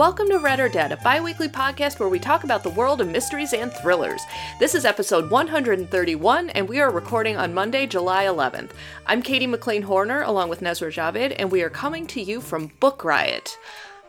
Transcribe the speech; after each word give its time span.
Welcome 0.00 0.28
to 0.28 0.38
Read 0.38 0.60
or 0.60 0.68
Dead, 0.70 0.92
a 0.92 0.96
bi 0.96 1.20
weekly 1.20 1.46
podcast 1.46 2.00
where 2.00 2.08
we 2.08 2.18
talk 2.18 2.42
about 2.42 2.62
the 2.62 2.70
world 2.70 3.02
of 3.02 3.08
mysteries 3.08 3.52
and 3.52 3.70
thrillers. 3.70 4.22
This 4.58 4.74
is 4.74 4.86
episode 4.86 5.30
131, 5.30 6.48
and 6.48 6.66
we 6.66 6.80
are 6.80 6.90
recording 6.90 7.36
on 7.36 7.52
Monday, 7.52 7.86
July 7.86 8.24
11th. 8.24 8.70
I'm 9.04 9.20
Katie 9.20 9.46
McLean 9.46 9.82
Horner, 9.82 10.22
along 10.22 10.48
with 10.48 10.62
Nusrah 10.62 10.90
Javed, 10.90 11.36
and 11.38 11.52
we 11.52 11.60
are 11.60 11.68
coming 11.68 12.06
to 12.06 12.22
you 12.22 12.40
from 12.40 12.72
Book 12.80 13.04
Riot. 13.04 13.58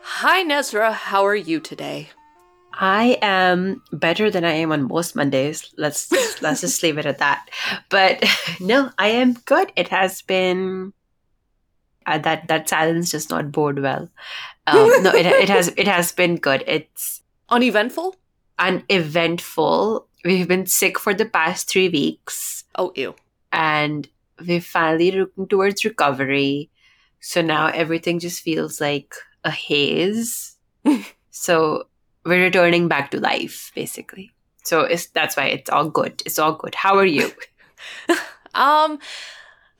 Hi, 0.00 0.42
Nusrah, 0.42 0.94
how 0.94 1.26
are 1.26 1.36
you 1.36 1.60
today? 1.60 2.08
I 2.72 3.18
am 3.20 3.82
better 3.92 4.30
than 4.30 4.46
I 4.46 4.52
am 4.52 4.72
on 4.72 4.88
most 4.88 5.14
Mondays. 5.14 5.74
Let's 5.76 6.10
let's 6.40 6.62
just 6.62 6.82
leave 6.82 6.96
it 6.96 7.04
at 7.04 7.18
that. 7.18 7.50
But 7.90 8.24
no, 8.60 8.90
I 8.96 9.08
am 9.08 9.34
good. 9.44 9.70
It 9.76 9.88
has 9.88 10.22
been 10.22 10.94
uh, 12.06 12.16
that 12.18 12.48
that 12.48 12.68
silence 12.70 13.10
does 13.10 13.28
not 13.28 13.52
bode 13.52 13.78
well. 13.78 14.08
Um, 14.66 15.02
no, 15.02 15.10
it 15.14 15.26
it 15.26 15.48
has 15.48 15.68
it 15.76 15.88
has 15.88 16.12
been 16.12 16.36
good. 16.36 16.62
It's 16.66 17.22
Uneventful? 17.48 18.14
uneventful. 18.58 20.06
We've 20.24 20.46
been 20.46 20.66
sick 20.66 20.98
for 20.98 21.14
the 21.14 21.24
past 21.24 21.68
three 21.68 21.88
weeks, 21.88 22.64
Oh, 22.76 22.92
ew. 22.94 23.14
and 23.50 24.08
we're 24.46 24.60
finally 24.60 25.10
looking 25.10 25.48
towards 25.48 25.84
recovery. 25.84 26.70
So 27.20 27.42
now 27.42 27.66
everything 27.66 28.20
just 28.20 28.42
feels 28.42 28.80
like 28.80 29.14
a 29.44 29.50
haze. 29.50 30.56
so 31.30 31.88
we're 32.24 32.44
returning 32.44 32.86
back 32.88 33.10
to 33.10 33.20
life, 33.20 33.72
basically. 33.74 34.30
So 34.64 34.82
it's 34.82 35.06
that's 35.08 35.36
why 35.36 35.46
it's 35.46 35.70
all 35.70 35.88
good. 35.90 36.22
It's 36.24 36.38
all 36.38 36.52
good. 36.54 36.74
How 36.74 36.96
are 36.96 37.06
you? 37.06 37.32
Um, 38.54 38.98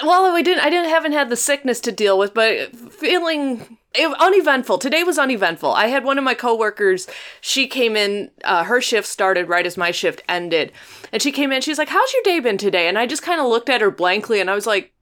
well, 0.02 0.32
we 0.32 0.42
didn't. 0.42 0.64
I 0.64 0.70
didn't. 0.70 0.88
Haven't 0.88 1.12
had 1.12 1.28
the 1.28 1.36
sickness 1.36 1.78
to 1.80 1.92
deal 1.92 2.18
with, 2.18 2.32
but 2.32 2.74
feeling 2.74 3.76
it, 3.94 4.16
uneventful. 4.20 4.78
Today 4.78 5.02
was 5.02 5.18
uneventful. 5.18 5.72
I 5.72 5.86
had 5.86 6.04
one 6.04 6.18
of 6.18 6.24
my 6.24 6.34
coworkers. 6.34 7.08
She 7.40 7.66
came 7.66 7.96
in. 7.96 8.30
Uh, 8.44 8.64
her 8.64 8.80
shift 8.80 9.06
started 9.06 9.48
right 9.48 9.66
as 9.66 9.76
my 9.76 9.90
shift 9.90 10.22
ended, 10.28 10.72
and 11.12 11.20
she 11.22 11.32
came 11.32 11.52
in. 11.52 11.62
She's 11.62 11.78
like, 11.78 11.88
"How's 11.88 12.12
your 12.12 12.22
day 12.22 12.40
been 12.40 12.58
today?" 12.58 12.88
And 12.88 12.98
I 12.98 13.06
just 13.06 13.22
kind 13.22 13.40
of 13.40 13.46
looked 13.46 13.68
at 13.68 13.80
her 13.80 13.90
blankly, 13.90 14.40
and 14.40 14.50
I 14.50 14.54
was 14.54 14.66
like, 14.66 14.92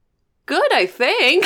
"Good, 0.45 0.73
I 0.73 0.85
think." 0.85 1.45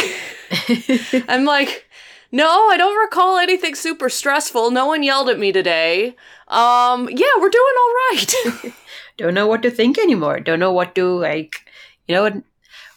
I'm 1.29 1.45
like, 1.45 1.85
"No, 2.31 2.69
I 2.69 2.77
don't 2.77 2.99
recall 2.99 3.37
anything 3.37 3.75
super 3.75 4.09
stressful. 4.09 4.71
No 4.71 4.87
one 4.87 5.03
yelled 5.03 5.29
at 5.29 5.39
me 5.39 5.51
today. 5.51 6.15
Um, 6.47 7.09
yeah, 7.11 7.35
we're 7.39 7.49
doing 7.49 7.73
all 7.79 7.93
right." 8.11 8.73
Don't 9.17 9.33
know 9.33 9.47
what 9.47 9.61
to 9.61 9.71
think 9.71 9.97
anymore. 9.97 10.41
Don't 10.41 10.59
know 10.59 10.73
what 10.73 10.93
to 10.95 11.19
like. 11.19 11.55
You 12.07 12.15
know, 12.15 12.41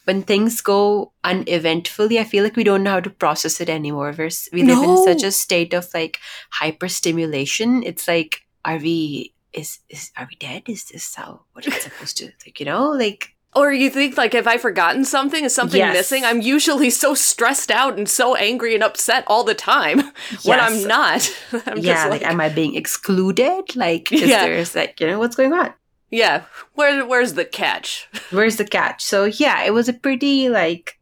when, 0.09 0.23
things 0.23 0.61
go 0.63 1.13
uneventfully, 1.23 2.19
I 2.19 2.25
feel 2.25 2.43
like 2.45 2.57
we 2.57 2.65
don't 2.65 2.83
know 2.83 2.93
how 2.97 3.01
to 3.01 3.11
process 3.11 3.61
it 3.61 3.69
anymore. 3.69 4.15
We're, 4.17 4.31
we 4.53 4.63
live 4.63 4.81
No. 4.83 4.91
in 4.91 4.97
such 5.05 5.23
a 5.23 5.31
state 5.33 5.75
of 5.75 5.87
like 5.95 6.19
hyperstimulation. 6.61 7.83
It's 7.85 8.09
like, 8.09 8.43
are 8.65 8.79
we? 8.79 9.35
Is 9.53 9.79
is 9.89 10.11
are 10.17 10.27
we 10.31 10.37
dead? 10.37 10.63
Is 10.69 10.85
this 10.85 11.15
how 11.15 11.41
what 11.53 11.67
it's 11.67 11.83
supposed 11.89 12.17
to 12.19 12.27
like? 12.45 12.61
You 12.61 12.67
know, 12.67 12.91
like 12.91 13.35
Or 13.57 13.73
you 13.73 13.89
think 13.91 14.17
like 14.17 14.35
have 14.35 14.47
I 14.47 14.59
forgotten 14.59 15.05
something? 15.05 15.43
Is 15.45 15.55
something 15.55 15.79
Yes. 15.79 15.95
missing? 15.95 16.25
I'm 16.25 16.43
usually 16.43 16.91
so 16.91 17.15
stressed 17.15 17.71
out 17.71 17.97
and 17.99 18.09
so 18.09 18.35
angry 18.37 18.75
and 18.75 18.85
upset 18.85 19.25
all 19.27 19.45
the 19.45 19.55
time 19.55 20.03
when 20.45 20.61
I'm 20.61 20.87
not. 20.87 21.33
I'm 21.67 21.79
yeah, 21.79 21.95
just 21.95 22.11
like, 22.11 22.23
like, 22.23 22.31
am 22.31 22.41
I 22.41 22.49
being 22.51 22.75
excluded? 22.77 23.75
Like, 23.75 24.13
is 24.13 24.29
Yeah. 24.29 24.45
there's 24.47 24.75
like, 24.77 25.01
you 25.01 25.07
know, 25.07 25.19
what's 25.19 25.37
going 25.37 25.53
on? 25.55 25.73
Yeah. 26.11 26.45
Where 26.75 27.05
where's 27.07 27.35
the 27.35 27.45
catch? 27.45 28.09
Where's 28.31 28.57
the 28.57 28.65
catch? 28.65 29.05
So 29.05 29.25
yeah, 29.25 29.63
it 29.65 29.73
was 29.73 29.89
a 29.89 29.93
pretty 29.93 30.49
like 30.49 30.99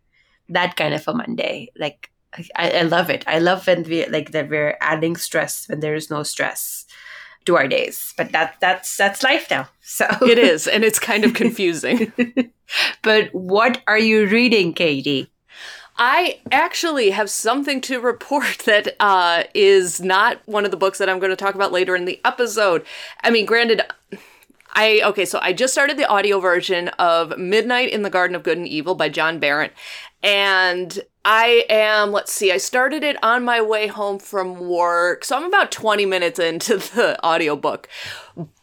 that 0.48 0.76
kind 0.76 0.94
of 0.94 1.06
a 1.06 1.14
Monday. 1.14 1.70
Like 1.76 2.10
I, 2.56 2.70
I 2.70 2.82
love 2.82 3.10
it. 3.10 3.24
I 3.26 3.38
love 3.38 3.66
when 3.66 3.84
we 3.84 4.06
like 4.06 4.32
that 4.32 4.48
we're 4.48 4.76
adding 4.80 5.16
stress 5.16 5.68
when 5.68 5.80
there 5.80 5.94
is 5.94 6.10
no 6.10 6.22
stress 6.22 6.86
to 7.46 7.56
our 7.56 7.68
days. 7.68 8.12
But 8.16 8.32
that 8.32 8.56
that's 8.60 8.96
that's 8.96 9.22
life 9.22 9.50
now. 9.50 9.68
So 9.88 10.04
It 10.22 10.36
is, 10.36 10.66
and 10.66 10.82
it's 10.82 10.98
kind 10.98 11.24
of 11.24 11.34
confusing. 11.34 12.12
but 13.02 13.32
what 13.32 13.80
are 13.86 13.98
you 13.98 14.26
reading, 14.26 14.74
Katie? 14.74 15.30
I 15.96 16.40
actually 16.50 17.10
have 17.10 17.30
something 17.30 17.80
to 17.82 18.00
report 18.00 18.58
that 18.66 18.96
uh, 18.98 19.44
is 19.54 20.00
not 20.00 20.40
one 20.46 20.64
of 20.64 20.72
the 20.72 20.76
books 20.76 20.98
that 20.98 21.08
I'm 21.08 21.20
going 21.20 21.30
to 21.30 21.36
talk 21.36 21.54
about 21.54 21.70
later 21.70 21.94
in 21.94 22.04
the 22.04 22.20
episode. 22.24 22.84
I 23.22 23.30
mean, 23.30 23.46
granted, 23.46 23.82
I 24.76 25.00
okay, 25.04 25.24
so 25.24 25.38
I 25.42 25.54
just 25.54 25.72
started 25.72 25.96
the 25.96 26.06
audio 26.06 26.38
version 26.38 26.88
of 26.88 27.36
Midnight 27.38 27.88
in 27.88 28.02
the 28.02 28.10
Garden 28.10 28.36
of 28.36 28.42
Good 28.42 28.58
and 28.58 28.68
Evil 28.68 28.94
by 28.94 29.08
John 29.08 29.40
Berendt, 29.40 29.72
and 30.22 31.00
I 31.24 31.64
am 31.70 32.12
let's 32.12 32.30
see, 32.30 32.52
I 32.52 32.58
started 32.58 33.02
it 33.02 33.16
on 33.24 33.42
my 33.42 33.62
way 33.62 33.86
home 33.86 34.18
from 34.18 34.68
work, 34.68 35.24
so 35.24 35.34
I'm 35.34 35.44
about 35.44 35.72
20 35.72 36.04
minutes 36.04 36.38
into 36.38 36.76
the 36.94 37.18
audiobook, 37.24 37.88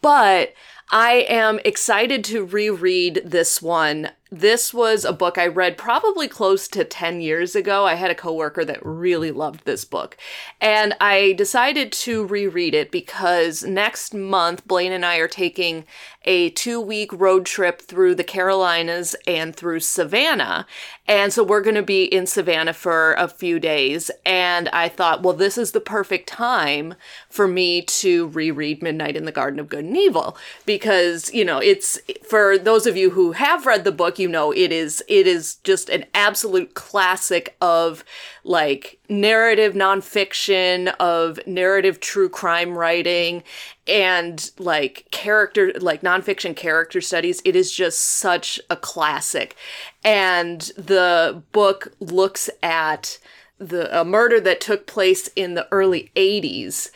but 0.00 0.54
I 0.92 1.26
am 1.28 1.58
excited 1.64 2.22
to 2.24 2.44
reread 2.44 3.22
this 3.24 3.60
one. 3.60 4.10
This 4.36 4.74
was 4.74 5.04
a 5.04 5.12
book 5.12 5.38
I 5.38 5.46
read 5.46 5.78
probably 5.78 6.26
close 6.26 6.66
to 6.66 6.82
10 6.84 7.20
years 7.20 7.54
ago. 7.54 7.86
I 7.86 7.94
had 7.94 8.10
a 8.10 8.16
coworker 8.16 8.64
that 8.64 8.84
really 8.84 9.30
loved 9.30 9.64
this 9.64 9.84
book. 9.84 10.16
And 10.60 10.92
I 11.00 11.34
decided 11.34 11.92
to 11.92 12.26
reread 12.26 12.74
it 12.74 12.90
because 12.90 13.62
next 13.62 14.12
month, 14.12 14.66
Blaine 14.66 14.90
and 14.90 15.06
I 15.06 15.18
are 15.18 15.28
taking 15.28 15.84
a 16.24 16.50
two 16.50 16.80
week 16.80 17.12
road 17.12 17.46
trip 17.46 17.80
through 17.80 18.14
the 18.14 18.24
Carolinas 18.24 19.14
and 19.26 19.54
through 19.54 19.80
Savannah. 19.80 20.66
And 21.06 21.32
so 21.32 21.44
we're 21.44 21.60
going 21.60 21.74
to 21.74 21.82
be 21.82 22.04
in 22.04 22.26
Savannah 22.26 22.72
for 22.72 23.12
a 23.14 23.28
few 23.28 23.60
days. 23.60 24.10
And 24.24 24.68
I 24.70 24.88
thought, 24.88 25.22
well, 25.22 25.34
this 25.34 25.58
is 25.58 25.72
the 25.72 25.80
perfect 25.80 26.28
time 26.28 26.94
for 27.28 27.46
me 27.46 27.82
to 27.82 28.28
reread 28.28 28.82
Midnight 28.82 29.16
in 29.16 29.26
the 29.26 29.32
Garden 29.32 29.60
of 29.60 29.68
Good 29.68 29.84
and 29.84 29.96
Evil 29.96 30.36
because, 30.64 31.32
you 31.32 31.44
know, 31.44 31.58
it's 31.58 31.98
for 32.26 32.56
those 32.56 32.86
of 32.86 32.96
you 32.96 33.10
who 33.10 33.32
have 33.32 33.66
read 33.66 33.84
the 33.84 33.92
book, 33.92 34.18
you 34.18 34.28
know, 34.28 34.50
it 34.52 34.72
is 34.72 35.02
it 35.08 35.26
is 35.26 35.56
just 35.56 35.88
an 35.90 36.06
absolute 36.14 36.74
classic 36.74 37.54
of 37.60 38.04
like 38.44 38.98
narrative 39.08 39.74
nonfiction, 39.74 40.94
of 41.00 41.40
narrative 41.46 41.98
true 41.98 42.28
crime 42.28 42.76
writing, 42.76 43.42
and 43.86 44.50
like 44.58 45.06
character 45.10 45.72
like 45.80 46.02
nonfiction 46.02 46.54
character 46.54 47.00
studies. 47.00 47.40
It 47.44 47.56
is 47.56 47.72
just 47.72 48.00
such 48.00 48.60
a 48.70 48.76
classic. 48.76 49.56
And 50.04 50.60
the 50.76 51.42
book 51.52 51.92
looks 52.00 52.50
at 52.62 53.18
the 53.58 53.98
a 53.98 54.04
murder 54.04 54.40
that 54.40 54.60
took 54.60 54.86
place 54.86 55.28
in 55.36 55.54
the 55.54 55.66
early 55.72 56.10
80s 56.14 56.90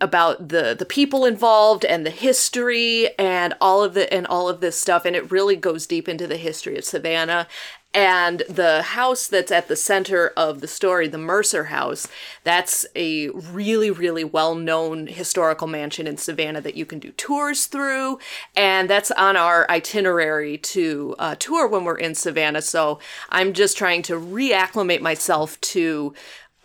about 0.00 0.48
the 0.48 0.74
the 0.78 0.86
people 0.86 1.24
involved 1.24 1.84
and 1.84 2.06
the 2.06 2.10
history 2.10 3.10
and 3.18 3.54
all 3.60 3.84
of 3.84 3.94
the 3.94 4.12
and 4.12 4.26
all 4.26 4.48
of 4.48 4.60
this 4.60 4.80
stuff 4.80 5.04
and 5.04 5.14
it 5.14 5.30
really 5.30 5.56
goes 5.56 5.86
deep 5.86 6.08
into 6.08 6.26
the 6.26 6.38
history 6.38 6.76
of 6.76 6.84
Savannah 6.84 7.46
and 7.92 8.42
the 8.48 8.82
house 8.82 9.26
that's 9.26 9.50
at 9.50 9.68
the 9.68 9.76
center 9.76 10.28
of 10.36 10.60
the 10.60 10.68
story 10.68 11.08
the 11.08 11.18
Mercer 11.18 11.64
house 11.64 12.06
that's 12.44 12.86
a 12.94 13.28
really 13.30 13.90
really 13.90 14.24
well-known 14.24 15.06
historical 15.06 15.66
mansion 15.66 16.06
in 16.06 16.16
Savannah 16.16 16.60
that 16.60 16.76
you 16.76 16.86
can 16.86 16.98
do 16.98 17.10
tours 17.12 17.66
through. 17.66 18.18
And 18.56 18.88
that's 18.88 19.10
on 19.12 19.36
our 19.36 19.68
itinerary 19.70 20.58
to 20.58 21.14
uh, 21.18 21.34
tour 21.36 21.66
when 21.66 21.84
we're 21.84 21.98
in 21.98 22.14
Savannah. 22.14 22.62
So 22.62 22.98
I'm 23.28 23.52
just 23.52 23.76
trying 23.76 24.02
to 24.02 24.14
reacclimate 24.14 25.00
myself 25.00 25.60
to 25.60 26.14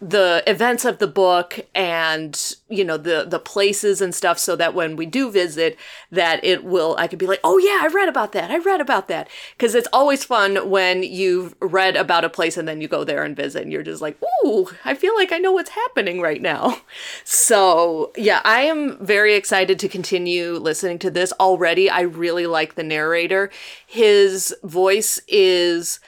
the 0.02 0.44
events 0.46 0.84
of 0.84 0.98
the 0.98 1.08
book 1.08 1.58
and 1.74 2.56
you 2.68 2.84
know 2.84 2.98
the 2.98 3.26
the 3.26 3.40
places 3.40 4.02
and 4.02 4.14
stuff 4.14 4.38
so 4.38 4.54
that 4.54 4.74
when 4.74 4.98
we 4.98 5.06
do 5.06 5.32
visit 5.32 5.78
that 6.12 6.44
it 6.44 6.66
will 6.66 6.98
I 7.00 7.08
could 7.08 7.18
be 7.18 7.28
like 7.28 7.40
oh 7.46 7.58
yeah 7.58 7.80
I 7.82 7.88
read 7.88 8.10
about 8.10 8.34
that. 8.34 8.52
I 8.52 8.58
read 8.58 8.82
about 8.82 9.08
that. 9.08 9.30
Because 9.58 9.74
it's 9.74 9.88
always 9.94 10.26
fun 10.26 10.70
when 10.70 11.02
you've 11.02 11.56
read 11.62 11.96
about 11.96 12.26
a 12.26 12.30
place 12.30 12.58
and 12.58 12.68
then 12.68 12.82
you 12.82 12.90
go 12.90 13.06
there 13.06 13.24
and 13.24 13.38
visit 13.38 13.64
and 13.64 13.72
you're 13.72 13.84
just 13.84 14.02
like 14.02 14.22
ooh 14.44 14.68
I 14.84 14.96
feel 14.96 15.16
like 15.16 15.32
I 15.32 15.38
know 15.38 15.54
what's 15.54 15.70
happening 15.72 16.20
right 16.22 16.42
now. 16.42 16.82
So 17.24 18.12
yeah 18.18 18.42
I 18.44 18.62
am 18.62 19.04
very 19.04 19.36
excited 19.36 19.80
to 19.80 19.90
continue 19.90 20.54
listening 20.54 21.00
to 21.00 21.12
this. 21.12 21.32
Already 21.40 21.90
I 21.90 22.02
really 22.02 22.48
like 22.48 22.76
the 22.76 22.84
narrator. 22.84 23.50
His 23.86 24.54
voice 24.64 25.22
is 25.28 26.00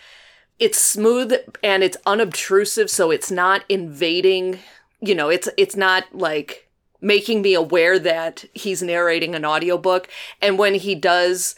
it's 0.59 0.79
smooth 0.79 1.33
and 1.63 1.83
it's 1.83 1.97
unobtrusive 2.05 2.89
so 2.89 3.11
it's 3.11 3.29
not 3.29 3.63
invading 3.69 4.59
you 5.01 5.13
know 5.13 5.29
it's 5.29 5.47
it's 5.57 5.75
not 5.75 6.03
like 6.13 6.67
making 7.01 7.41
me 7.41 7.53
aware 7.53 7.99
that 7.99 8.45
he's 8.53 8.81
narrating 8.81 9.35
an 9.35 9.45
audiobook. 9.45 10.07
And 10.41 10.57
when 10.57 10.75
he 10.75 10.95
does 10.95 11.55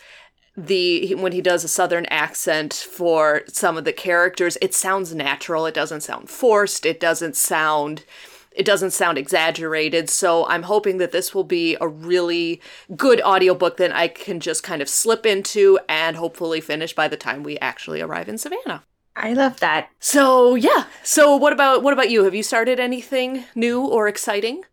the 0.57 1.15
when 1.15 1.31
he 1.31 1.41
does 1.41 1.63
a 1.63 1.69
southern 1.69 2.05
accent 2.07 2.73
for 2.73 3.43
some 3.47 3.77
of 3.77 3.85
the 3.85 3.93
characters 3.93 4.57
it 4.61 4.73
sounds 4.73 5.15
natural. 5.15 5.65
It 5.65 5.73
doesn't 5.73 6.01
sound 6.01 6.29
forced. 6.29 6.85
It 6.85 6.99
doesn't 6.99 7.37
sound 7.37 8.03
it 8.51 8.65
doesn't 8.65 8.91
sound 8.91 9.17
exaggerated. 9.17 10.09
So 10.09 10.45
i'm 10.47 10.63
hoping 10.63 10.97
that 10.97 11.13
this 11.13 11.33
will 11.33 11.45
be 11.45 11.77
a 11.79 11.87
really 11.87 12.61
good 12.97 13.21
audiobook 13.21 13.77
that 13.77 13.95
i 13.95 14.09
can 14.09 14.41
just 14.41 14.61
kind 14.63 14.81
of 14.81 14.89
slip 14.89 15.25
into 15.25 15.79
and 15.87 16.17
hopefully 16.17 16.59
finish 16.59 16.93
by 16.93 17.07
the 17.07 17.15
time 17.15 17.43
we 17.43 17.57
actually 17.59 18.01
arrive 18.01 18.27
in 18.27 18.37
savannah 18.37 18.83
I 19.19 19.33
love 19.33 19.59
that. 19.59 19.89
so 19.99 20.55
yeah 20.55 20.85
so 21.03 21.35
what 21.35 21.53
about 21.53 21.83
what 21.83 21.93
about 21.93 22.09
you 22.09 22.23
have 22.23 22.33
you 22.35 22.43
started 22.43 22.79
anything 22.79 23.43
new 23.55 23.81
or 23.85 24.07
exciting 24.07 24.63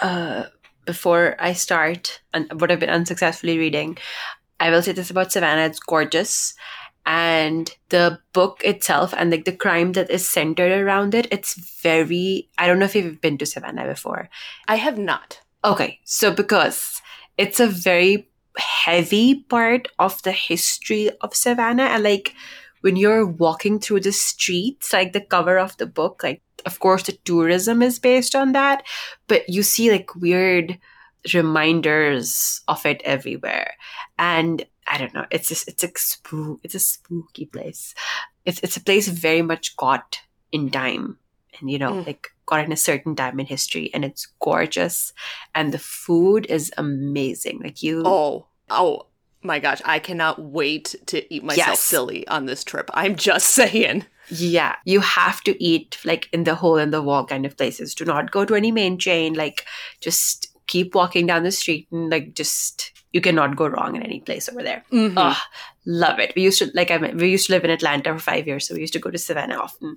Uh, 0.00 0.44
before 0.86 1.36
I 1.38 1.52
start 1.52 2.22
and 2.32 2.48
what 2.60 2.70
I've 2.72 2.80
been 2.80 2.88
unsuccessfully 2.98 3.58
reading, 3.58 3.98
I 4.58 4.70
will 4.70 4.80
say 4.82 4.92
this 4.92 5.10
about 5.10 5.30
Savannah. 5.30 5.66
It's 5.68 5.78
gorgeous. 5.78 6.54
And 7.04 7.68
the 7.90 8.18
book 8.32 8.62
itself 8.64 9.12
and 9.16 9.30
like 9.30 9.44
the 9.44 9.56
crime 9.56 9.92
that 9.92 10.10
is 10.10 10.24
centered 10.28 10.72
around 10.72 11.14
it, 11.14 11.28
it's 11.30 11.54
very 11.82 12.48
I 12.56 12.66
don't 12.66 12.78
know 12.80 12.86
if 12.88 12.94
you've 12.96 13.20
been 13.20 13.36
to 13.38 13.46
Savannah 13.46 13.84
before. 13.86 14.28
i 14.68 14.76
have 14.76 14.96
not 14.96 15.40
Okay, 15.64 16.00
so 16.04 16.32
because 16.32 17.02
it's 17.36 17.60
a 17.60 17.68
very 17.68 18.28
heavy 18.56 19.44
part 19.52 19.88
of 19.98 20.22
the 20.22 20.32
history 20.32 21.10
of 21.20 21.36
Savannah, 21.36 21.92
and 21.92 22.02
like 22.02 22.34
when 22.80 22.96
you're 22.96 23.26
walking 23.26 23.78
through 23.78 24.00
the 24.00 24.12
streets, 24.12 24.92
like 24.92 25.12
the 25.12 25.20
cover 25.20 25.58
of 25.58 25.76
the 25.76 25.86
book, 25.86 26.22
like 26.22 26.42
of 26.66 26.78
course 26.80 27.04
the 27.04 27.12
tourism 27.24 27.82
is 27.82 27.98
based 27.98 28.34
on 28.34 28.52
that, 28.52 28.84
but 29.28 29.48
you 29.48 29.62
see 29.62 29.90
like 29.90 30.14
weird 30.16 30.78
reminders 31.34 32.60
of 32.68 32.84
it 32.86 33.00
everywhere, 33.04 33.74
and 34.18 34.64
I 34.86 34.98
don't 34.98 35.14
know, 35.14 35.26
it's 35.30 35.48
just 35.48 35.68
it's 35.68 35.84
a 35.84 35.90
spook, 35.96 36.60
it's 36.62 36.74
a 36.74 36.78
spooky 36.80 37.46
place. 37.46 37.94
It's 38.44 38.60
it's 38.60 38.76
a 38.76 38.82
place 38.84 39.08
very 39.08 39.42
much 39.42 39.76
caught 39.76 40.20
in 40.52 40.70
time, 40.70 41.18
and 41.58 41.70
you 41.70 41.78
know 41.78 41.92
Mm. 41.92 42.06
like 42.06 42.28
caught 42.46 42.64
in 42.64 42.72
a 42.72 42.76
certain 42.76 43.14
time 43.14 43.38
in 43.40 43.46
history, 43.46 43.90
and 43.94 44.04
it's 44.04 44.26
gorgeous 44.40 45.12
and 45.54 45.72
the 45.72 45.78
food 45.78 46.46
is 46.46 46.72
amazing. 46.76 47.60
Like 47.62 47.82
you, 47.82 48.02
oh 48.04 48.46
oh 48.70 49.06
my 49.42 49.58
gosh 49.58 49.80
i 49.84 49.98
cannot 49.98 50.40
wait 50.40 50.94
to 51.06 51.34
eat 51.34 51.42
myself 51.44 51.68
Yes. 51.68 51.80
silly 51.80 52.26
on 52.28 52.46
this 52.46 52.62
trip 52.64 52.90
i'm 52.94 53.16
just 53.16 53.50
saying 53.60 54.04
yeah, 54.32 54.76
you 54.84 55.00
have 55.00 55.40
to 55.42 55.60
eat 55.60 55.98
like 56.04 56.28
in 56.32 56.44
the 56.44 56.54
hole 56.54 56.76
in 56.76 56.92
the 56.92 57.02
wall 57.02 57.26
kind 57.26 57.44
of 57.44 57.56
places. 57.56 57.96
Do 57.96 58.04
not 58.04 58.30
go 58.30 58.44
to 58.44 58.54
any 58.54 58.70
main 58.70 58.96
chain. 58.96 59.34
Like, 59.34 59.64
just 60.00 60.46
keep 60.68 60.94
walking 60.94 61.26
down 61.26 61.42
the 61.42 61.50
street 61.50 61.88
and 61.90 62.10
like 62.10 62.34
just 62.34 62.92
you 63.12 63.20
cannot 63.20 63.56
go 63.56 63.66
wrong 63.66 63.96
in 63.96 64.02
any 64.04 64.20
place 64.20 64.48
over 64.48 64.62
there. 64.62 64.84
Mhm. 64.92 65.14
Oh, 65.16 65.36
love 65.84 66.20
it. 66.20 66.32
We 66.36 66.42
used 66.42 66.60
to 66.60 66.70
like 66.74 66.92
I 66.92 66.98
mean, 66.98 67.16
we 67.16 67.28
used 67.28 67.46
to 67.48 67.52
live 67.54 67.64
in 67.64 67.70
Atlanta 67.70 68.12
for 68.14 68.20
five 68.20 68.46
years, 68.46 68.68
so 68.68 68.74
we 68.76 68.82
used 68.82 68.92
to 68.92 69.00
go 69.00 69.10
to 69.10 69.18
Savannah 69.18 69.56
often, 69.58 69.96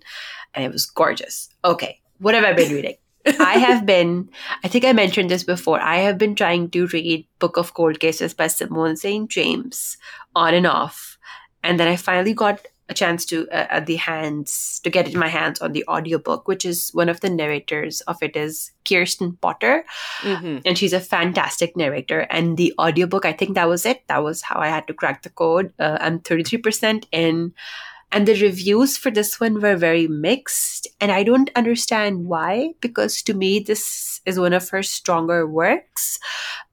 and 0.55 0.65
it 0.65 0.71
was 0.71 0.87
gorgeous. 0.87 1.49
Okay, 1.63 2.01
what 2.17 2.33
have 2.33 2.43
I 2.43 2.53
been 2.53 2.73
reading? 2.73 2.95
I 3.25 3.53
have 3.53 3.85
been, 3.85 4.29
I 4.63 4.67
think 4.67 4.85
I 4.85 4.93
mentioned 4.93 5.29
this 5.29 5.43
before, 5.43 5.79
I 5.79 5.97
have 5.97 6.17
been 6.17 6.35
trying 6.35 6.69
to 6.71 6.87
read 6.87 7.27
Book 7.39 7.57
of 7.57 7.73
Cold 7.73 7.99
Cases 7.99 8.33
by 8.33 8.47
Simone 8.47 8.95
St. 8.97 9.29
James 9.29 9.97
on 10.35 10.53
and 10.53 10.67
off. 10.67 11.17
And 11.63 11.79
then 11.79 11.87
I 11.87 11.95
finally 11.95 12.33
got 12.33 12.59
a 12.89 12.93
chance 12.93 13.23
to, 13.25 13.47
uh, 13.49 13.67
at 13.69 13.85
the 13.85 13.95
hands, 13.95 14.81
to 14.83 14.89
get 14.89 15.07
it 15.07 15.13
in 15.13 15.19
my 15.19 15.29
hands 15.29 15.61
on 15.61 15.71
the 15.71 15.85
audiobook, 15.87 16.49
which 16.49 16.65
is 16.65 16.89
one 16.91 17.07
of 17.07 17.21
the 17.21 17.29
narrators 17.29 18.01
of 18.01 18.21
it 18.21 18.35
is 18.35 18.71
Kirsten 18.83 19.37
Potter. 19.39 19.85
Mhm. 20.21 20.61
And 20.65 20.77
she's 20.77 20.91
a 20.91 20.99
fantastic 20.99 21.77
narrator. 21.77 22.27
And 22.29 22.57
the 22.57 22.73
audiobook, 22.77 23.25
I 23.25 23.31
think 23.31 23.55
that 23.55 23.69
was 23.69 23.85
it. 23.85 24.03
That 24.09 24.21
was 24.21 24.41
how 24.41 24.59
I 24.59 24.67
had 24.67 24.85
to 24.87 24.93
crack 24.93 25.21
the 25.23 25.29
code. 25.29 25.71
Uh, 25.79 25.97
I'm 26.01 26.19
33% 26.19 27.07
in. 27.13 27.53
And 28.13 28.27
the 28.27 28.39
reviews 28.39 28.95
for 28.95 29.09
this 29.09 29.39
one 29.39 29.59
were 29.59 29.75
very 29.75 30.07
mixed. 30.07 30.87
And 31.01 31.11
I 31.11 31.23
don't 31.23 31.49
understand 31.55 32.27
why, 32.27 32.75
because 32.79 33.23
to 33.23 33.33
me, 33.33 33.59
this 33.59 34.21
is 34.27 34.39
one 34.39 34.53
of 34.53 34.69
her 34.69 34.83
stronger 34.83 35.47
works. 35.47 36.19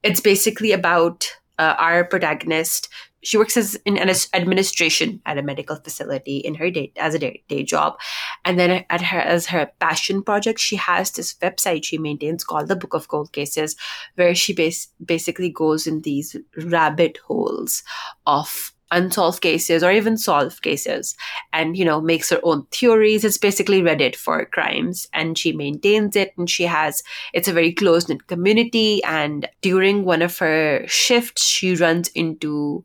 It's 0.03 0.21
basically 0.21 0.71
about 0.71 1.27
uh, 1.57 1.75
our 1.79 2.05
protagonist. 2.05 2.89
She 3.23 3.37
works 3.37 3.57
as 3.57 3.75
in 3.85 3.97
an 3.97 4.09
administration 4.33 5.21
at 5.25 5.37
a 5.37 5.43
medical 5.43 5.75
facility 5.75 6.37
in 6.37 6.55
her 6.55 6.69
day 6.69 6.91
as 6.95 7.15
a 7.15 7.19
day, 7.19 7.43
day 7.47 7.63
job, 7.63 7.99
and 8.45 8.57
then 8.57 8.83
at 8.89 9.01
her 9.01 9.19
as 9.19 9.45
her 9.47 9.69
passion 9.79 10.23
project, 10.23 10.59
she 10.59 10.75
has 10.75 11.11
this 11.11 11.35
website 11.35 11.83
she 11.83 11.99
maintains 11.99 12.43
called 12.43 12.67
the 12.67 12.75
Book 12.75 12.95
of 12.95 13.09
Cold 13.09 13.31
Cases, 13.31 13.75
where 14.15 14.33
she 14.33 14.53
bas- 14.53 14.87
basically 15.03 15.49
goes 15.49 15.85
in 15.85 16.01
these 16.01 16.35
rabbit 16.57 17.19
holes 17.27 17.83
of 18.25 18.73
unsolved 18.91 19.41
cases 19.41 19.83
or 19.83 19.91
even 19.91 20.17
solved 20.17 20.61
cases 20.61 21.15
and 21.53 21.77
you 21.77 21.85
know 21.85 22.01
makes 22.01 22.29
her 22.29 22.39
own 22.43 22.65
theories. 22.71 23.23
It's 23.23 23.37
basically 23.37 23.81
reddit 23.81 24.15
for 24.15 24.45
crimes 24.45 25.07
and 25.13 25.37
she 25.37 25.51
maintains 25.53 26.15
it 26.15 26.33
and 26.37 26.49
she 26.49 26.63
has 26.63 27.03
it's 27.33 27.47
a 27.47 27.53
very 27.53 27.73
close 27.73 28.07
knit 28.07 28.27
community 28.27 29.03
and 29.03 29.47
during 29.61 30.03
one 30.05 30.21
of 30.21 30.37
her 30.39 30.85
shifts 30.87 31.45
she 31.45 31.75
runs 31.75 32.09
into 32.09 32.83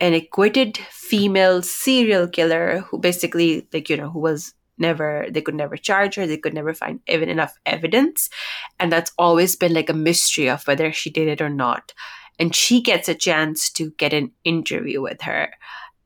an 0.00 0.14
acquitted 0.14 0.76
female 0.90 1.62
serial 1.62 2.26
killer 2.26 2.80
who 2.80 2.98
basically 2.98 3.66
like 3.72 3.88
you 3.88 3.96
know 3.96 4.10
who 4.10 4.18
was 4.18 4.54
never 4.76 5.26
they 5.30 5.40
could 5.40 5.54
never 5.54 5.76
charge 5.76 6.16
her 6.16 6.26
they 6.26 6.36
could 6.36 6.54
never 6.54 6.74
find 6.74 7.00
even 7.08 7.28
enough 7.28 7.56
evidence. 7.66 8.28
And 8.80 8.90
that's 8.90 9.12
always 9.18 9.56
been 9.56 9.74
like 9.74 9.88
a 9.88 9.94
mystery 9.94 10.48
of 10.48 10.66
whether 10.66 10.92
she 10.92 11.10
did 11.10 11.28
it 11.28 11.40
or 11.40 11.48
not 11.50 11.92
and 12.38 12.54
she 12.54 12.80
gets 12.80 13.08
a 13.08 13.14
chance 13.14 13.70
to 13.70 13.90
get 13.92 14.12
an 14.12 14.32
interview 14.44 15.00
with 15.00 15.22
her. 15.22 15.52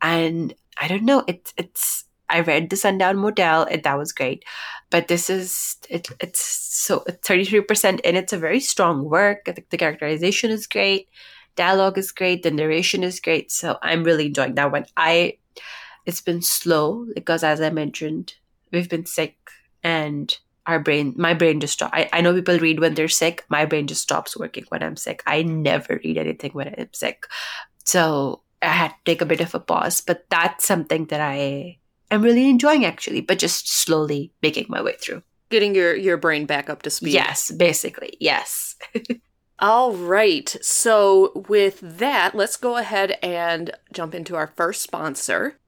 And 0.03 0.55
i 0.81 0.87
don't 0.87 1.03
know 1.03 1.25
it's 1.27 1.53
it's 1.57 2.05
i 2.31 2.39
read 2.39 2.71
the 2.71 2.77
sundown 2.77 3.17
motel 3.17 3.65
and 3.65 3.83
that 3.83 3.99
was 3.99 4.13
great. 4.13 4.45
But 4.91 5.09
this 5.09 5.29
is 5.29 5.77
it, 5.91 6.09
it's 6.21 6.41
so 6.41 7.01
33% 7.01 8.01
and 8.05 8.17
it's 8.17 8.33
a 8.33 8.39
very 8.39 8.61
strong 8.61 9.05
work. 9.05 9.43
I 9.47 9.53
think 9.53 9.71
the 9.71 9.77
characterization 9.77 10.51
is 10.51 10.67
great 10.67 11.09
dialogue 11.57 11.99
is 11.99 12.13
great 12.13 12.45
the 12.45 12.51
narration 12.53 13.03
is 13.03 13.21
great. 13.21 13.51
So 13.51 13.79
i'm 13.83 14.05
really 14.05 14.27
enjoying 14.27 14.55
that 14.55 14.73
one. 14.73 14.87
I 14.97 15.39
it's 16.07 16.21
been 16.21 16.43
slow 16.43 17.07
because 17.15 17.43
as 17.43 17.61
i 17.61 17.71
mentioned 17.71 18.35
we've 18.73 18.89
been 18.89 19.07
sick 19.07 19.37
and 19.83 20.39
our 20.69 20.79
brain 20.79 21.15
my 21.17 21.35
brain 21.35 21.59
just 21.59 21.73
stop 21.73 21.91
I, 21.93 22.09
I 22.13 22.21
know 22.21 22.35
people 22.35 22.59
read 22.59 22.79
when 22.79 22.95
they're 22.95 23.09
sick 23.09 23.45
my 23.49 23.65
brain 23.65 23.87
just 23.89 24.03
stops 24.03 24.37
working 24.37 24.65
when 24.69 24.83
i'm 24.83 24.97
sick. 24.97 25.23
I 25.27 25.43
never 25.43 26.01
read 26.05 26.19
anything 26.19 26.53
when 26.53 26.75
i'm 26.79 26.93
sick. 26.93 27.27
So 27.85 28.43
i 28.63 28.69
had 28.69 28.89
to 28.89 28.95
take 29.05 29.23
a 29.23 29.27
bit 29.27 29.41
of 29.41 29.55
a 29.55 29.61
pause 29.61 30.01
but 30.01 30.27
that's 30.29 30.67
something 30.67 31.07
that 31.07 31.21
i 31.21 31.79
am 32.11 32.23
really 32.23 32.49
enjoying 32.49 32.85
actually 32.85 33.23
but 33.23 33.39
just 33.39 33.69
slowly 33.69 34.33
making 34.43 34.67
my 34.69 34.83
way 34.83 34.95
through. 35.01 35.23
Getting 35.51 35.75
your 35.75 35.97
your 35.97 36.19
brain 36.19 36.45
back 36.45 36.69
up 36.71 36.83
to 36.83 36.91
speed. 36.91 37.15
Yes 37.15 37.51
basically 37.51 38.17
yes. 38.21 38.77
All 39.61 39.93
right. 39.93 40.57
So, 40.63 41.33
with 41.49 41.81
that, 41.81 42.33
let's 42.33 42.57
go 42.57 42.77
ahead 42.77 43.19
and 43.21 43.73
jump 43.93 44.15
into 44.15 44.37
our 44.37 44.47
first 44.47 44.83
sponsor. 44.83 45.59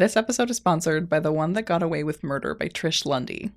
This 0.00 0.16
episode 0.16 0.48
is 0.48 0.56
sponsored 0.56 1.10
by 1.10 1.20
The 1.20 1.30
One 1.30 1.52
That 1.52 1.66
Got 1.66 1.82
Away 1.82 2.04
with 2.04 2.24
Murder 2.24 2.54
by 2.54 2.68
Trish 2.68 3.04
Lundy. 3.04 3.50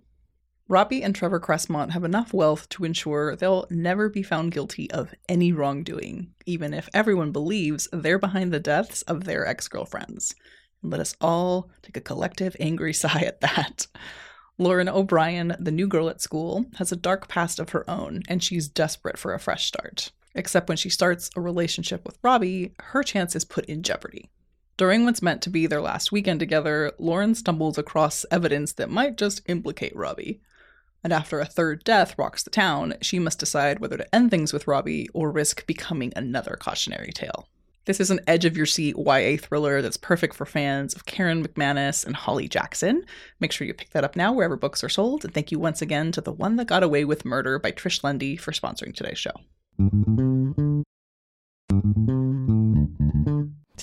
Robbie 0.68 1.02
and 1.02 1.16
Trevor 1.16 1.40
Cressmont 1.40 1.92
have 1.92 2.04
enough 2.04 2.34
wealth 2.34 2.68
to 2.68 2.84
ensure 2.84 3.34
they'll 3.34 3.66
never 3.70 4.10
be 4.10 4.24
found 4.24 4.52
guilty 4.52 4.92
of 4.92 5.16
any 5.30 5.54
wrongdoing, 5.54 6.34
even 6.46 6.74
if 6.74 6.90
everyone 6.94 7.32
believes 7.32 7.88
they're 7.94 8.20
behind 8.20 8.52
the 8.52 8.60
deaths 8.60 9.04
of 9.04 9.24
their 9.24 9.48
ex 9.48 9.70
girlfriends. 9.70 10.36
Let 10.82 11.00
us 11.00 11.16
all 11.22 11.70
take 11.82 11.96
a 11.96 12.02
collective 12.02 12.58
angry 12.60 12.92
sigh 12.94 13.22
at 13.22 13.40
that. 13.40 13.88
Lauren 14.58 14.90
O'Brien, 14.90 15.56
the 15.62 15.72
new 15.72 15.88
girl 15.88 16.10
at 16.10 16.20
school, 16.20 16.66
has 16.76 16.92
a 16.92 16.98
dark 16.98 17.30
past 17.30 17.58
of 17.58 17.70
her 17.70 17.90
own, 17.90 18.22
and 18.28 18.44
she's 18.44 18.68
desperate 18.68 19.18
for 19.18 19.34
a 19.34 19.40
fresh 19.40 19.66
start. 19.66 20.12
Except 20.36 20.68
when 20.68 20.76
she 20.76 20.90
starts 20.90 21.30
a 21.38 21.40
relationship 21.40 22.04
with 22.06 22.20
Robbie, 22.22 22.74
her 22.80 23.02
chance 23.02 23.34
is 23.34 23.46
put 23.46 23.64
in 23.64 23.82
jeopardy. 23.82 24.30
During 24.76 25.06
what's 25.06 25.22
meant 25.22 25.44
to 25.44 25.52
be 25.52 25.68
their 25.68 25.82
last 25.82 26.12
weekend 26.12 26.40
together, 26.40 26.92
Lauren 26.98 27.36
stumbles 27.36 27.78
across 27.78 28.26
evidence 28.32 28.74
that 28.74 28.90
might 28.90 29.18
just 29.18 29.42
implicate 29.48 29.96
Robbie. 29.96 30.42
And 31.04 31.14
after 31.14 31.40
a 31.40 31.46
third 31.46 31.84
death 31.84 32.18
rocks 32.18 32.42
the 32.44 32.50
town, 32.50 32.96
she 33.02 33.20
must 33.20 33.40
decide 33.40 33.80
whether 33.80 33.98
to 33.98 34.16
end 34.16 34.32
things 34.32 34.52
with 34.52 34.68
Robbie 34.68 35.10
or 35.14 35.30
risk 35.32 35.68
becoming 35.68 36.12
another 36.16 36.58
cautionary 36.60 37.12
tale. 37.12 37.48
This 37.86 38.00
is 38.00 38.10
an 38.10 38.22
edge 38.28 38.46
of 38.46 38.56
your 38.56 38.66
seat 38.66 38.96
YA 38.98 39.38
thriller 39.38 39.82
that's 39.82 39.98
perfect 39.98 40.34
for 40.34 40.46
fans 40.46 40.96
of 40.96 41.06
Karen 41.06 41.46
McManus 41.46 42.06
and 42.06 42.16
Holly 42.16 42.48
Jackson. 42.48 43.04
Make 43.42 43.52
sure 43.52 43.68
you 43.68 43.74
pick 43.74 43.90
that 43.90 44.06
up 44.06 44.16
now 44.16 44.32
wherever 44.32 44.56
books 44.56 44.84
are 44.84 44.90
sold. 44.90 45.26
And 45.26 45.34
thank 45.34 45.52
you 45.52 45.60
once 45.60 45.82
again 45.82 46.14
to 46.14 46.22
The 46.22 46.32
One 46.32 46.56
That 46.56 46.68
Got 46.68 46.82
Away 46.82 47.04
with 47.04 47.26
Murder 47.26 47.60
by 47.60 47.74
Trish 47.74 48.04
Lundy 48.04 48.38
for 48.38 48.54
sponsoring 48.54 48.96
today's 48.96 49.20
show. 49.20 49.34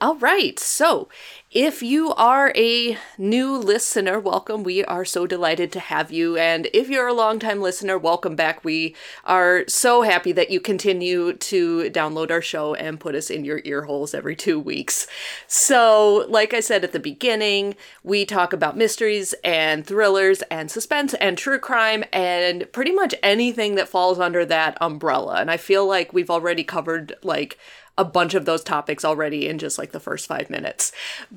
All 0.00 0.14
right. 0.14 0.56
So, 0.60 1.08
if 1.50 1.82
you 1.82 2.14
are 2.14 2.52
a 2.54 2.96
new 3.16 3.56
listener, 3.56 4.20
welcome. 4.20 4.62
We 4.62 4.84
are 4.84 5.04
so 5.04 5.26
delighted 5.26 5.72
to 5.72 5.80
have 5.80 6.12
you. 6.12 6.36
And 6.36 6.68
if 6.72 6.88
you're 6.88 7.08
a 7.08 7.12
longtime 7.12 7.60
listener, 7.60 7.98
welcome 7.98 8.36
back. 8.36 8.64
We 8.64 8.94
are 9.24 9.64
so 9.66 10.02
happy 10.02 10.30
that 10.30 10.50
you 10.50 10.60
continue 10.60 11.32
to 11.32 11.90
download 11.90 12.30
our 12.30 12.42
show 12.42 12.74
and 12.74 13.00
put 13.00 13.16
us 13.16 13.28
in 13.28 13.44
your 13.44 13.60
ear 13.64 13.82
holes 13.86 14.14
every 14.14 14.36
two 14.36 14.60
weeks. 14.60 15.08
So, 15.48 16.26
like 16.28 16.54
I 16.54 16.60
said 16.60 16.84
at 16.84 16.92
the 16.92 17.00
beginning, 17.00 17.74
we 18.04 18.24
talk 18.24 18.52
about 18.52 18.76
mysteries 18.76 19.34
and 19.42 19.84
thrillers 19.84 20.42
and 20.42 20.70
suspense 20.70 21.14
and 21.14 21.36
true 21.36 21.58
crime 21.58 22.04
and 22.12 22.70
pretty 22.70 22.92
much 22.92 23.16
anything 23.20 23.74
that 23.74 23.88
falls 23.88 24.20
under 24.20 24.44
that 24.44 24.78
umbrella. 24.80 25.40
And 25.40 25.50
I 25.50 25.56
feel 25.56 25.88
like 25.88 26.12
we've 26.12 26.30
already 26.30 26.62
covered 26.62 27.14
like 27.24 27.58
a 27.98 28.04
bunch 28.04 28.32
of 28.34 28.44
those 28.44 28.62
topics 28.62 29.04
already 29.04 29.48
in 29.48 29.58
just 29.58 29.76
like 29.76 29.90
the 29.90 30.00
first 30.00 30.26
five 30.26 30.48
minutes. 30.48 30.92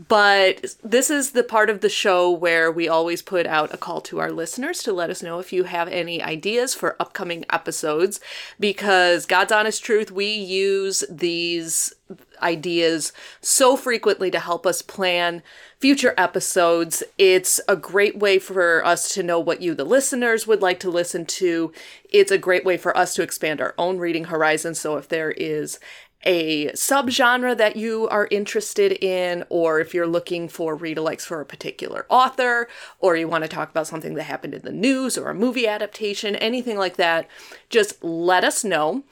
But 0.08 0.76
this 0.84 1.10
is 1.10 1.32
the 1.32 1.44
part 1.44 1.70
of 1.72 1.82
the 1.82 1.90
show 1.90 2.30
where 2.30 2.72
we 2.72 2.88
always 2.88 3.24
put 3.24 3.48
out 3.48 3.74
a 3.74 3.78
call 3.78 4.00
to 4.02 4.20
our 4.20 4.32
listeners 4.32 4.84
to 4.84 4.94
let 4.94 5.10
us 5.10 5.24
know 5.24 5.40
if 5.40 5.52
you 5.52 5.64
have 5.64 5.88
any 5.88 6.22
ideas 6.22 6.76
for 6.76 6.96
upcoming 7.00 7.44
episodes. 7.50 8.20
Because 8.60 9.26
God's 9.26 9.52
honest 9.52 9.84
truth, 9.84 10.12
we 10.12 10.32
use 10.32 11.04
these 11.10 11.94
ideas 12.42 13.14
so 13.42 13.76
frequently 13.76 14.30
to 14.30 14.40
help 14.40 14.66
us 14.66 14.82
plan 14.82 15.42
future 15.80 16.14
episodes. 16.18 17.02
It's 17.18 17.60
a 17.68 17.76
great 17.76 18.18
way 18.18 18.38
for 18.38 18.86
us 18.86 19.14
to 19.16 19.24
know 19.24 19.40
what 19.40 19.62
you, 19.62 19.74
the 19.74 19.84
listeners, 19.84 20.46
would 20.46 20.62
like 20.62 20.80
to 20.82 20.90
listen 20.92 21.26
to. 21.26 21.74
It's 22.10 22.32
a 22.32 22.38
great 22.38 22.66
way 22.66 22.78
for 22.78 22.96
us 22.96 23.16
to 23.16 23.24
expand 23.24 23.62
our 23.62 23.74
own 23.78 23.98
reading 23.98 24.26
horizons. 24.26 24.80
So 24.80 24.98
if 24.98 25.08
there 25.08 25.32
is 25.32 25.80
a 26.24 26.68
subgenre 26.70 27.58
that 27.58 27.76
you 27.76 28.08
are 28.10 28.28
interested 28.32 28.92
in, 29.04 29.44
or 29.50 29.80
if 29.80 29.94
you're 29.94 30.08
looking 30.08 30.48
for 30.48 30.76
read 30.76 30.98
alikes 30.98 31.26
for 31.26 31.42
a 31.42 31.46
particular 31.46 32.06
author, 32.10 32.68
or 33.00 33.16
you 33.16 33.28
want 33.28 33.44
to 33.44 33.48
talk 33.48 33.70
about 33.70 33.88
something 33.88 34.14
that 34.16 34.24
happened 34.24 34.54
in 34.54 34.62
the 34.62 34.72
news 34.72 35.18
or 35.18 35.30
a 35.30 35.36
movie 35.36 35.68
adaptation, 35.68 36.36
anything 36.38 36.78
like 36.78 36.98
that, 36.98 37.28
just 37.70 38.04
let 38.04 38.44
us 38.44 38.64
know. 38.64 39.04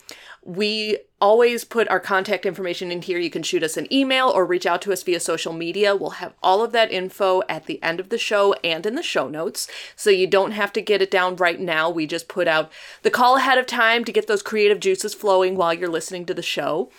We 0.42 0.98
always 1.20 1.64
put 1.64 1.88
our 1.88 2.00
contact 2.00 2.46
information 2.46 2.90
in 2.90 3.02
here. 3.02 3.18
You 3.18 3.30
can 3.30 3.42
shoot 3.42 3.62
us 3.62 3.76
an 3.76 3.92
email 3.92 4.28
or 4.28 4.46
reach 4.46 4.64
out 4.64 4.80
to 4.82 4.92
us 4.92 5.02
via 5.02 5.20
social 5.20 5.52
media. 5.52 5.94
We'll 5.94 6.10
have 6.10 6.32
all 6.42 6.64
of 6.64 6.72
that 6.72 6.90
info 6.90 7.42
at 7.48 7.66
the 7.66 7.82
end 7.82 8.00
of 8.00 8.08
the 8.08 8.16
show 8.16 8.54
and 8.64 8.86
in 8.86 8.94
the 8.94 9.02
show 9.02 9.28
notes. 9.28 9.68
So 9.96 10.08
you 10.08 10.26
don't 10.26 10.52
have 10.52 10.72
to 10.72 10.80
get 10.80 11.02
it 11.02 11.10
down 11.10 11.36
right 11.36 11.60
now. 11.60 11.90
We 11.90 12.06
just 12.06 12.26
put 12.26 12.48
out 12.48 12.72
the 13.02 13.10
call 13.10 13.36
ahead 13.36 13.58
of 13.58 13.66
time 13.66 14.04
to 14.04 14.12
get 14.12 14.28
those 14.28 14.42
creative 14.42 14.80
juices 14.80 15.14
flowing 15.14 15.56
while 15.56 15.74
you're 15.74 15.88
listening 15.88 16.24
to 16.26 16.34
the 16.34 16.42
show. 16.42 16.90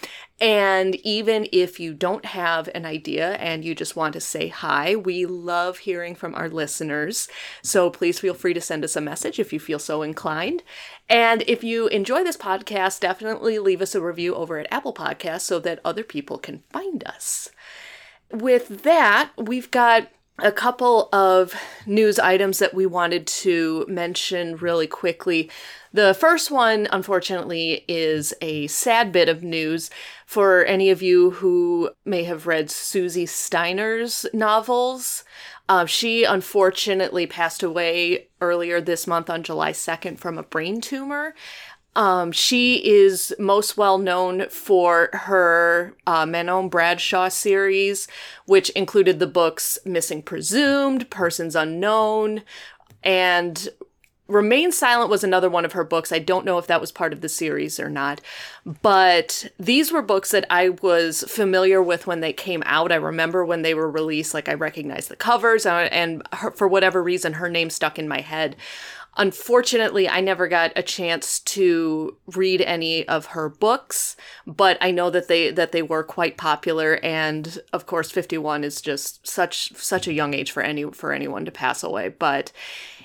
And 0.41 0.95
even 1.05 1.47
if 1.51 1.79
you 1.79 1.93
don't 1.93 2.25
have 2.25 2.67
an 2.73 2.83
idea 2.83 3.33
and 3.33 3.63
you 3.63 3.75
just 3.75 3.95
want 3.95 4.13
to 4.13 4.19
say 4.19 4.47
hi, 4.47 4.95
we 4.95 5.27
love 5.27 5.77
hearing 5.77 6.15
from 6.15 6.33
our 6.33 6.49
listeners. 6.49 7.27
So 7.61 7.91
please 7.91 8.19
feel 8.19 8.33
free 8.33 8.55
to 8.55 8.61
send 8.61 8.83
us 8.83 8.95
a 8.95 9.01
message 9.01 9.39
if 9.39 9.53
you 9.53 9.59
feel 9.59 9.77
so 9.77 10.01
inclined. 10.01 10.63
And 11.07 11.43
if 11.43 11.63
you 11.63 11.87
enjoy 11.89 12.23
this 12.23 12.37
podcast, 12.37 13.01
definitely 13.01 13.59
leave 13.59 13.83
us 13.83 13.93
a 13.93 14.01
review 14.01 14.33
over 14.33 14.57
at 14.57 14.71
Apple 14.73 14.95
Podcasts 14.95 15.41
so 15.41 15.59
that 15.59 15.79
other 15.85 16.03
people 16.03 16.39
can 16.39 16.63
find 16.71 17.03
us. 17.03 17.49
With 18.31 18.81
that, 18.81 19.29
we've 19.37 19.69
got 19.69 20.07
a 20.39 20.51
couple 20.51 21.07
of 21.13 21.53
news 21.85 22.17
items 22.17 22.57
that 22.57 22.73
we 22.73 22.87
wanted 22.87 23.27
to 23.27 23.85
mention 23.87 24.55
really 24.55 24.87
quickly. 24.87 25.51
The 25.93 26.13
first 26.13 26.51
one, 26.51 26.87
unfortunately, 26.91 27.83
is 27.87 28.33
a 28.41 28.67
sad 28.67 29.11
bit 29.11 29.27
of 29.27 29.43
news 29.43 29.89
for 30.25 30.63
any 30.63 30.89
of 30.89 31.01
you 31.01 31.31
who 31.31 31.89
may 32.05 32.23
have 32.23 32.47
read 32.47 32.71
Susie 32.71 33.25
Steiner's 33.25 34.25
novels. 34.31 35.25
Uh, 35.67 35.85
she 35.85 36.23
unfortunately 36.23 37.27
passed 37.27 37.61
away 37.61 38.27
earlier 38.39 38.79
this 38.79 39.05
month 39.05 39.29
on 39.29 39.43
July 39.43 39.73
2nd 39.73 40.17
from 40.17 40.37
a 40.37 40.43
brain 40.43 40.79
tumor. 40.79 41.35
Um, 41.93 42.31
she 42.31 42.75
is 42.75 43.33
most 43.37 43.75
well 43.75 43.97
known 43.97 44.47
for 44.47 45.09
her 45.11 45.93
uh, 46.07 46.25
Manon 46.25 46.69
Bradshaw 46.69 47.27
series, 47.27 48.07
which 48.45 48.69
included 48.71 49.19
the 49.19 49.27
books 49.27 49.77
Missing 49.83 50.21
Presumed, 50.23 51.09
Persons 51.09 51.53
Unknown, 51.53 52.43
and 53.03 53.69
Remain 54.31 54.71
Silent 54.71 55.09
was 55.09 55.25
another 55.25 55.49
one 55.49 55.65
of 55.65 55.73
her 55.73 55.83
books. 55.83 56.13
I 56.13 56.19
don't 56.19 56.45
know 56.45 56.57
if 56.57 56.65
that 56.67 56.79
was 56.79 56.91
part 56.91 57.11
of 57.11 57.19
the 57.19 57.27
series 57.27 57.81
or 57.81 57.89
not, 57.89 58.21
but 58.81 59.51
these 59.59 59.91
were 59.91 60.01
books 60.01 60.31
that 60.31 60.45
I 60.49 60.69
was 60.69 61.25
familiar 61.27 61.83
with 61.83 62.07
when 62.07 62.21
they 62.21 62.31
came 62.31 62.63
out. 62.65 62.93
I 62.93 62.95
remember 62.95 63.43
when 63.43 63.61
they 63.61 63.73
were 63.73 63.91
released, 63.91 64.33
like 64.33 64.47
I 64.47 64.53
recognized 64.53 65.09
the 65.09 65.17
covers, 65.17 65.65
uh, 65.65 65.89
and 65.91 66.25
her, 66.31 66.51
for 66.51 66.65
whatever 66.65 67.03
reason, 67.03 67.33
her 67.33 67.49
name 67.49 67.69
stuck 67.69 67.99
in 67.99 68.07
my 68.07 68.21
head. 68.21 68.55
Unfortunately, 69.17 70.07
I 70.07 70.21
never 70.21 70.47
got 70.47 70.71
a 70.77 70.81
chance 70.81 71.39
to 71.39 72.15
read 72.27 72.61
any 72.61 73.05
of 73.09 73.25
her 73.27 73.49
books, 73.49 74.15
but 74.47 74.77
I 74.79 74.91
know 74.91 75.09
that 75.09 75.27
they 75.27 75.51
that 75.51 75.73
they 75.73 75.81
were 75.81 76.03
quite 76.03 76.37
popular 76.37 76.97
and 77.03 77.59
of 77.73 77.85
course 77.85 78.09
51 78.09 78.63
is 78.63 78.79
just 78.79 79.27
such 79.27 79.73
such 79.75 80.07
a 80.07 80.13
young 80.13 80.33
age 80.33 80.51
for 80.51 80.63
any 80.63 80.85
for 80.85 81.11
anyone 81.11 81.43
to 81.43 81.51
pass 81.51 81.83
away, 81.83 82.07
but 82.07 82.53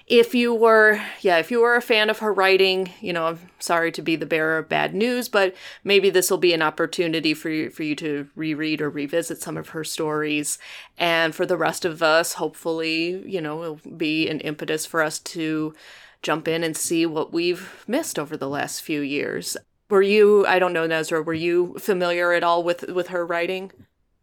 if 0.06 0.34
you 0.34 0.54
were 0.54 1.00
yeah 1.20 1.38
if 1.38 1.50
you 1.50 1.60
were 1.60 1.74
a 1.74 1.82
fan 1.82 2.08
of 2.08 2.20
her 2.20 2.32
writing 2.32 2.92
you 3.00 3.12
know 3.12 3.26
i'm 3.26 3.38
sorry 3.58 3.90
to 3.90 4.00
be 4.00 4.14
the 4.14 4.26
bearer 4.26 4.58
of 4.58 4.68
bad 4.68 4.94
news 4.94 5.28
but 5.28 5.54
maybe 5.82 6.10
this 6.10 6.30
will 6.30 6.38
be 6.38 6.52
an 6.52 6.62
opportunity 6.62 7.34
for 7.34 7.50
you 7.50 7.70
for 7.70 7.82
you 7.82 7.96
to 7.96 8.28
reread 8.36 8.80
or 8.80 8.88
revisit 8.88 9.40
some 9.42 9.56
of 9.56 9.70
her 9.70 9.84
stories. 9.84 10.58
And 10.96 11.34
for 11.34 11.44
the 11.44 11.56
rest 11.56 11.84
of 11.84 12.02
us 12.02 12.34
hopefully 12.34 13.22
you 13.26 13.40
know 13.40 13.62
it'll 13.62 13.96
be 13.96 14.28
an 14.28 14.40
impetus 14.40 14.86
for 14.86 15.02
us 15.02 15.18
to 15.18 15.74
jump 16.22 16.48
in 16.48 16.62
and 16.62 16.76
see 16.76 17.04
what 17.06 17.32
we've 17.32 17.84
missed 17.86 18.18
over 18.18 18.36
the 18.36 18.48
last 18.48 18.80
few 18.80 19.00
years. 19.00 19.56
Were 19.88 20.02
you 20.02 20.46
i 20.46 20.58
don't 20.58 20.72
know 20.72 20.86
nusrah 20.86 21.24
were 21.24 21.34
you 21.34 21.76
familiar 21.78 22.32
at 22.32 22.44
all 22.44 22.62
with 22.62 22.88
with 22.88 23.08
her 23.08 23.26
writing 23.26 23.72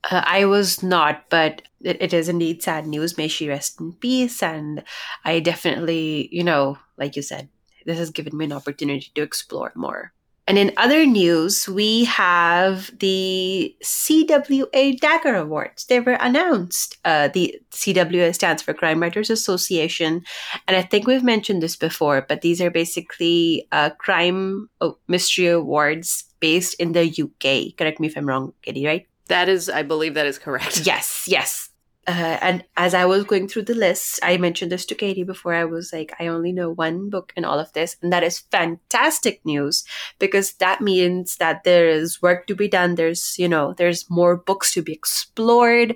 Uh, 0.10 0.24
I 0.26 0.46
was 0.46 0.84
not, 0.84 1.30
but 1.30 1.62
it, 1.82 2.02
it 2.02 2.14
is 2.14 2.30
indeed 2.30 2.62
sad 2.62 2.88
news. 2.88 3.18
May 3.18 3.28
she 3.28 3.48
rest 3.48 3.80
in 3.80 3.94
peace. 3.94 4.44
And 4.44 4.84
I 5.24 5.40
definitely, 5.40 6.30
you 6.32 6.44
know, 6.44 6.78
like 6.98 7.16
you 7.16 7.22
said, 7.22 7.50
this 7.86 7.98
has 7.98 8.10
given 8.10 8.38
me 8.38 8.46
an 8.46 8.54
opportunity 8.54 9.12
to 9.16 9.22
explore 9.22 9.72
more. 9.76 10.14
And 10.46 10.58
in 10.58 10.74
other 10.76 11.06
news, 11.06 11.70
we 11.70 12.04
have 12.04 12.92
the 13.00 13.74
CWA 13.82 15.00
Dagger 15.00 15.36
Awards. 15.36 15.86
They 15.86 16.02
were 16.02 16.18
announced. 16.20 16.98
Uh, 17.06 17.30
the 17.30 17.62
CWA 17.72 18.36
stands 18.36 18.62
for 18.62 18.74
Crime 18.74 19.02
Writers 19.02 19.30
Association. 19.30 20.22
And 20.68 20.76
I 20.76 20.82
think 20.82 21.08
we've 21.08 21.24
mentioned 21.24 21.64
this 21.64 21.78
before, 21.78 22.26
but 22.28 22.42
these 22.42 22.60
are 22.60 22.70
basically 22.70 23.70
uh, 23.72 23.92
crime 23.92 24.70
oh, 24.82 24.98
mystery 25.08 25.48
awards 25.48 26.26
based 26.42 26.74
in 26.74 26.92
the 26.92 27.08
UK. 27.08 27.78
Correct 27.78 28.02
me 28.02 28.08
if 28.08 28.18
I'm 28.18 28.28
wrong, 28.28 28.52
Katie, 28.64 28.86
right? 28.86 29.08
That 29.28 29.50
is, 29.50 29.70
I 29.70 29.84
believe 29.84 30.14
that 30.16 30.26
is 30.26 30.38
correct. 30.38 30.82
Yes, 30.86 31.26
yes. 31.28 31.70
Uh, 32.06 32.38
and 32.42 32.66
as 32.76 32.94
I 32.94 33.06
was 33.06 33.24
going 33.24 33.48
through 33.48 33.64
the 33.64 33.74
list, 33.74 34.20
I 34.22 34.36
mentioned 34.36 34.72
this 34.72 34.86
to 34.88 34.96
Katie 34.96 35.24
before. 35.24 35.54
I 35.54 35.64
was 35.64 35.94
like, 35.94 36.14
I 36.20 36.28
only 36.28 36.52
know 36.52 36.70
one 36.70 37.10
book 37.10 37.32
in 37.38 37.46
all 37.46 37.60
of 37.60 37.72
this, 37.72 37.96
and 38.02 38.12
that 38.12 38.24
is 38.24 38.40
fantastic 38.40 39.40
news 39.46 39.86
because 40.20 40.54
that 40.56 40.82
means 40.82 41.38
that 41.38 41.64
there 41.64 41.88
is 41.88 42.22
work 42.22 42.46
to 42.48 42.56
be 42.56 42.68
done. 42.68 42.96
There's, 42.96 43.40
you 43.40 43.48
know, 43.48 43.74
there's 43.78 44.10
more 44.10 44.36
books 44.36 44.74
to 44.74 44.82
be 44.82 44.92
explored, 44.92 45.96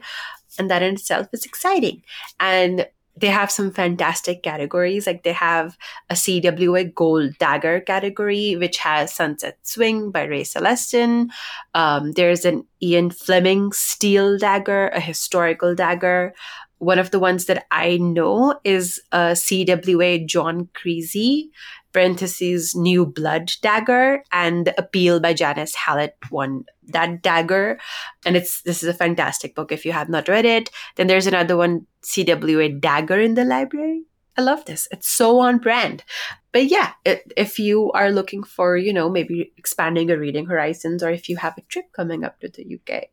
and 0.58 0.72
that 0.72 0.82
in 0.82 0.94
itself 0.94 1.28
is 1.34 1.44
exciting. 1.44 2.04
And 2.40 2.88
they 3.20 3.28
have 3.28 3.52
some 3.52 3.72
fantastic 3.72 4.44
categories. 4.44 5.08
Like 5.08 5.24
they 5.24 5.34
have 5.34 5.78
a 6.10 6.14
CWA 6.14 6.94
Gold 6.94 7.38
Dagger 7.40 7.82
category, 7.82 8.56
which 8.56 8.78
has 8.78 9.14
Sunset 9.14 9.58
Swing 9.64 10.12
by 10.12 10.24
Ray 10.24 10.44
Celestin. 10.44 11.30
Um, 11.74 12.12
there's 12.12 12.46
an 12.46 12.66
Ian 12.82 13.10
Fleming 13.10 13.72
Steel 13.72 14.38
Dagger, 14.38 14.90
a 14.90 15.00
historical 15.00 15.74
dagger. 15.74 16.34
One 16.80 17.00
of 17.00 17.10
the 17.10 17.20
ones 17.20 17.46
that 17.46 17.66
I 17.72 17.98
know 17.98 18.60
is 18.64 19.02
a 19.12 19.34
CWA 19.34 20.28
John 20.28 20.70
Creasey, 20.76 21.50
parentheses 21.92 22.76
New 22.76 23.04
Blood 23.04 23.52
Dagger, 23.64 24.24
and 24.32 24.74
Appeal 24.78 25.20
by 25.20 25.34
Janice 25.34 25.74
Hallett 25.74 26.16
won 26.30 26.66
that 26.88 27.22
dagger. 27.22 27.80
And 28.26 28.36
it's 28.36 28.62
this 28.62 28.84
is 28.84 28.90
a 28.90 28.94
fantastic 28.94 29.56
book. 29.56 29.72
If 29.72 29.86
you 29.86 29.92
have 29.92 30.10
not 30.10 30.28
read 30.28 30.46
it, 30.46 30.70
then 30.96 31.08
there's 31.08 31.28
another 31.28 31.58
one, 31.58 31.88
CWA 32.04 32.80
Dagger 32.80 33.20
in 33.20 33.36
the 33.36 33.46
Library. 33.46 34.04
I 34.38 34.44
love 34.44 34.66
this. 34.66 34.88
It's 34.92 35.10
so 35.10 35.40
on 35.40 35.58
brand. 35.58 36.04
But 36.52 36.66
yeah, 36.66 36.92
it, 37.04 37.32
if 37.36 37.58
you 37.58 37.92
are 37.94 38.12
looking 38.12 38.44
for, 38.44 38.78
you 38.78 38.94
know, 38.94 39.10
maybe 39.10 39.52
expanding 39.58 40.10
your 40.10 40.20
reading 40.20 40.46
horizons, 40.46 41.02
or 41.02 41.10
if 41.10 41.28
you 41.28 41.38
have 41.38 41.58
a 41.58 41.62
trip 41.62 41.86
coming 41.96 42.24
up 42.24 42.40
to 42.40 42.50
the 42.50 42.64
UK 42.76 43.06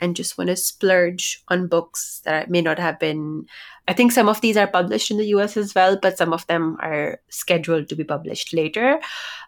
and 0.00 0.16
just 0.16 0.36
want 0.36 0.48
to 0.48 0.56
splurge 0.56 1.42
on 1.48 1.68
books 1.68 2.20
that 2.24 2.50
may 2.50 2.60
not 2.60 2.78
have 2.78 2.98
been, 2.98 3.46
I 3.88 3.92
think 3.92 4.12
some 4.12 4.28
of 4.28 4.40
these 4.40 4.56
are 4.56 4.66
published 4.66 5.10
in 5.10 5.16
the 5.16 5.26
US 5.28 5.56
as 5.56 5.74
well, 5.74 5.98
but 6.00 6.18
some 6.18 6.32
of 6.32 6.46
them 6.46 6.76
are 6.80 7.20
scheduled 7.28 7.88
to 7.88 7.96
be 7.96 8.04
published 8.04 8.52
later 8.52 9.00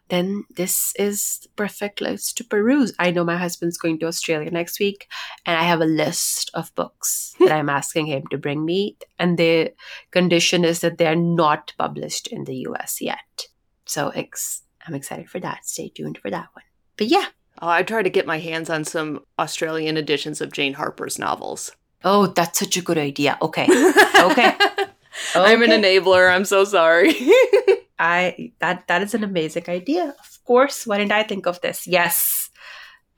then 0.08 0.44
this 0.54 0.92
is 0.98 1.40
the 1.42 1.48
perfect 1.56 2.00
list 2.00 2.36
to 2.38 2.44
peruse. 2.44 2.92
I 2.98 3.10
know 3.10 3.24
my 3.24 3.36
husband's 3.36 3.78
going 3.78 3.98
to 4.00 4.06
Australia 4.06 4.50
next 4.50 4.80
week, 4.80 5.08
and 5.44 5.56
I 5.56 5.64
have 5.64 5.80
a 5.80 5.86
list 5.86 6.50
of 6.54 6.74
books 6.74 7.34
that 7.40 7.52
I'm 7.52 7.68
asking 7.68 8.06
him 8.06 8.26
to 8.30 8.38
bring 8.38 8.64
me. 8.64 8.96
And 9.18 9.38
the 9.38 9.74
condition 10.10 10.64
is 10.64 10.80
that 10.80 10.98
they're 10.98 11.16
not 11.16 11.72
published 11.78 12.26
in 12.28 12.44
the 12.44 12.56
US 12.68 13.00
yet. 13.00 13.48
So 13.84 14.08
ex- 14.10 14.62
I'm 14.86 14.94
excited 14.94 15.28
for 15.30 15.40
that. 15.40 15.66
Stay 15.66 15.88
tuned 15.88 16.18
for 16.18 16.30
that 16.30 16.48
one. 16.52 16.64
But 16.96 17.08
yeah. 17.08 17.26
Oh, 17.60 17.68
I 17.68 17.82
tried 17.82 18.04
to 18.04 18.10
get 18.10 18.26
my 18.26 18.38
hands 18.38 18.70
on 18.70 18.84
some 18.84 19.24
Australian 19.38 19.96
editions 19.96 20.40
of 20.40 20.52
Jane 20.52 20.74
Harper's 20.74 21.18
novels. 21.18 21.72
Oh, 22.04 22.28
that's 22.28 22.58
such 22.58 22.76
a 22.76 22.82
good 22.82 22.98
idea. 22.98 23.36
Okay. 23.42 23.64
Okay. 23.64 24.14
okay. 24.20 24.56
I'm 25.34 25.62
an 25.62 25.70
enabler. 25.70 26.32
I'm 26.32 26.44
so 26.44 26.64
sorry. 26.64 27.14
I 27.98 28.52
that 28.60 28.86
that 28.86 29.02
is 29.02 29.14
an 29.14 29.24
amazing 29.24 29.64
idea. 29.68 30.14
Of 30.20 30.44
course, 30.44 30.86
why 30.86 30.98
didn't 30.98 31.12
I 31.12 31.24
think 31.24 31.46
of 31.46 31.60
this? 31.60 31.86
Yes. 31.86 32.50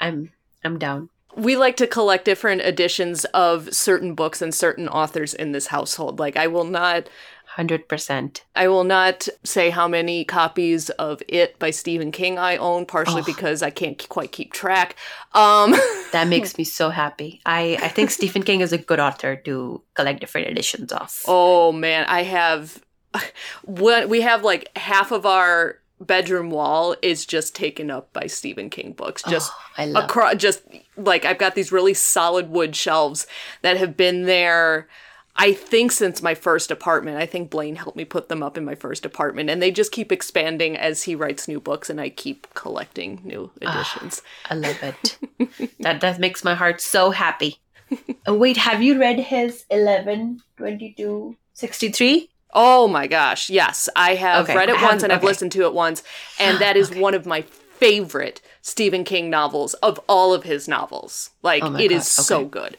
I'm 0.01 0.33
I'm 0.65 0.79
down. 0.79 1.11
We 1.37 1.57
like 1.57 1.77
to 1.77 1.87
collect 1.87 2.25
different 2.25 2.63
editions 2.63 3.25
of 3.27 3.73
certain 3.75 4.15
books 4.15 4.43
and 4.43 4.55
certain 4.55 4.89
authors 4.89 5.35
in 5.35 5.53
this 5.53 5.67
household. 5.69 6.19
Like 6.19 6.37
I 6.37 6.47
will 6.47 6.65
not 6.65 7.09
100%. 7.57 8.40
I 8.54 8.69
will 8.69 8.85
not 8.85 9.28
say 9.45 9.71
how 9.71 9.88
many 9.88 10.25
copies 10.25 10.90
of 10.90 11.23
It 11.28 11.59
by 11.59 11.71
Stephen 11.71 12.12
King 12.12 12.38
I 12.38 12.57
own, 12.57 12.87
partially 12.87 13.23
oh. 13.23 13.25
because 13.25 13.62
I 13.62 13.71
can't 13.71 14.09
quite 14.09 14.33
keep 14.33 14.52
track. 14.52 14.97
Um, 15.35 15.73
that 16.12 16.28
makes 16.28 16.57
me 16.57 16.64
so 16.64 16.90
happy. 16.90 17.40
I, 17.45 17.78
I 17.83 17.88
think 17.88 18.11
Stephen 18.11 18.42
King 18.42 18.61
is 18.61 18.73
a 18.73 18.78
good 18.78 19.00
author 19.00 19.37
to 19.37 19.83
collect 19.95 20.21
different 20.21 20.49
editions 20.49 20.92
of. 20.92 21.23
Oh, 21.26 21.73
man. 21.73 22.07
I 22.07 22.23
have 22.23 22.83
when 23.64 24.08
we 24.08 24.21
have 24.21 24.45
like 24.45 24.76
half 24.76 25.10
of 25.10 25.26
our 25.26 25.80
bedroom 26.00 26.50
wall 26.50 26.97
is 27.02 27.26
just 27.26 27.54
taken 27.54 27.91
up 27.91 28.13
by 28.13 28.26
Stephen 28.26 28.71
King 28.71 28.93
books. 28.93 29.23
Just 29.23 29.52
oh, 29.78 29.93
across, 29.95 30.36
just 30.36 30.63
like 30.97 31.25
I've 31.25 31.39
got 31.39 31.54
these 31.54 31.73
really 31.73 31.95
solid 31.95 32.50
wood 32.50 32.75
shelves 32.75 33.26
that 33.63 33.76
have 33.76 33.97
been 33.97 34.25
there. 34.25 34.89
I 35.41 35.55
think 35.55 35.91
since 35.91 36.21
my 36.21 36.35
first 36.35 36.71
apartment. 36.71 37.17
I 37.17 37.25
think 37.25 37.49
Blaine 37.49 37.76
helped 37.76 37.97
me 37.97 38.05
put 38.05 38.29
them 38.29 38.43
up 38.43 38.59
in 38.59 38.65
my 38.67 38.75
first 38.75 39.07
apartment, 39.07 39.49
and 39.49 39.63
they 39.63 39.71
just 39.71 39.91
keep 39.91 40.13
expanding 40.13 40.76
as 40.76 41.05
he 41.05 41.15
writes 41.15 41.49
new 41.49 41.59
books, 41.59 41.89
and 41.89 41.99
I 41.99 42.11
keep 42.11 42.47
collecting 42.53 43.23
new 43.25 43.50
ah, 43.65 43.71
editions. 43.71 44.21
I 44.50 44.55
love 44.57 44.76
it. 44.83 45.17
that 45.81 46.03
that 46.03 46.19
makes 46.19 46.45
my 46.45 46.55
heart 46.55 46.83
so 46.83 47.11
happy. 47.11 47.57
oh, 48.26 48.35
wait, 48.35 48.59
have 48.59 48.83
you 48.83 49.00
read 49.00 49.19
his 49.19 49.65
eleven 49.71 50.43
twenty 50.59 50.93
two 50.95 51.39
sixty 51.55 51.89
three? 51.89 52.29
Oh 52.53 52.87
my 52.87 53.07
gosh, 53.07 53.49
yes. 53.49 53.89
I 53.97 54.17
have 54.17 54.45
okay. 54.45 54.55
read 54.55 54.69
it 54.69 54.83
once 54.83 55.03
and 55.03 55.11
okay. 55.11 55.19
I've 55.19 55.25
listened 55.25 55.53
to 55.53 55.65
it 55.65 55.73
once, 55.73 56.03
and 56.39 56.59
that 56.65 56.76
is 56.76 56.91
okay. 56.91 57.00
one 57.00 57.15
of 57.15 57.25
my 57.25 57.41
favorite 57.41 58.43
Stephen 58.61 59.05
King 59.05 59.31
novels 59.31 59.73
of 59.75 59.99
all 60.07 60.35
of 60.35 60.43
his 60.43 60.69
novels. 60.69 61.31
Like, 61.43 61.65
oh 61.65 61.76
it 61.76 61.89
God. 61.89 61.93
is 61.93 62.07
so 62.07 62.45
good. 62.45 62.76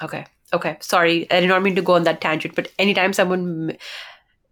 Okay. 0.00 0.26
Okay. 0.54 0.76
Sorry, 0.80 1.26
I 1.30 1.40
did 1.40 1.48
not 1.48 1.62
mean 1.62 1.74
to 1.76 1.82
go 1.82 1.94
on 1.94 2.04
that 2.04 2.20
tangent, 2.20 2.54
but 2.54 2.70
anytime 2.78 3.12
someone 3.12 3.70
m- 3.70 3.76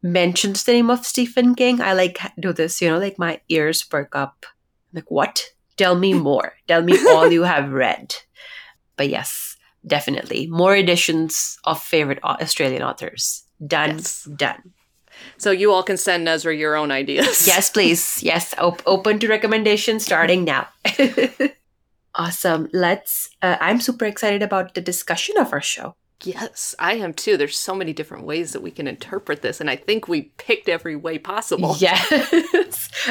mentions 0.03 0.65
the 0.65 0.73
name 0.73 0.91
of 0.91 1.07
Stephen 1.07 1.55
King, 1.55 1.81
I 1.81 1.93
like 1.95 2.19
do 2.41 2.53
this, 2.53 2.83
you 2.83 2.91
know, 2.91 2.99
like 2.99 3.19
my 3.19 3.41
ears 3.49 3.83
perk 3.83 4.15
up. 4.17 4.45
I'm 4.93 4.97
like, 4.99 5.11
what? 5.11 5.45
Tell 5.77 5.95
me 5.95 6.13
more. 6.29 6.55
Tell 6.69 6.83
me 6.83 6.99
all 7.09 7.31
you 7.31 7.43
have 7.45 7.71
read. 7.73 8.15
But 8.97 9.09
yes, 9.09 9.57
definitely. 9.87 10.49
More 10.49 10.75
editions 10.77 11.57
of 11.65 11.81
favorite 11.83 12.19
Australian 12.25 12.83
authors. 12.83 13.45
Done. 13.65 13.99
Yes. 13.99 14.25
Done. 14.37 14.73
So 15.39 15.51
you 15.53 15.71
all 15.73 15.85
can 15.85 15.97
send 15.97 16.27
Nusrah 16.27 16.59
your 16.59 16.75
own 16.75 16.91
ideas. 16.91 17.47
yes, 17.47 17.71
please. 17.71 18.21
Yes, 18.27 18.55
op- 18.59 18.83
open 18.87 19.19
to 19.21 19.29
recommendations 19.29 20.05
starting 20.05 20.45
now. 20.45 20.67
awesome. 22.15 22.69
Let's. 22.73 23.31
Uh, 23.41 23.57
I'm 23.61 23.81
super 23.81 24.05
excited 24.05 24.43
about 24.43 24.75
the 24.75 24.81
discussion 24.81 25.37
of 25.39 25.53
our 25.53 25.61
show. 25.61 25.95
Yes, 26.25 26.75
I 26.79 26.95
am 26.95 27.15
too. 27.15 27.37
There's 27.37 27.59
so 27.59 27.75
many 27.75 27.93
different 27.93 28.25
ways 28.25 28.53
that 28.53 28.63
we 28.63 28.71
can 28.71 28.87
interpret 28.87 29.43
this, 29.43 29.61
and 29.61 29.69
I 29.69 29.77
think 29.77 30.07
we 30.07 30.33
picked 30.39 30.69
every 30.69 30.95
way 30.95 31.19
possible. 31.19 31.75
Yes, 31.79 32.07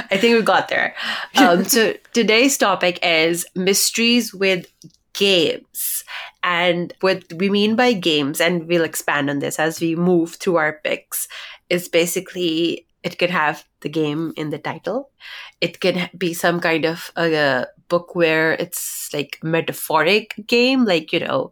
I 0.09 0.17
think 0.17 0.37
we 0.37 0.41
got 0.41 0.69
there. 0.69 0.95
Um, 1.35 1.65
so 1.65 1.93
today's 2.13 2.57
topic 2.57 2.99
is 3.03 3.45
mysteries 3.55 4.33
with 4.33 4.71
games. 5.13 6.03
And 6.43 6.93
what 7.01 7.31
we 7.33 7.49
mean 7.49 7.75
by 7.75 7.93
games, 7.93 8.41
and 8.41 8.67
we'll 8.67 8.83
expand 8.83 9.29
on 9.29 9.39
this 9.39 9.59
as 9.59 9.79
we 9.79 9.95
move 9.95 10.35
through 10.35 10.55
our 10.55 10.79
picks, 10.83 11.27
is 11.69 11.87
basically 11.87 12.87
it 13.03 13.17
could 13.17 13.29
have 13.29 13.65
the 13.81 13.89
game 13.89 14.33
in 14.37 14.49
the 14.49 14.57
title. 14.57 15.11
It 15.59 15.79
could 15.79 16.09
be 16.17 16.33
some 16.33 16.59
kind 16.59 16.85
of 16.85 17.11
a, 17.15 17.67
book 17.91 18.15
where 18.15 18.53
it's 18.53 19.09
like 19.13 19.37
metaphoric 19.43 20.33
game, 20.47 20.85
like, 20.85 21.11
you 21.11 21.19
know, 21.19 21.51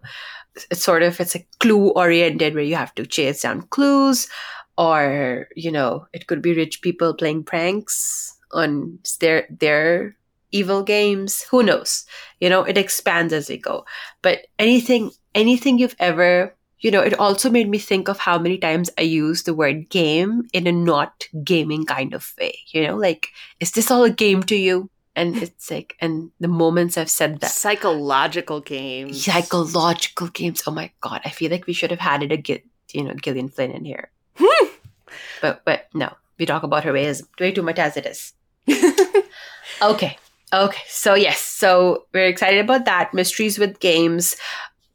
it's 0.71 0.83
sort 0.83 1.03
of 1.03 1.19
it's 1.19 1.35
a 1.35 1.45
clue 1.59 1.89
oriented 1.91 2.55
where 2.55 2.63
you 2.63 2.75
have 2.75 2.95
to 2.95 3.05
chase 3.05 3.41
down 3.41 3.61
clues 3.63 4.27
or 4.77 5.47
you 5.55 5.71
know 5.71 6.05
it 6.13 6.27
could 6.27 6.41
be 6.41 6.55
rich 6.55 6.81
people 6.81 7.13
playing 7.13 7.43
pranks 7.43 8.37
on 8.51 8.97
their 9.19 9.47
their 9.51 10.15
evil 10.51 10.81
games. 10.83 11.43
Who 11.51 11.63
knows? 11.63 12.05
You 12.39 12.49
know 12.49 12.63
it 12.63 12.77
expands 12.77 13.33
as 13.33 13.49
we 13.49 13.57
go. 13.57 13.85
But 14.21 14.47
anything 14.57 15.11
anything 15.35 15.77
you've 15.77 15.99
ever 15.99 16.55
you 16.79 16.91
know 16.91 17.01
it 17.01 17.19
also 17.19 17.49
made 17.49 17.69
me 17.69 17.77
think 17.77 18.07
of 18.07 18.17
how 18.17 18.39
many 18.39 18.57
times 18.57 18.89
i 18.97 19.01
use 19.01 19.43
the 19.43 19.53
word 19.53 19.89
game 19.89 20.47
in 20.53 20.65
a 20.65 20.71
not 20.71 21.27
gaming 21.43 21.85
kind 21.85 22.13
of 22.13 22.33
way. 22.39 22.57
You 22.73 22.87
know 22.87 22.95
like 22.95 23.27
is 23.59 23.71
this 23.71 23.91
all 23.91 24.03
a 24.03 24.09
game 24.09 24.43
to 24.43 24.55
you 24.55 24.89
and 25.15 25.37
it's 25.37 25.71
like 25.71 25.95
and 25.99 26.31
the 26.39 26.47
moments 26.47 26.97
i've 26.97 27.09
said 27.09 27.39
that 27.39 27.51
psychological 27.51 28.61
games. 28.61 29.23
Psychological 29.25 30.27
games. 30.27 30.63
Oh 30.65 30.71
my 30.71 30.91
god. 31.01 31.21
I 31.25 31.29
feel 31.29 31.51
like 31.51 31.67
we 31.67 31.73
should 31.73 31.91
have 31.91 31.99
had 31.99 32.23
it 32.23 32.31
a 32.31 32.37
get 32.37 32.63
you 32.93 33.03
know 33.03 33.13
gillian 33.13 33.49
flynn 33.49 33.71
in 33.71 33.85
here. 33.85 34.09
But 35.41 35.63
but 35.65 35.87
no 35.93 36.13
we 36.37 36.45
talk 36.45 36.63
about 36.63 36.83
her 36.83 36.93
way 36.93 37.05
as 37.05 37.23
way 37.39 37.51
too 37.51 37.63
much 37.63 37.79
as 37.79 37.97
it 37.97 38.05
is. 38.05 38.33
Okay. 39.81 40.17
Okay, 40.51 40.81
so 40.87 41.13
yes, 41.13 41.39
so 41.39 42.05
we're 42.11 42.25
excited 42.25 42.59
about 42.59 42.85
that. 42.85 43.13
Mysteries 43.13 43.59
with 43.59 43.79
games. 43.79 44.35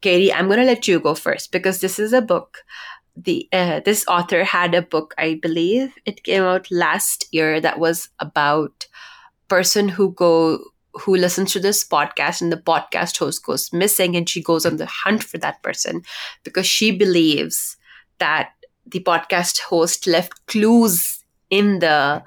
Katie, 0.00 0.33
I'm 0.33 0.46
going 0.46 0.59
to 0.59 0.64
let 0.64 0.88
you 0.88 0.98
go 0.98 1.14
first 1.14 1.53
because 1.53 1.81
this 1.81 1.98
is 1.98 2.12
a 2.12 2.20
book. 2.20 2.64
The 3.16 3.48
uh, 3.53 3.81
this 3.85 4.05
author 4.09 4.42
had 4.42 4.74
a 4.74 4.83
book, 4.83 5.14
I 5.16 5.38
believe 5.40 5.94
it 6.05 6.24
came 6.24 6.42
out 6.42 6.68
last 6.72 7.27
year 7.31 7.61
that 7.61 7.79
was 7.79 8.09
about 8.18 8.88
person 9.55 9.88
who 9.88 10.11
go 10.12 10.59
who 11.03 11.14
listens 11.17 11.53
to 11.53 11.61
this 11.61 11.87
podcast 11.87 12.40
and 12.43 12.53
the 12.53 12.64
podcast 12.71 13.19
host 13.19 13.45
goes 13.45 13.73
missing 13.73 14.17
and 14.17 14.29
she 14.29 14.43
goes 14.43 14.67
on 14.67 14.79
the 14.79 14.87
hunt 14.87 15.23
for 15.23 15.38
that 15.38 15.62
person 15.62 16.03
because 16.43 16.67
she 16.67 16.90
believes 16.90 17.77
that 18.19 18.51
the 18.87 19.01
podcast 19.01 19.61
host 19.61 20.09
left 20.09 20.35
clues 20.47 21.25
in 21.51 21.79
the 21.79 22.23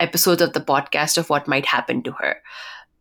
episodes 0.00 0.42
of 0.42 0.52
the 0.52 0.60
podcast 0.60 1.16
of 1.16 1.30
what 1.30 1.48
might 1.48 1.64
happen 1.64 2.02
to 2.02 2.12
her, 2.12 2.42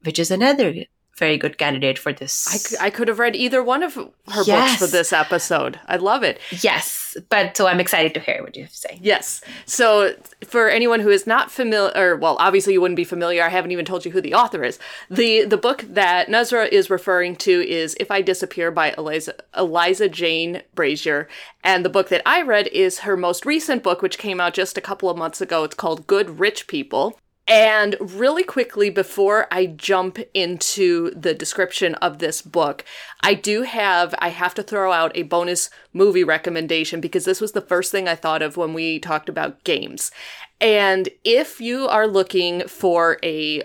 which 0.04 0.20
is 0.20 0.32
another 0.32 0.74
very 1.18 1.38
good 1.38 1.58
candidate 1.58 1.98
for 1.98 2.12
this. 2.12 2.48
I, 2.54 2.58
c- 2.58 2.76
I 2.80 2.90
could 2.90 3.08
have 3.08 3.20
read 3.20 3.36
either 3.38 3.64
one 3.64 3.84
of 3.84 3.94
her 3.96 4.10
Yes. 4.46 4.80
books 4.80 4.92
for 4.92 4.98
this 4.98 5.14
episode. 5.14 5.80
I 5.88 5.96
love 5.96 6.24
it. 6.24 6.40
yes, 6.62 7.16
but 7.30 7.56
so 7.56 7.68
I'm 7.68 7.80
excited 7.80 8.14
to 8.16 8.20
hear 8.20 8.44
what 8.44 8.56
you 8.58 8.64
have 8.64 8.72
to 8.72 8.78
say. 8.78 9.00
Yes. 9.02 9.42
So, 9.66 10.14
for 10.46 10.68
anyone 10.70 11.00
who 11.00 11.10
is 11.10 11.26
not 11.26 11.50
familiar, 11.52 11.92
or 11.96 12.16
well, 12.18 12.36
obviously 12.40 12.74
you 12.74 12.82
wouldn't 12.82 12.98
be 12.98 13.06
familiar. 13.06 13.44
I 13.44 13.50
haven't 13.50 13.72
even 13.72 13.86
told 13.86 14.04
you 14.06 14.12
who 14.12 14.20
the 14.20 14.34
author 14.34 14.64
is. 14.64 14.78
the 15.10 15.46
The 15.46 15.58
book 15.58 15.86
that 15.88 16.28
Nusrah 16.28 16.68
is 16.70 16.90
referring 16.90 17.38
to 17.38 17.66
is 17.66 17.96
"If 18.00 18.12
I 18.12 18.22
Disappear" 18.22 18.70
by 18.72 18.94
Eliza 18.98 19.36
Eliza 19.56 20.10
Jane 20.10 20.64
Brazier, 20.74 21.30
and 21.64 21.86
the 21.86 21.90
book 21.90 22.10
that 22.10 22.24
I 22.26 22.42
read 22.42 22.68
is 22.68 23.00
her 23.00 23.16
most 23.16 23.46
recent 23.46 23.84
book, 23.84 24.02
which 24.02 24.18
came 24.18 24.42
out 24.42 24.54
just 24.54 24.78
a 24.78 24.82
couple 24.82 25.10
of 25.10 25.18
months 25.18 25.40
ago. 25.40 25.64
It's 25.64 25.76
called 25.76 26.08
"Good 26.08 26.40
Rich 26.42 26.68
People." 26.68 27.18
And 27.48 27.96
really 28.00 28.44
quickly, 28.44 28.90
before 28.90 29.48
I 29.52 29.68
jump 29.68 30.18
into 30.34 31.12
the 31.12 31.36
description 31.36 31.94
of 31.96 32.18
this 32.18 32.42
book, 32.42 32.84
I 33.22 33.36
do 33.36 33.62
have, 33.62 34.16
I 34.18 34.30
have 34.30 34.56
to 34.56 34.64
throw 34.64 34.92
out 34.92 35.12
a 35.16 35.24
bonus 35.24 35.70
movie 35.94 36.24
recommendation 36.24 37.02
because 37.02 37.26
this 37.26 37.40
was 37.40 37.52
the 37.52 37.62
first 37.62 37.92
thing 37.92 38.08
I 38.08 38.16
thought 38.16 38.42
of 38.42 38.58
when 38.58 38.74
we 38.74 38.98
talked 39.00 39.30
about 39.30 39.64
games. 39.64 40.12
And 40.60 41.10
if 41.24 41.62
you 41.62 41.88
are 41.88 42.08
looking 42.08 42.68
for 42.68 43.20
a 43.24 43.64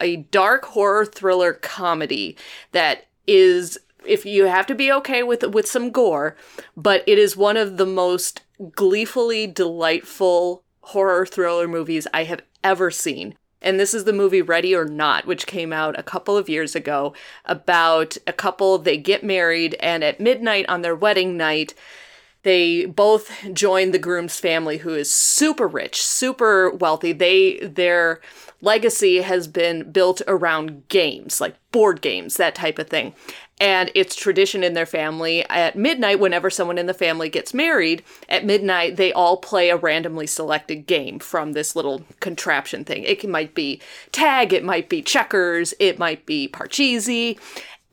a 0.00 0.16
dark 0.16 0.64
horror 0.64 1.04
thriller 1.04 1.52
comedy 1.52 2.34
that 2.72 3.06
is 3.26 3.78
if 4.06 4.24
you 4.24 4.46
have 4.46 4.66
to 4.66 4.74
be 4.74 4.90
okay 4.90 5.22
with 5.22 5.44
with 5.44 5.66
some 5.66 5.90
gore, 5.90 6.36
but 6.76 7.04
it 7.06 7.18
is 7.18 7.36
one 7.36 7.56
of 7.56 7.76
the 7.76 7.86
most 7.86 8.40
gleefully 8.74 9.46
delightful 9.46 10.64
horror 10.82 11.26
thriller 11.26 11.68
movies 11.68 12.06
I 12.12 12.24
have 12.24 12.42
ever 12.62 12.90
seen. 12.90 13.36
And 13.60 13.78
this 13.78 13.94
is 13.94 14.04
the 14.04 14.12
movie 14.12 14.42
Ready 14.42 14.74
or 14.74 14.84
Not, 14.84 15.24
which 15.24 15.46
came 15.46 15.72
out 15.72 15.98
a 15.98 16.02
couple 16.02 16.36
of 16.36 16.48
years 16.48 16.74
ago 16.74 17.14
about 17.44 18.16
a 18.26 18.32
couple, 18.32 18.78
they 18.78 18.96
get 18.96 19.22
married, 19.22 19.76
and 19.78 20.02
at 20.02 20.20
midnight 20.20 20.68
on 20.68 20.82
their 20.82 20.96
wedding 20.96 21.36
night, 21.36 21.74
they 22.42 22.86
both 22.86 23.30
join 23.52 23.90
the 23.90 23.98
groom's 23.98 24.38
family 24.38 24.78
who 24.78 24.94
is 24.94 25.12
super 25.12 25.66
rich 25.66 26.02
super 26.02 26.70
wealthy 26.70 27.12
they 27.12 27.58
their 27.58 28.20
legacy 28.60 29.22
has 29.22 29.48
been 29.48 29.90
built 29.90 30.22
around 30.26 30.86
games 30.88 31.40
like 31.40 31.54
board 31.70 32.00
games 32.00 32.36
that 32.36 32.54
type 32.54 32.78
of 32.78 32.88
thing 32.88 33.14
and 33.62 33.92
it's 33.94 34.16
tradition 34.16 34.64
in 34.64 34.74
their 34.74 34.84
family. 34.84 35.48
At 35.48 35.76
midnight 35.76 36.18
whenever 36.18 36.50
someone 36.50 36.78
in 36.78 36.86
the 36.86 36.92
family 36.92 37.28
gets 37.28 37.54
married 37.54 38.02
at 38.28 38.44
midnight 38.44 38.96
they 38.96 39.12
all 39.12 39.36
play 39.36 39.70
a 39.70 39.76
randomly 39.76 40.26
selected 40.26 40.84
game 40.86 41.20
from 41.20 41.52
this 41.52 41.76
little 41.76 42.02
contraption 42.18 42.84
thing. 42.84 43.04
It 43.04 43.26
might 43.26 43.54
be 43.54 43.80
tag 44.10 44.52
it 44.52 44.64
might 44.64 44.88
be 44.88 45.00
checkers 45.00 45.72
it 45.78 45.98
might 45.98 46.26
be 46.26 46.48
parcheesi. 46.48 47.38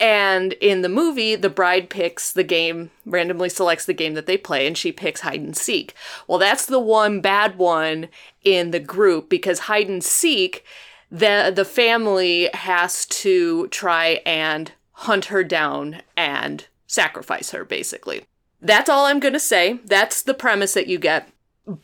And 0.02 0.54
in 0.54 0.82
the 0.82 0.90
movie, 0.90 1.36
the 1.36 1.50
bride 1.50 1.90
picks 1.90 2.32
the 2.32 2.44
game, 2.44 2.90
randomly 3.06 3.50
selects 3.50 3.86
the 3.86 3.94
game 3.94 4.14
that 4.14 4.28
they 4.28 4.38
play, 4.38 4.66
and 4.66 4.78
she 4.78 4.94
picks 4.94 5.20
hide 5.20 5.42
and 5.42 5.58
seek. 5.58 5.94
Well, 6.26 6.40
that's 6.40 6.66
the 6.66 6.80
one 6.80 7.20
bad 7.20 7.58
one 7.58 8.08
in 8.46 8.72
the 8.72 8.80
group 8.80 9.28
because 9.28 9.60
hide 9.60 9.90
and 9.90 10.02
seek, 10.02 10.64
the 11.12 11.52
the 11.54 11.66
family 11.66 12.50
has 12.54 13.06
to 13.08 13.68
try 13.68 14.22
and 14.26 14.72
hunt 15.00 15.26
her 15.26 15.44
down 15.44 16.02
and 16.18 16.68
sacrifice 16.86 17.52
her, 17.52 17.64
basically. 17.64 18.26
That's 18.62 18.90
all 18.90 19.06
I'm 19.06 19.20
gonna 19.22 19.40
say. 19.40 19.80
That's 19.86 20.22
the 20.22 20.34
premise 20.34 20.74
that 20.74 20.88
you 20.88 21.00
get. 21.00 21.30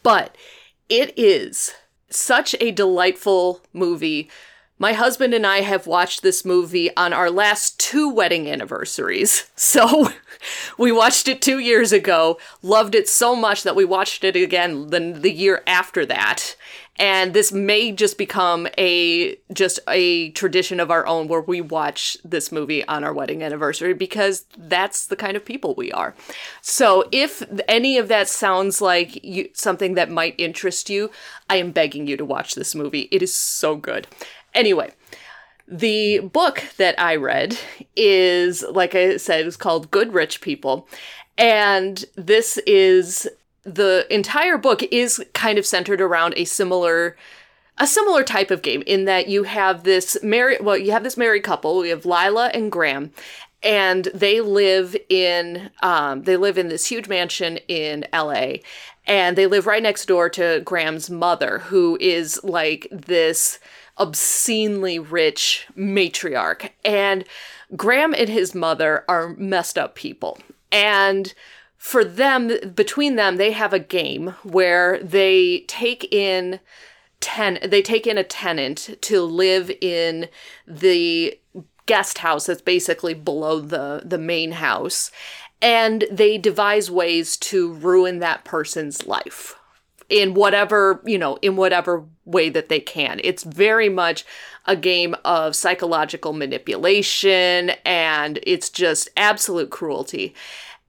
But 0.03 0.35
it 0.89 1.17
is 1.17 1.73
such 2.09 2.55
a 2.59 2.71
delightful 2.71 3.61
movie. 3.71 4.29
My 4.77 4.91
husband 4.91 5.33
and 5.33 5.47
I 5.47 5.61
have 5.61 5.87
watched 5.87 6.21
this 6.21 6.43
movie 6.43 6.93
on 6.97 7.13
our 7.13 7.31
last 7.31 7.79
two 7.79 8.09
wedding 8.09 8.49
anniversaries. 8.49 9.49
So 9.55 10.09
we 10.77 10.91
watched 10.91 11.27
it 11.27 11.41
two 11.41 11.59
years 11.59 11.91
ago, 11.91 12.37
loved 12.61 12.93
it 12.93 13.09
so 13.09 13.35
much 13.35 13.63
that 13.63 13.75
we 13.75 13.83
watched 13.83 14.23
it 14.23 14.35
again 14.35 14.87
the, 14.87 14.99
the 14.99 15.31
year 15.31 15.63
after 15.65 16.05
that. 16.05 16.55
And 16.97 17.33
this 17.33 17.51
may 17.51 17.91
just 17.91 18.17
become 18.17 18.67
a 18.77 19.37
just 19.51 19.79
a 19.87 20.29
tradition 20.31 20.79
of 20.79 20.89
our 20.89 21.05
own 21.05 21.27
where 21.27 21.41
we 21.41 21.59
watch 21.59 22.17
this 22.23 22.51
movie 22.51 22.87
on 22.87 23.03
our 23.03 23.13
wedding 23.13 23.43
anniversary 23.43 23.93
because 23.93 24.45
that's 24.57 25.07
the 25.07 25.17
kind 25.17 25.35
of 25.35 25.43
people 25.43 25.75
we 25.75 25.91
are. 25.91 26.15
So 26.61 27.07
if 27.11 27.43
any 27.67 27.97
of 27.97 28.07
that 28.07 28.29
sounds 28.29 28.79
like 28.79 29.23
you, 29.23 29.49
something 29.53 29.95
that 29.95 30.09
might 30.09 30.35
interest 30.37 30.89
you, 30.89 31.11
I 31.49 31.57
am 31.57 31.71
begging 31.71 32.07
you 32.07 32.15
to 32.15 32.25
watch 32.25 32.55
this 32.55 32.73
movie. 32.73 33.09
It 33.11 33.21
is 33.21 33.35
so 33.35 33.75
good. 33.75 34.07
Anyway, 34.53 34.91
the 35.67 36.19
book 36.19 36.63
that 36.77 36.99
I 36.99 37.15
read 37.17 37.57
is, 37.95 38.63
like 38.63 38.95
I 38.95 39.17
said, 39.17 39.45
is 39.45 39.57
called 39.57 39.91
Good 39.91 40.13
Rich 40.13 40.39
People. 40.39 40.87
And 41.37 42.05
this 42.15 42.57
is 42.59 43.27
the 43.65 44.05
entire 44.09 44.57
book 44.57 44.83
is 44.83 45.23
kind 45.33 45.57
of 45.57 45.65
centered 45.65 46.01
around 46.01 46.33
a 46.37 46.45
similar 46.45 47.15
a 47.77 47.85
similar 47.85 48.23
type 48.23 48.51
of 48.51 48.61
game 48.61 48.81
in 48.87 49.03
that 49.03 49.27
you 49.27 49.43
have 49.43 49.83
this 49.83 50.17
married 50.23 50.61
well 50.61 50.77
you 50.77 50.91
have 50.91 51.03
this 51.03 51.17
married 51.17 51.43
couple 51.43 51.77
we 51.79 51.89
have 51.89 52.05
lila 52.05 52.49
and 52.53 52.71
graham 52.71 53.11
and 53.63 54.05
they 54.13 54.39
live 54.39 54.95
in 55.09 55.69
um, 55.81 56.23
they 56.23 56.37
live 56.37 56.57
in 56.57 56.67
this 56.69 56.85
huge 56.85 57.07
mansion 57.07 57.57
in 57.67 58.05
la 58.13 58.53
and 59.07 59.37
they 59.37 59.47
live 59.47 59.67
right 59.67 59.83
next 59.83 60.05
door 60.05 60.29
to 60.29 60.61
graham's 60.63 61.09
mother 61.09 61.59
who 61.59 61.97
is 61.99 62.41
like 62.43 62.87
this 62.91 63.59
obscenely 63.97 64.99
rich 64.99 65.67
matriarch. 65.77 66.69
And 66.83 67.25
graham 67.75 68.13
and 68.13 68.29
his 68.29 68.53
mother 68.53 69.05
are 69.07 69.29
messed 69.37 69.77
up 69.77 69.95
people. 69.95 70.39
And 70.71 71.33
for 71.85 72.03
them 72.03 72.51
between 72.73 73.15
them 73.15 73.37
they 73.37 73.51
have 73.51 73.71
a 73.71 73.77
game 73.77 74.33
where 74.41 74.97
they 75.03 75.63
take 75.67 76.11
in 76.11 76.59
ten 77.19 77.59
they 77.63 77.83
take 77.83 78.07
in 78.07 78.17
a 78.17 78.23
tenant 78.23 78.97
to 79.01 79.21
live 79.21 79.69
in 79.81 80.27
the 80.67 81.39
guest 81.85 82.17
house 82.17 82.47
that's 82.47 82.63
basically 82.63 83.13
below 83.13 83.59
the 83.59 84.01
the 84.03 84.17
main 84.17 84.53
house 84.53 85.11
and 85.61 86.05
they 86.09 86.39
devise 86.39 86.89
ways 86.89 87.37
to 87.37 87.73
ruin 87.73 88.17
that 88.17 88.43
person's 88.43 89.05
life 89.05 89.55
in 90.09 90.33
whatever 90.33 91.03
you 91.05 91.19
know 91.19 91.35
in 91.43 91.55
whatever 91.55 92.03
way 92.25 92.49
that 92.49 92.69
they 92.69 92.79
can. 92.79 93.21
It's 93.23 93.43
very 93.43 93.89
much 93.89 94.25
a 94.65 94.75
game 94.75 95.15
of 95.23 95.55
psychological 95.55 96.33
manipulation 96.33 97.71
and 97.85 98.39
it's 98.43 98.71
just 98.71 99.09
absolute 99.15 99.69
cruelty 99.69 100.33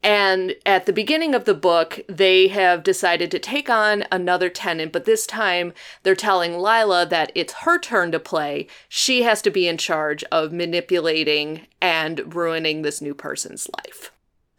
and 0.02 0.54
at 0.64 0.86
the 0.86 0.92
beginning 0.92 1.34
of 1.34 1.46
the 1.46 1.54
book, 1.54 2.00
they 2.08 2.48
have 2.48 2.82
decided 2.82 3.30
to 3.32 3.38
take 3.38 3.68
on 3.68 4.04
another 4.12 4.48
tenant, 4.48 4.92
but 4.92 5.04
this 5.04 5.26
time 5.26 5.72
they're 6.02 6.14
telling 6.14 6.58
Lila 6.58 7.06
that 7.06 7.32
it's 7.34 7.52
her 7.64 7.78
turn 7.78 8.12
to 8.12 8.20
play. 8.20 8.68
She 8.88 9.22
has 9.22 9.42
to 9.42 9.50
be 9.50 9.66
in 9.66 9.78
charge 9.78 10.22
of 10.24 10.52
manipulating 10.52 11.66
and 11.80 12.34
ruining 12.34 12.82
this 12.82 13.00
new 13.00 13.14
person's 13.14 13.68
life. 13.78 14.12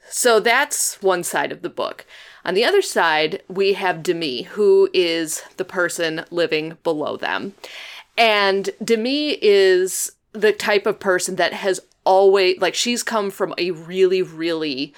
So 0.09 0.39
that's 0.39 1.01
one 1.01 1.23
side 1.23 1.51
of 1.51 1.61
the 1.61 1.69
book. 1.69 2.05
On 2.43 2.53
the 2.53 2.65
other 2.65 2.81
side, 2.81 3.43
we 3.49 3.73
have 3.73 4.03
Demi, 4.03 4.43
who 4.43 4.89
is 4.93 5.43
the 5.57 5.65
person 5.65 6.25
living 6.31 6.77
below 6.83 7.17
them. 7.17 7.53
And 8.17 8.69
Demi 8.83 9.37
is 9.41 10.13
the 10.31 10.53
type 10.53 10.85
of 10.85 10.99
person 10.99 11.35
that 11.35 11.53
has 11.53 11.79
always, 12.05 12.59
like, 12.59 12.73
she's 12.73 13.03
come 13.03 13.29
from 13.29 13.53
a 13.57 13.71
really, 13.71 14.21
really 14.21 14.93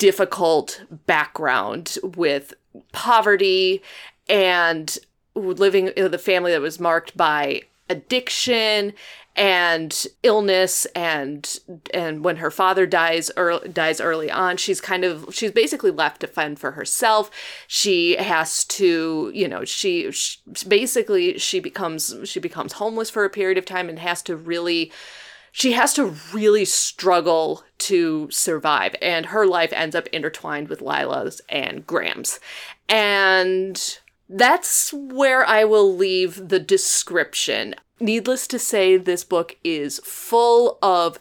difficult 0.00 0.82
background 1.06 1.98
with 2.16 2.54
poverty 2.90 3.82
and 4.30 4.98
living 5.34 5.88
in 5.88 6.10
the 6.10 6.18
family 6.18 6.52
that 6.52 6.60
was 6.62 6.80
marked 6.80 7.14
by 7.16 7.60
addiction 7.90 8.94
and 9.36 10.06
illness 10.22 10.86
and 10.94 11.60
and 11.92 12.24
when 12.24 12.36
her 12.36 12.50
father 12.50 12.86
dies 12.86 13.30
early, 13.36 13.68
dies 13.68 14.00
early 14.00 14.30
on 14.30 14.56
she's 14.56 14.80
kind 14.80 15.04
of 15.04 15.26
she's 15.32 15.52
basically 15.52 15.90
left 15.90 16.22
to 16.22 16.26
fend 16.26 16.58
for 16.58 16.72
herself. 16.72 17.30
She 17.66 18.16
has 18.16 18.64
to 18.64 19.30
you 19.34 19.46
know 19.46 19.64
she, 19.66 20.10
she 20.10 20.38
basically 20.66 21.38
she 21.38 21.60
becomes 21.60 22.14
she 22.24 22.40
becomes 22.40 22.72
homeless 22.74 23.10
for 23.10 23.24
a 23.24 23.30
period 23.30 23.58
of 23.58 23.66
time 23.66 23.90
and 23.90 23.98
has 23.98 24.22
to 24.22 24.34
really 24.34 24.90
she 25.52 25.72
has 25.72 25.92
to 25.94 26.14
really 26.32 26.64
struggle 26.64 27.64
to 27.78 28.28
survive 28.30 28.94
and 29.00 29.26
her 29.26 29.46
life 29.46 29.72
ends 29.72 29.96
up 29.96 30.06
intertwined 30.08 30.68
with 30.68 30.82
Lila's 30.82 31.40
and 31.48 31.86
Graham's. 31.86 32.40
And 32.88 33.98
that's 34.28 34.92
where 34.92 35.44
I 35.44 35.64
will 35.64 35.94
leave 35.94 36.48
the 36.48 36.60
description. 36.60 37.74
Needless 37.98 38.46
to 38.48 38.58
say, 38.58 38.96
this 38.96 39.24
book 39.24 39.56
is 39.64 40.00
full 40.04 40.78
of 40.82 41.18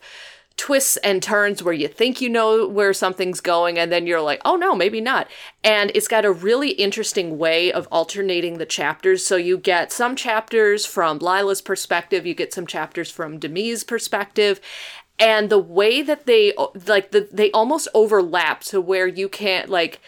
twists 0.59 0.97
and 0.97 1.23
turns 1.23 1.63
where 1.63 1.73
you 1.73 1.87
think 1.87 2.19
you 2.19 2.27
know 2.27 2.67
where 2.67 2.93
something's 2.93 3.39
going 3.39 3.79
and 3.79 3.89
then 3.89 4.05
you're 4.05 4.19
like, 4.19 4.41
oh 4.43 4.57
no, 4.57 4.75
maybe 4.75 4.99
not. 4.99 5.25
And 5.63 5.89
it's 5.95 6.07
got 6.07 6.25
a 6.25 6.31
really 6.31 6.71
interesting 6.71 7.37
way 7.37 7.71
of 7.71 7.87
alternating 7.91 8.57
the 8.57 8.65
chapters. 8.65 9.25
So 9.25 9.37
you 9.37 9.57
get 9.57 9.93
some 9.93 10.17
chapters 10.17 10.85
from 10.85 11.17
Lila's 11.19 11.61
perspective, 11.61 12.25
you 12.25 12.33
get 12.33 12.53
some 12.53 12.67
chapters 12.67 13.09
from 13.09 13.39
Demi's 13.39 13.85
perspective. 13.85 14.59
And 15.17 15.49
the 15.49 15.59
way 15.59 16.01
that 16.01 16.25
they 16.25 16.53
like 16.85 17.11
the 17.11 17.29
they 17.31 17.51
almost 17.51 17.87
overlap 17.93 18.61
to 18.65 18.81
where 18.81 19.07
you 19.07 19.29
can't 19.29 19.69
like 19.69 20.01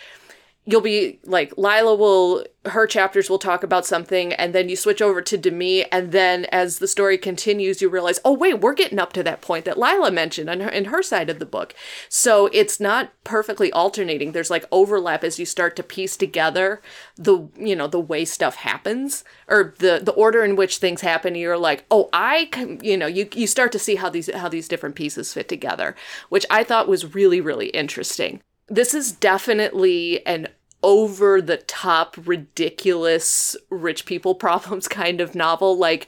you'll 0.66 0.82
be 0.82 1.20
like 1.24 1.58
Lila 1.58 1.96
will 1.96 2.46
her 2.66 2.86
chapters 2.86 3.28
will 3.28 3.40
talk 3.40 3.64
about 3.64 3.88
something 3.88 4.34
and 4.34 4.54
then 4.54 4.70
you 4.70 4.76
switch 4.76 5.02
over 5.02 5.20
to 5.20 5.36
Demi 5.36 5.92
and 5.92 6.12
then 6.12 6.46
as 6.46 6.78
the 6.78 6.88
story 6.88 7.18
continues 7.18 7.82
you 7.82 7.90
realize 7.90 8.20
oh 8.24 8.34
wait 8.34 8.62
we're 8.62 8.76
getting 8.76 9.00
up 9.00 9.12
to 9.14 9.24
that 9.24 9.42
point 9.42 9.66
that 9.66 9.80
Lila 9.80 10.12
mentioned 10.12 10.50
in 10.50 10.60
her, 10.60 10.70
in 10.70 10.86
her 10.86 11.02
side 11.02 11.30
of 11.30 11.40
the 11.40 11.46
book. 11.46 11.74
So 12.10 12.48
it's 12.54 12.80
not 12.80 13.12
perfectly 13.24 13.72
alternating. 13.72 14.32
There's 14.32 14.52
like 14.52 14.66
overlap 14.72 15.24
as 15.24 15.40
you 15.40 15.46
start 15.46 15.76
to 15.78 15.84
piece 15.84 16.16
together 16.16 16.82
the 17.18 17.50
you 17.58 17.76
know 17.76 17.88
the 17.88 18.00
way 18.00 18.24
stuff 18.24 18.58
happens 18.58 19.24
or 19.48 19.74
the 19.80 20.00
the 20.04 20.14
order 20.14 20.44
in 20.44 20.56
which 20.56 20.78
things 20.78 21.02
happen. 21.02 21.34
You're 21.34 21.58
like 21.58 21.86
oh 21.90 22.10
I 22.14 22.46
can 22.52 22.80
you 22.84 22.98
know 22.98 23.08
you 23.08 23.28
you 23.34 23.48
start 23.48 23.72
to 23.72 23.80
see 23.80 23.96
how 23.96 24.10
these 24.10 24.32
how 24.32 24.50
these 24.50 24.68
different 24.68 24.96
pieces 24.96 25.34
fit 25.34 25.50
together 25.50 25.96
which 26.30 26.46
I 26.50 26.64
thought 26.64 26.88
was 26.88 27.16
really 27.16 27.42
really 27.42 27.68
interesting 27.68 28.42
this 28.72 28.94
is 28.94 29.12
definitely 29.12 30.26
an 30.26 30.48
over 30.82 31.42
the 31.42 31.58
top, 31.58 32.16
ridiculous 32.26 33.56
rich 33.70 34.06
people 34.06 34.34
problems 34.48 34.88
kind 34.88 35.22
of 35.22 35.36
novel. 35.36 35.78
Like, 35.78 36.08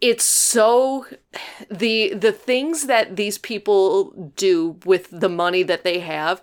it's 0.00 0.24
so 0.24 1.06
the 1.70 2.12
the 2.14 2.32
things 2.32 2.86
that 2.86 3.16
these 3.16 3.38
people 3.38 4.32
do 4.36 4.76
with 4.84 5.08
the 5.10 5.28
money 5.28 5.62
that 5.62 5.84
they 5.84 6.00
have 6.00 6.42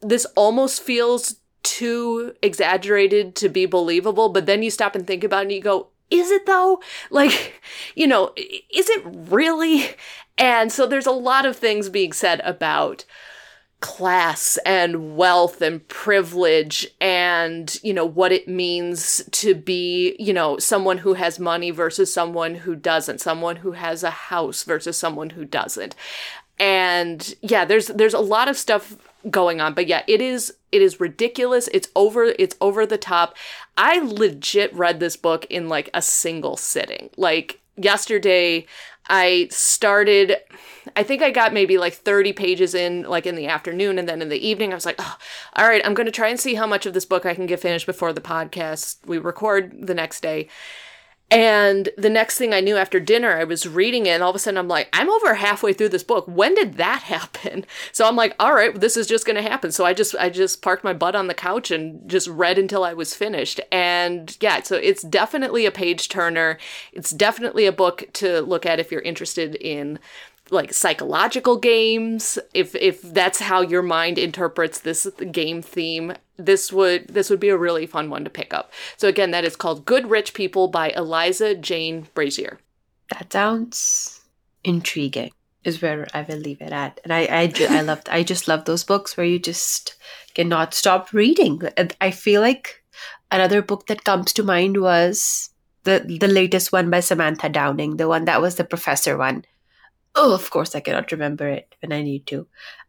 this 0.00 0.24
almost 0.36 0.82
feels 0.82 1.36
too 1.62 2.32
exaggerated 2.42 3.34
to 3.34 3.48
be 3.48 3.66
believable 3.66 4.28
but 4.28 4.46
then 4.46 4.62
you 4.62 4.70
stop 4.70 4.94
and 4.94 5.06
think 5.06 5.24
about 5.24 5.40
it 5.40 5.42
and 5.42 5.52
you 5.52 5.60
go 5.60 5.88
is 6.10 6.30
it 6.30 6.46
though 6.46 6.80
like 7.10 7.60
you 7.96 8.06
know 8.06 8.32
is 8.36 8.88
it 8.88 9.02
really 9.04 9.90
and 10.38 10.70
so 10.70 10.86
there's 10.86 11.06
a 11.06 11.10
lot 11.10 11.44
of 11.44 11.56
things 11.56 11.88
being 11.88 12.12
said 12.12 12.40
about 12.44 13.04
class 13.80 14.58
and 14.64 15.16
wealth 15.16 15.60
and 15.60 15.86
privilege 15.88 16.86
and 16.98 17.78
you 17.82 17.92
know 17.92 18.06
what 18.06 18.32
it 18.32 18.48
means 18.48 19.22
to 19.32 19.54
be 19.54 20.16
you 20.18 20.32
know 20.32 20.58
someone 20.58 20.98
who 20.98 21.12
has 21.12 21.38
money 21.38 21.70
versus 21.70 22.12
someone 22.12 22.54
who 22.54 22.74
doesn't 22.74 23.20
someone 23.20 23.56
who 23.56 23.72
has 23.72 24.02
a 24.02 24.10
house 24.10 24.62
versus 24.62 24.96
someone 24.96 25.30
who 25.30 25.44
doesn't. 25.44 25.94
And 26.58 27.34
yeah 27.42 27.66
there's 27.66 27.88
there's 27.88 28.14
a 28.14 28.20
lot 28.20 28.48
of 28.48 28.56
stuff 28.56 28.96
going 29.30 29.60
on 29.60 29.74
but 29.74 29.88
yeah 29.88 30.02
it 30.06 30.22
is 30.22 30.54
it 30.72 30.80
is 30.80 30.98
ridiculous. 30.98 31.68
It's 31.72 31.88
over 31.94 32.24
it's 32.38 32.56
over 32.60 32.86
the 32.86 32.98
top. 32.98 33.36
I 33.76 33.98
legit 33.98 34.74
read 34.74 35.00
this 35.00 35.16
book 35.16 35.44
in 35.50 35.68
like 35.68 35.90
a 35.92 36.00
single 36.00 36.56
sitting. 36.56 37.10
Like 37.16 37.60
yesterday 37.76 38.66
I 39.08 39.48
started, 39.50 40.36
I 40.96 41.02
think 41.02 41.22
I 41.22 41.30
got 41.30 41.52
maybe 41.52 41.78
like 41.78 41.94
30 41.94 42.32
pages 42.32 42.74
in, 42.74 43.02
like 43.02 43.26
in 43.26 43.36
the 43.36 43.46
afternoon. 43.46 43.98
And 43.98 44.08
then 44.08 44.22
in 44.22 44.28
the 44.28 44.44
evening, 44.46 44.72
I 44.72 44.74
was 44.74 44.86
like, 44.86 44.96
oh, 44.98 45.16
all 45.54 45.68
right, 45.68 45.82
I'm 45.84 45.94
going 45.94 46.06
to 46.06 46.12
try 46.12 46.28
and 46.28 46.40
see 46.40 46.54
how 46.54 46.66
much 46.66 46.86
of 46.86 46.94
this 46.94 47.04
book 47.04 47.26
I 47.26 47.34
can 47.34 47.46
get 47.46 47.60
finished 47.60 47.86
before 47.86 48.12
the 48.12 48.20
podcast 48.20 48.96
we 49.06 49.18
record 49.18 49.86
the 49.86 49.94
next 49.94 50.22
day. 50.22 50.48
And 51.28 51.88
the 51.98 52.08
next 52.08 52.38
thing 52.38 52.54
I 52.54 52.60
knew 52.60 52.76
after 52.76 53.00
dinner, 53.00 53.36
I 53.36 53.42
was 53.42 53.66
reading 53.66 54.06
it, 54.06 54.10
and 54.10 54.22
all 54.22 54.30
of 54.30 54.36
a 54.36 54.38
sudden 54.38 54.58
I'm 54.58 54.68
like, 54.68 54.88
I'm 54.92 55.10
over 55.10 55.34
halfway 55.34 55.72
through 55.72 55.88
this 55.88 56.04
book. 56.04 56.24
When 56.28 56.54
did 56.54 56.74
that 56.74 57.02
happen? 57.04 57.66
So 57.90 58.06
I'm 58.06 58.14
like, 58.14 58.36
all 58.38 58.54
right, 58.54 58.78
this 58.78 58.96
is 58.96 59.08
just 59.08 59.26
gonna 59.26 59.42
happen. 59.42 59.72
So 59.72 59.84
I 59.84 59.92
just 59.92 60.14
I 60.16 60.30
just 60.30 60.62
parked 60.62 60.84
my 60.84 60.92
butt 60.92 61.16
on 61.16 61.26
the 61.26 61.34
couch 61.34 61.72
and 61.72 62.08
just 62.08 62.28
read 62.28 62.58
until 62.58 62.84
I 62.84 62.94
was 62.94 63.14
finished. 63.14 63.60
And 63.72 64.36
yeah, 64.40 64.62
so 64.62 64.76
it's 64.76 65.02
definitely 65.02 65.66
a 65.66 65.72
page 65.72 66.08
turner. 66.08 66.58
It's 66.92 67.10
definitely 67.10 67.66
a 67.66 67.72
book 67.72 68.04
to 68.14 68.40
look 68.42 68.64
at 68.64 68.78
if 68.78 68.92
you're 68.92 69.00
interested 69.00 69.56
in 69.56 69.98
like 70.50 70.72
psychological 70.72 71.56
games. 71.56 72.38
If 72.54 72.74
if 72.74 73.02
that's 73.02 73.40
how 73.40 73.60
your 73.60 73.82
mind 73.82 74.18
interprets 74.18 74.80
this 74.80 75.06
game 75.32 75.62
theme 75.62 76.14
this 76.38 76.72
would 76.72 77.08
this 77.08 77.30
would 77.30 77.40
be 77.40 77.48
a 77.48 77.56
really 77.56 77.86
fun 77.86 78.10
one 78.10 78.24
to 78.24 78.30
pick 78.30 78.52
up. 78.52 78.72
So 78.96 79.08
again 79.08 79.30
that 79.30 79.44
is 79.44 79.56
called 79.56 79.86
good 79.86 80.10
rich 80.10 80.34
people 80.34 80.68
by 80.68 80.90
eliza 80.90 81.54
jane 81.54 82.08
brazier. 82.14 82.58
That 83.10 83.32
sounds 83.32 84.20
intriguing 84.64 85.30
is 85.64 85.80
where 85.80 86.06
i 86.12 86.22
will 86.22 86.38
leave 86.38 86.60
it 86.60 86.72
at. 86.72 87.00
And 87.04 87.12
i 87.12 87.26
i, 87.30 87.46
ju- 87.46 87.68
I 87.68 87.80
loved 87.82 88.08
i 88.08 88.22
just 88.22 88.48
love 88.48 88.64
those 88.64 88.84
books 88.84 89.16
where 89.16 89.26
you 89.26 89.38
just 89.38 89.96
cannot 90.34 90.74
stop 90.74 91.12
reading. 91.12 91.62
I 92.00 92.10
feel 92.10 92.40
like 92.40 92.82
another 93.30 93.62
book 93.62 93.86
that 93.86 94.04
comes 94.04 94.32
to 94.34 94.42
mind 94.42 94.80
was 94.80 95.50
the 95.84 96.18
the 96.20 96.28
latest 96.28 96.72
one 96.72 96.90
by 96.90 97.00
samantha 97.00 97.48
downing 97.48 97.96
the 97.96 98.08
one 98.08 98.24
that 98.24 98.40
was 98.42 98.56
the 98.56 98.64
professor 98.64 99.16
one 99.16 99.44
Oh, 100.16 100.32
of 100.34 100.50
course, 100.50 100.74
I 100.74 100.80
cannot 100.80 101.12
remember 101.12 101.46
it 101.46 101.74
when 101.80 101.92
I 101.92 102.02
need 102.02 102.26
to. 102.28 102.46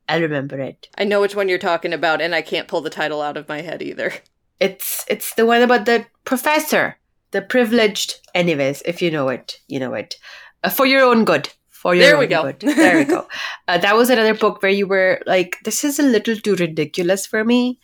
I'll 0.08 0.22
remember 0.22 0.60
it. 0.60 0.88
I 0.98 1.04
know 1.04 1.20
which 1.20 1.36
one 1.36 1.50
you're 1.50 1.58
talking 1.60 1.92
about, 1.92 2.22
and 2.22 2.34
I 2.34 2.42
can't 2.42 2.70
pull 2.70 2.80
the 2.82 2.90
title 2.90 3.22
out 3.22 3.36
of 3.36 3.50
my 3.50 3.62
head 3.62 3.82
either. 3.82 4.14
It's 4.60 5.06
it's 5.08 5.36
the 5.36 5.46
one 5.46 5.62
about 5.62 5.86
the 5.86 6.08
professor, 6.24 6.98
the 7.30 7.44
privileged. 7.44 8.16
Anyways, 8.34 8.82
if 8.86 9.04
you 9.04 9.12
know 9.12 9.30
it, 9.30 9.60
you 9.68 9.80
know 9.80 9.94
it. 9.94 10.16
Uh, 10.64 10.70
for 10.70 10.88
your 10.88 11.04
own 11.04 11.26
good. 11.26 11.50
For 11.70 11.94
your 11.94 12.06
there 12.06 12.14
own 12.16 12.20
we 12.22 12.28
go. 12.28 12.42
good. 12.44 12.60
There 12.62 12.98
we 12.98 13.04
go. 13.04 13.28
Uh, 13.68 13.78
that 13.78 13.96
was 13.96 14.10
another 14.10 14.34
book 14.34 14.64
where 14.64 14.72
you 14.72 14.88
were 14.88 15.22
like, 15.28 15.58
"This 15.64 15.84
is 15.84 16.00
a 16.00 16.04
little 16.04 16.38
too 16.38 16.56
ridiculous 16.56 17.28
for 17.28 17.44
me, 17.44 17.80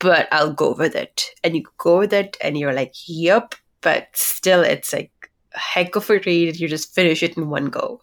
but 0.00 0.26
I'll 0.32 0.52
go 0.52 0.74
with 0.74 0.96
it." 0.96 1.26
And 1.44 1.54
you 1.54 1.62
go 1.78 1.98
with 1.98 2.12
it, 2.12 2.36
and 2.40 2.58
you're 2.58 2.72
like, 2.72 2.94
"Yep." 3.06 3.54
But 3.82 4.08
still, 4.14 4.62
it's 4.62 4.92
like 4.92 5.12
a 5.54 5.58
heck 5.60 5.94
of 5.94 6.10
a 6.10 6.18
read. 6.18 6.58
You 6.58 6.66
just 6.66 6.94
finish 6.94 7.22
it 7.22 7.36
in 7.36 7.50
one 7.50 7.66
go 7.66 8.00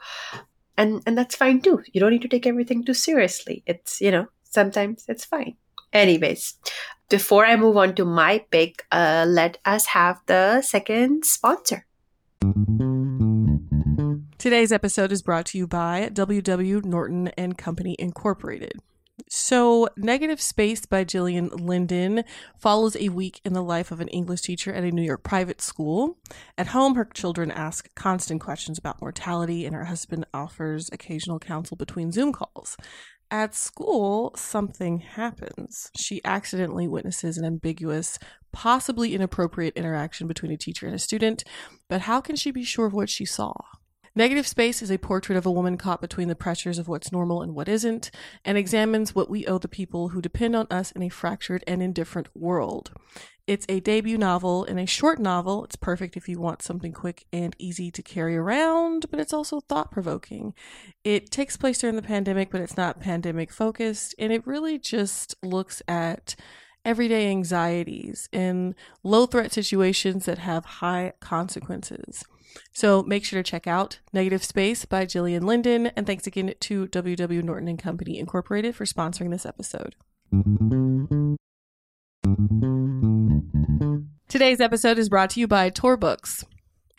and 0.77 1.01
and 1.05 1.17
that's 1.17 1.35
fine 1.35 1.61
too. 1.61 1.81
You 1.91 2.01
don't 2.01 2.11
need 2.11 2.21
to 2.23 2.27
take 2.27 2.47
everything 2.47 2.83
too 2.83 2.93
seriously. 2.93 3.63
It's 3.65 4.01
you 4.01 4.11
know 4.11 4.27
sometimes 4.43 5.05
it's 5.07 5.25
fine. 5.25 5.55
Anyways 5.91 6.55
before 7.13 7.45
i 7.45 7.55
move 7.55 7.77
on 7.77 7.93
to 7.93 8.03
my 8.03 8.43
pick 8.49 8.87
uh, 8.91 9.23
let 9.27 9.59
us 9.65 9.85
have 9.85 10.19
the 10.25 10.61
second 10.63 11.23
sponsor. 11.23 11.85
Today's 14.39 14.71
episode 14.71 15.11
is 15.11 15.21
brought 15.21 15.45
to 15.47 15.59
you 15.59 15.67
by 15.67 16.09
ww 16.11 16.83
norton 16.83 17.27
and 17.37 17.55
company 17.55 17.95
incorporated 17.99 18.79
so, 19.29 19.89
Negative 19.97 20.41
Space 20.41 20.85
by 20.85 21.03
Jillian 21.03 21.59
Linden 21.59 22.23
follows 22.57 22.95
a 22.95 23.09
week 23.09 23.41
in 23.43 23.53
the 23.53 23.63
life 23.63 23.91
of 23.91 23.99
an 23.99 24.07
English 24.09 24.41
teacher 24.41 24.73
at 24.73 24.83
a 24.83 24.91
New 24.91 25.01
York 25.01 25.23
private 25.23 25.61
school. 25.61 26.17
At 26.57 26.67
home, 26.67 26.95
her 26.95 27.05
children 27.05 27.51
ask 27.51 27.93
constant 27.95 28.41
questions 28.41 28.77
about 28.77 29.01
mortality, 29.01 29.65
and 29.65 29.75
her 29.75 29.85
husband 29.85 30.25
offers 30.33 30.89
occasional 30.91 31.39
counsel 31.39 31.77
between 31.77 32.11
Zoom 32.11 32.33
calls. 32.33 32.77
At 33.31 33.55
school, 33.55 34.31
something 34.35 34.99
happens. 34.99 35.89
She 35.97 36.21
accidentally 36.23 36.87
witnesses 36.87 37.37
an 37.37 37.45
ambiguous, 37.45 38.19
possibly 38.51 39.15
inappropriate 39.15 39.75
interaction 39.75 40.27
between 40.27 40.51
a 40.51 40.57
teacher 40.57 40.85
and 40.85 40.93
a 40.93 40.99
student, 40.99 41.43
but 41.89 42.01
how 42.01 42.21
can 42.21 42.35
she 42.35 42.51
be 42.51 42.63
sure 42.63 42.85
of 42.85 42.93
what 42.93 43.09
she 43.09 43.25
saw? 43.25 43.53
Negative 44.15 44.45
Space 44.45 44.83
is 44.83 44.91
a 44.91 44.99
portrait 44.99 45.37
of 45.37 45.45
a 45.47 45.51
woman 45.51 45.75
caught 45.75 45.99
between 45.99 46.27
the 46.27 46.35
pressures 46.35 46.77
of 46.77 46.87
what's 46.87 47.11
normal 47.11 47.41
and 47.41 47.55
what 47.55 47.67
isn't, 47.67 48.11
and 48.45 48.59
examines 48.59 49.15
what 49.15 49.27
we 49.27 49.47
owe 49.47 49.57
the 49.57 49.67
people 49.67 50.09
who 50.09 50.21
depend 50.21 50.55
on 50.55 50.67
us 50.69 50.91
in 50.91 51.01
a 51.01 51.09
fractured 51.09 51.63
and 51.65 51.81
indifferent 51.81 52.27
world. 52.35 52.91
It's 53.47 53.65
a 53.67 53.79
debut 53.79 54.19
novel 54.19 54.65
and 54.65 54.79
a 54.79 54.85
short 54.85 55.17
novel. 55.17 55.65
It's 55.65 55.75
perfect 55.75 56.15
if 56.15 56.29
you 56.29 56.39
want 56.39 56.61
something 56.61 56.93
quick 56.93 57.25
and 57.33 57.55
easy 57.57 57.89
to 57.89 58.03
carry 58.03 58.37
around, 58.37 59.07
but 59.09 59.19
it's 59.19 59.33
also 59.33 59.61
thought 59.61 59.89
provoking. 59.89 60.53
It 61.03 61.31
takes 61.31 61.57
place 61.57 61.79
during 61.79 61.95
the 61.95 62.03
pandemic, 62.03 62.51
but 62.51 62.61
it's 62.61 62.77
not 62.77 62.99
pandemic 62.99 63.51
focused, 63.51 64.13
and 64.19 64.31
it 64.31 64.45
really 64.45 64.77
just 64.77 65.35
looks 65.41 65.81
at 65.87 66.35
everyday 66.85 67.29
anxieties 67.29 68.29
in 68.31 68.75
low 69.01 69.25
threat 69.25 69.51
situations 69.51 70.25
that 70.25 70.37
have 70.37 70.65
high 70.65 71.13
consequences. 71.19 72.25
So 72.71 73.03
make 73.03 73.25
sure 73.25 73.41
to 73.41 73.49
check 73.49 73.67
out 73.67 73.99
Negative 74.11 74.43
Space 74.43 74.85
by 74.85 75.05
Jillian 75.05 75.43
Linden. 75.43 75.87
And 75.87 76.05
thanks 76.05 76.27
again 76.27 76.53
to 76.59 76.87
WW 76.87 77.43
Norton 77.43 77.67
and 77.67 77.79
Company 77.79 78.17
Incorporated 78.17 78.75
for 78.75 78.85
sponsoring 78.85 79.31
this 79.31 79.45
episode. 79.45 79.95
Today's 84.27 84.61
episode 84.61 84.97
is 84.97 85.09
brought 85.09 85.29
to 85.31 85.39
you 85.39 85.47
by 85.47 85.69
Tor 85.69 85.97
Books. 85.97 86.43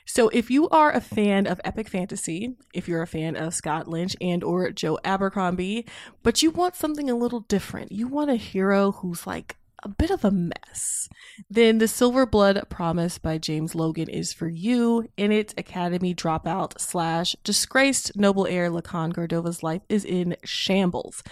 So 0.07 0.29
if 0.29 0.51
you 0.51 0.69
are 0.69 0.93
a 0.93 1.01
fan 1.01 1.47
of 1.47 1.61
epic 1.65 1.89
fantasy, 1.89 2.57
if 2.73 2.87
you're 2.87 3.03
a 3.03 3.07
fan 3.07 3.37
of 3.37 3.55
Scott 3.55 3.89
Lynch 3.89 4.15
and 4.21 4.45
or 4.45 4.71
Joe 4.71 4.99
Abercrombie, 5.03 5.87
but 6.23 6.43
you 6.43 6.51
want 6.51 6.77
something 6.77 7.11
a 7.11 7.17
little 7.17 7.41
different, 7.41 7.91
you 7.91 8.07
want 8.07 8.31
a 8.31 8.37
hero 8.37 8.93
who's 8.93 9.27
like 9.27 9.57
a 9.85 9.89
bit 9.89 10.11
of 10.11 10.25
a 10.25 10.31
mess, 10.31 11.09
then 11.51 11.79
The 11.79 11.89
Silver 11.89 12.25
Blood 12.25 12.61
Promise 12.71 13.19
by 13.19 13.39
James 13.39 13.75
Logan 13.75 14.09
is 14.09 14.33
for 14.33 14.49
you. 14.49 15.07
In 15.17 15.31
it, 15.31 15.53
Academy 15.59 16.15
dropout 16.15 16.81
slash 16.81 17.37
disgraced 17.45 18.17
noble 18.17 18.47
heir 18.47 18.71
Lukan 18.71 19.13
Gardova's 19.13 19.63
life 19.63 19.83
is 19.89 20.05
in 20.05 20.37
shambles. 20.45 21.23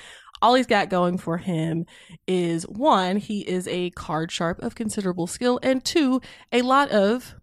All 0.42 0.54
he's 0.54 0.66
got 0.66 0.90
going 0.90 1.18
for 1.18 1.38
him 1.38 1.86
is 2.26 2.64
one, 2.64 3.16
he 3.16 3.48
is 3.48 3.66
a 3.68 3.90
card 3.90 4.30
sharp 4.30 4.60
of 4.60 4.74
considerable 4.74 5.26
skill, 5.26 5.58
and 5.62 5.84
two, 5.84 6.20
a 6.50 6.62
lot 6.62 6.90
of 6.90 7.36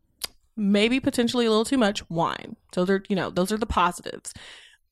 maybe 0.56 1.00
potentially 1.00 1.46
a 1.46 1.50
little 1.50 1.66
too 1.66 1.78
much 1.78 2.08
wine. 2.10 2.58
So 2.76 2.86
they're, 2.86 3.04
you 3.08 3.16
know, 3.16 3.30
those 3.30 3.52
are 3.52 3.58
the 3.58 3.66
positives. 3.66 4.34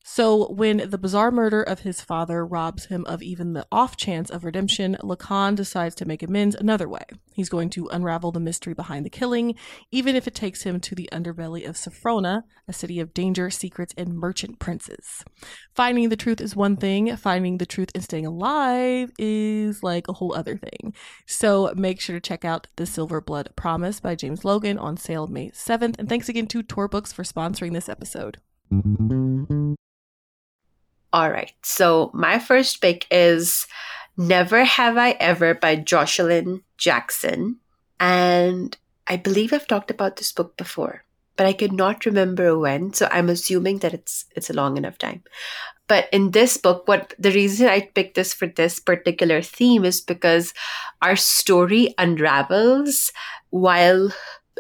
So, 0.09 0.49
when 0.53 0.89
the 0.89 0.97
bizarre 0.97 1.31
murder 1.31 1.61
of 1.61 1.81
his 1.81 1.99
father 1.99 2.45
robs 2.45 2.85
him 2.85 3.03
of 3.07 3.21
even 3.21 3.51
the 3.51 3.67
off 3.73 3.97
chance 3.97 4.29
of 4.29 4.45
redemption, 4.45 4.95
Lukan 5.03 5.53
decides 5.53 5.95
to 5.95 6.05
make 6.05 6.23
amends 6.23 6.55
another 6.55 6.87
way. 6.87 7.03
He's 7.33 7.49
going 7.49 7.69
to 7.71 7.89
unravel 7.91 8.31
the 8.31 8.39
mystery 8.39 8.73
behind 8.73 9.05
the 9.05 9.09
killing, 9.09 9.55
even 9.91 10.15
if 10.15 10.25
it 10.25 10.33
takes 10.33 10.63
him 10.63 10.79
to 10.79 10.95
the 10.95 11.09
underbelly 11.11 11.67
of 11.67 11.75
Saphrona, 11.75 12.43
a 12.69 12.73
city 12.73 13.01
of 13.01 13.13
danger, 13.13 13.49
secrets, 13.49 13.93
and 13.97 14.17
merchant 14.17 14.59
princes. 14.59 15.25
Finding 15.75 16.07
the 16.07 16.15
truth 16.15 16.39
is 16.39 16.55
one 16.55 16.77
thing, 16.77 17.13
finding 17.17 17.57
the 17.57 17.65
truth 17.65 17.91
and 17.93 18.01
staying 18.01 18.25
alive 18.25 19.11
is 19.19 19.83
like 19.83 20.07
a 20.07 20.13
whole 20.13 20.33
other 20.33 20.55
thing. 20.55 20.95
So, 21.25 21.73
make 21.75 21.99
sure 21.99 22.15
to 22.15 22.21
check 22.21 22.45
out 22.45 22.67
The 22.77 22.85
Silver 22.85 23.19
Blood 23.19 23.49
Promise 23.57 23.99
by 23.99 24.15
James 24.15 24.45
Logan 24.45 24.79
on 24.79 24.95
sale 24.95 25.27
May 25.27 25.49
7th. 25.49 25.99
And 25.99 26.07
thanks 26.07 26.29
again 26.29 26.47
to 26.47 26.63
Tor 26.63 26.87
Books 26.87 27.11
for 27.11 27.23
sponsoring 27.23 27.73
this 27.73 27.89
episode. 27.89 28.37
All 31.17 31.31
right. 31.31 31.51
So 31.63 32.11
my 32.13 32.37
first 32.37 32.79
pick 32.79 33.07
is 33.09 33.65
Never 34.17 34.63
Have 34.63 34.97
I 34.97 35.17
Ever 35.17 35.55
by 35.55 35.75
Joshilyn 35.75 36.61
Jackson. 36.77 37.57
And 37.99 38.77
I 39.07 39.17
believe 39.17 39.51
I've 39.51 39.65
talked 39.65 39.89
about 39.89 40.17
this 40.17 40.31
book 40.31 40.55
before, 40.57 41.05
but 41.35 41.47
I 41.47 41.53
could 41.53 41.73
not 41.73 42.05
remember 42.05 42.53
when. 42.59 42.93
So 42.93 43.09
I'm 43.09 43.29
assuming 43.29 43.79
that 43.79 43.95
it's 43.95 44.25
it's 44.35 44.51
a 44.51 44.53
long 44.53 44.77
enough 44.77 44.99
time. 44.99 45.23
But 45.87 46.05
in 46.13 46.37
this 46.37 46.55
book, 46.55 46.87
what 46.87 47.15
the 47.17 47.31
reason 47.31 47.65
I 47.65 47.89
picked 47.89 48.13
this 48.13 48.31
for 48.31 48.45
this 48.45 48.79
particular 48.79 49.41
theme 49.41 49.85
is 49.85 50.01
because 50.01 50.53
our 51.01 51.15
story 51.15 51.95
unravels 51.97 53.11
while 53.49 54.13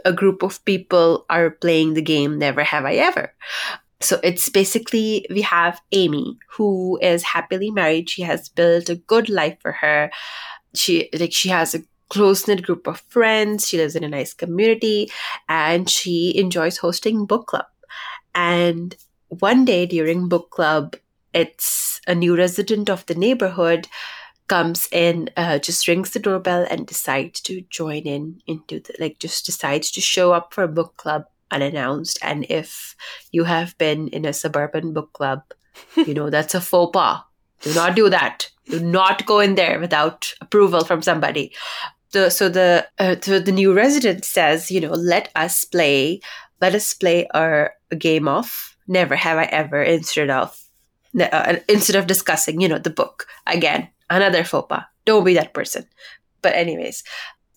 a 0.03 0.11
group 0.11 0.41
of 0.41 0.65
people 0.65 1.27
are 1.29 1.51
playing 1.51 1.93
the 1.93 2.01
game 2.01 2.39
Never 2.39 2.63
Have 2.63 2.85
I 2.85 2.95
Ever. 2.95 3.35
So 3.99 4.19
it's 4.23 4.49
basically 4.49 5.25
we 5.29 5.41
have 5.41 5.81
Amy 5.91 6.37
who 6.51 6.99
is 7.01 7.23
happily 7.23 7.71
married. 7.71 8.09
She 8.09 8.21
has 8.21 8.49
built 8.49 8.89
a 8.89 8.95
good 8.95 9.29
life 9.29 9.57
for 9.61 9.71
her. 9.71 10.11
She 10.75 11.09
like 11.17 11.33
she 11.33 11.49
has 11.49 11.73
a 11.73 11.83
close 12.09 12.47
knit 12.47 12.61
group 12.61 12.87
of 12.87 13.01
friends. 13.09 13.67
She 13.67 13.77
lives 13.77 13.95
in 13.95 14.03
a 14.03 14.09
nice 14.09 14.33
community 14.33 15.09
and 15.49 15.89
she 15.89 16.37
enjoys 16.37 16.77
hosting 16.77 17.25
book 17.25 17.47
club. 17.47 17.65
And 18.35 18.95
one 19.29 19.65
day 19.65 19.85
during 19.85 20.29
book 20.29 20.51
club, 20.51 20.95
it's 21.33 21.99
a 22.07 22.15
new 22.15 22.37
resident 22.37 22.89
of 22.89 23.05
the 23.07 23.15
neighborhood 23.15 23.87
comes 24.47 24.87
in, 24.91 25.29
uh, 25.35 25.59
just 25.59 25.87
rings 25.87 26.11
the 26.11 26.19
doorbell 26.19 26.65
and 26.69 26.87
decides 26.87 27.41
to 27.41 27.61
join 27.69 28.03
in 28.03 28.41
into 28.47 28.79
the 28.79 28.95
like 28.99 29.19
just 29.19 29.45
decides 29.45 29.91
to 29.91 30.01
show 30.01 30.31
up 30.31 30.53
for 30.53 30.63
a 30.63 30.69
book 30.69 30.95
club 30.97 31.25
unannounced. 31.51 32.19
And 32.21 32.45
if 32.49 32.95
you 33.31 33.43
have 33.43 33.77
been 33.77 34.07
in 34.09 34.25
a 34.25 34.33
suburban 34.33 34.93
book 34.93 35.13
club, 35.13 35.43
you 35.95 36.13
know 36.13 36.29
that's 36.29 36.55
a 36.55 36.61
faux 36.61 36.91
pas. 36.93 37.21
Do 37.61 37.73
not 37.73 37.95
do 37.95 38.09
that. 38.09 38.49
Do 38.69 38.79
not 38.79 39.25
go 39.25 39.39
in 39.39 39.55
there 39.55 39.79
without 39.79 40.33
approval 40.41 40.83
from 40.83 41.01
somebody. 41.01 41.53
The, 42.11 42.29
so 42.29 42.49
the 42.49 42.87
uh, 42.99 43.15
so 43.21 43.39
the 43.39 43.51
new 43.51 43.73
resident 43.73 44.25
says, 44.25 44.71
you 44.71 44.79
know, 44.79 44.91
let 44.91 45.29
us 45.35 45.65
play, 45.65 46.21
let 46.61 46.73
us 46.73 46.93
play 46.93 47.27
our 47.33 47.73
game 47.97 48.27
of 48.27 48.75
never 48.87 49.15
have 49.15 49.37
I 49.37 49.43
ever 49.45 49.83
instead 49.83 50.29
of 50.29 50.57
uh, 51.19 51.57
instead 51.67 51.95
of 51.95 52.07
discussing, 52.07 52.61
you 52.61 52.67
know, 52.67 52.79
the 52.79 52.89
book 52.89 53.27
again. 53.45 53.89
Another 54.09 54.43
faux 54.43 54.67
pas. 54.69 54.85
Don't 55.05 55.25
be 55.25 55.33
that 55.33 55.53
person. 55.53 55.85
But 56.41 56.55
anyways, 56.55 57.03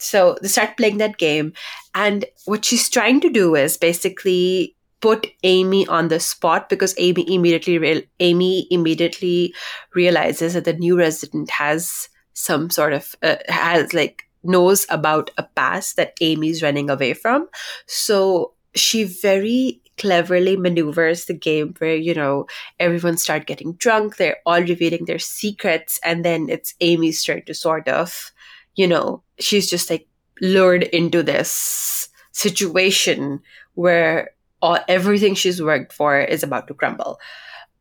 so 0.00 0.36
they 0.40 0.48
start 0.48 0.76
playing 0.76 0.98
that 0.98 1.18
game. 1.18 1.52
And 1.94 2.24
what 2.46 2.64
she's 2.64 2.88
trying 2.88 3.20
to 3.20 3.30
do 3.30 3.54
is 3.54 3.76
basically 3.76 4.76
put 5.00 5.26
Amy 5.42 5.86
on 5.86 6.08
the 6.08 6.20
spot 6.20 6.68
because 6.68 6.94
Amy 6.98 7.24
immediately 7.34 7.78
re- 7.78 8.08
Amy 8.20 8.66
immediately 8.70 9.54
realizes 9.94 10.54
that 10.54 10.64
the 10.64 10.72
new 10.74 10.98
resident 10.98 11.50
has 11.50 12.08
some 12.34 12.70
sort 12.70 12.92
of 12.92 13.14
uh, 13.22 13.36
has 13.48 13.92
like 13.92 14.24
knows 14.42 14.86
about 14.88 15.30
a 15.36 15.42
past 15.42 15.96
that 15.96 16.14
Amy's 16.20 16.62
running 16.62 16.90
away 16.90 17.14
from. 17.14 17.48
So 17.86 18.54
she 18.74 19.04
very 19.04 19.80
cleverly 19.98 20.56
maneuvers 20.56 21.26
the 21.26 21.34
game 21.34 21.74
where 21.78 21.94
you 21.94 22.14
know 22.14 22.46
everyone 22.78 23.18
start 23.18 23.44
getting 23.46 23.74
drunk 23.74 24.16
they're 24.16 24.38
all 24.46 24.62
revealing 24.62 25.04
their 25.04 25.18
secrets 25.18 26.00
and 26.02 26.24
then 26.24 26.48
it's 26.48 26.74
amy's 26.80 27.22
turn 27.22 27.44
to 27.44 27.52
sort 27.52 27.86
of 27.86 28.32
you 28.80 28.88
know, 28.88 29.22
she's 29.38 29.68
just 29.68 29.90
like 29.90 30.08
lured 30.40 30.84
into 30.84 31.22
this 31.22 32.08
situation 32.32 33.42
where 33.74 34.30
all 34.62 34.78
everything 34.88 35.34
she's 35.34 35.60
worked 35.60 35.92
for 35.92 36.18
is 36.18 36.42
about 36.42 36.66
to 36.66 36.72
crumble. 36.72 37.20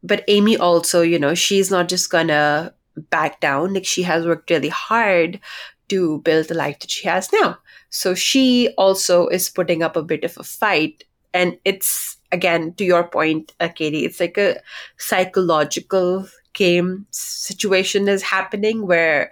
But 0.03 0.25
Amy 0.27 0.57
also, 0.57 1.01
you 1.01 1.17
know, 1.17 1.33
she's 1.35 1.71
not 1.71 1.88
just 1.88 2.09
gonna 2.09 2.73
back 3.09 3.39
down. 3.39 3.73
Like 3.75 3.85
she 3.85 4.03
has 4.03 4.25
worked 4.25 4.49
really 4.49 4.67
hard 4.67 5.39
to 5.88 6.19
build 6.19 6.49
the 6.49 6.53
life 6.53 6.79
that 6.79 6.91
she 6.91 7.07
has 7.07 7.31
now. 7.31 7.57
So 7.89 8.13
she 8.13 8.73
also 8.77 9.27
is 9.27 9.47
putting 9.47 9.81
up 9.81 9.95
a 9.95 10.03
bit 10.03 10.25
of 10.25 10.38
a 10.38 10.43
fight. 10.43 11.05
And 11.33 11.57
it's 11.63 12.17
again 12.33 12.73
to 12.73 12.83
your 12.83 13.07
point, 13.07 13.53
uh, 13.62 13.69
Katie, 13.69 14.03
it's 14.03 14.19
like 14.19 14.38
a 14.38 14.59
psychological 14.97 16.27
game 16.51 17.07
situation 17.12 18.09
is 18.09 18.21
happening 18.21 18.85
where 18.85 19.31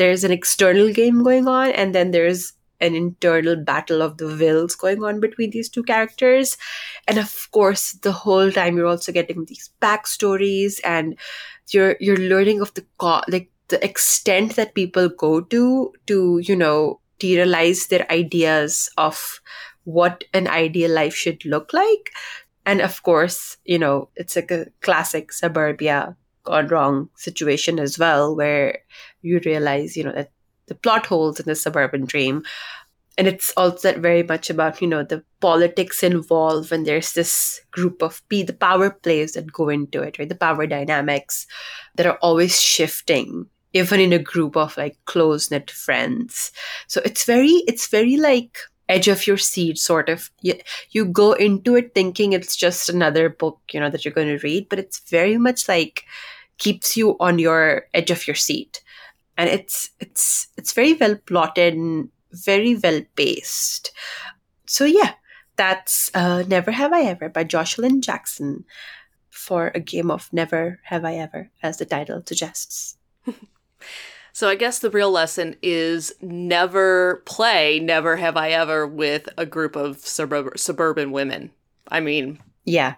there's 0.00 0.24
an 0.24 0.32
external 0.32 0.90
game 0.90 1.22
going 1.22 1.46
on 1.46 1.72
and 1.72 1.94
then 1.94 2.10
there's 2.10 2.54
an 2.80 2.94
internal 2.94 3.54
battle 3.54 4.00
of 4.00 4.16
the 4.16 4.26
wills 4.26 4.74
going 4.74 5.04
on 5.04 5.20
between 5.20 5.50
these 5.50 5.68
two 5.68 5.82
characters. 5.82 6.56
And 7.06 7.18
of 7.18 7.50
course 7.50 7.92
the 7.92 8.12
whole 8.12 8.50
time 8.50 8.78
you're 8.78 8.86
also 8.86 9.12
getting 9.12 9.44
these 9.44 9.68
backstories 9.82 10.80
and 10.84 11.18
you're 11.68 11.96
you're 12.00 12.16
learning 12.16 12.62
of 12.62 12.72
the 12.72 12.86
co- 12.96 13.28
like 13.28 13.50
the 13.68 13.84
extent 13.84 14.56
that 14.56 14.74
people 14.74 15.10
go 15.10 15.42
to 15.42 15.92
to 16.06 16.40
you 16.42 16.56
know 16.56 17.00
realize 17.22 17.88
their 17.88 18.10
ideas 18.10 18.88
of 18.96 19.42
what 19.84 20.24
an 20.32 20.48
ideal 20.48 20.90
life 20.90 21.14
should 21.14 21.44
look 21.44 21.74
like. 21.74 22.08
And 22.64 22.80
of 22.80 23.02
course 23.02 23.58
you 23.66 23.78
know 23.78 24.08
it's 24.16 24.34
like 24.34 24.50
a 24.50 24.66
classic 24.80 25.30
suburbia 25.30 26.16
gone 26.44 26.68
wrong 26.68 27.08
situation 27.16 27.78
as 27.78 27.98
well, 27.98 28.34
where 28.34 28.78
you 29.22 29.40
realize, 29.44 29.96
you 29.96 30.04
know, 30.04 30.12
that 30.12 30.32
the 30.66 30.74
plot 30.74 31.06
holes 31.06 31.40
in 31.40 31.46
the 31.46 31.54
suburban 31.54 32.04
dream. 32.04 32.44
And 33.18 33.26
it's 33.26 33.52
also 33.56 33.98
very 33.98 34.22
much 34.22 34.48
about, 34.48 34.80
you 34.80 34.86
know, 34.86 35.02
the 35.02 35.22
politics 35.40 36.02
involved 36.02 36.70
when 36.70 36.84
there's 36.84 37.12
this 37.12 37.60
group 37.70 38.02
of 38.02 38.26
P, 38.28 38.42
the 38.42 38.54
power 38.54 38.88
plays 38.88 39.32
that 39.32 39.52
go 39.52 39.68
into 39.68 40.00
it, 40.00 40.18
right? 40.18 40.28
The 40.28 40.34
power 40.34 40.66
dynamics 40.66 41.46
that 41.96 42.06
are 42.06 42.16
always 42.22 42.58
shifting, 42.58 43.46
even 43.74 44.00
in 44.00 44.12
a 44.14 44.18
group 44.18 44.56
of 44.56 44.76
like 44.78 44.96
close 45.04 45.50
knit 45.50 45.70
friends. 45.70 46.52
So 46.86 47.02
it's 47.04 47.24
very, 47.24 47.62
it's 47.66 47.88
very 47.88 48.16
like 48.16 48.56
edge 48.90 49.08
of 49.08 49.26
your 49.26 49.36
seat 49.36 49.78
sort 49.78 50.08
of. 50.08 50.30
You, 50.42 50.54
you 50.90 51.04
go 51.04 51.32
into 51.32 51.76
it 51.76 51.94
thinking 51.94 52.32
it's 52.32 52.56
just 52.56 52.88
another 52.88 53.28
book 53.28 53.60
you 53.72 53.80
know 53.80 53.90
that 53.90 54.04
you're 54.04 54.14
going 54.14 54.36
to 54.36 54.42
read 54.42 54.68
but 54.68 54.78
it's 54.78 55.00
very 55.10 55.38
much 55.38 55.68
like 55.68 56.04
keeps 56.58 56.96
you 56.96 57.16
on 57.20 57.38
your 57.38 57.86
edge 57.94 58.10
of 58.10 58.26
your 58.26 58.36
seat. 58.36 58.82
And 59.36 59.48
it's 59.48 59.90
it's 60.00 60.48
it's 60.56 60.72
very 60.72 60.94
well 60.94 61.16
plotted 61.16 61.74
and 61.74 62.10
very 62.32 62.74
well 62.76 63.00
paced. 63.16 63.92
So 64.66 64.84
yeah 64.84 65.14
that's 65.60 66.10
uh, 66.14 66.42
never 66.48 66.70
have 66.70 66.90
i 66.90 67.02
ever 67.02 67.28
by 67.28 67.44
joshilyn 67.44 68.00
jackson 68.00 68.64
for 69.28 69.70
a 69.74 69.80
game 69.80 70.10
of 70.10 70.32
never 70.32 70.80
have 70.84 71.04
i 71.04 71.14
ever 71.16 71.50
as 71.62 71.76
the 71.76 71.84
title 71.84 72.22
suggests 72.24 72.96
So 74.32 74.48
I 74.48 74.54
guess 74.54 74.78
the 74.78 74.90
real 74.90 75.10
lesson 75.10 75.56
is 75.62 76.12
never 76.20 77.22
play, 77.26 77.80
never 77.80 78.16
have 78.16 78.36
I 78.36 78.50
ever 78.50 78.86
with 78.86 79.28
a 79.36 79.46
group 79.46 79.76
of 79.76 79.98
suburb- 79.98 80.58
suburban 80.58 81.12
women. 81.12 81.50
I 81.88 82.00
mean, 82.00 82.38
yeah. 82.64 82.94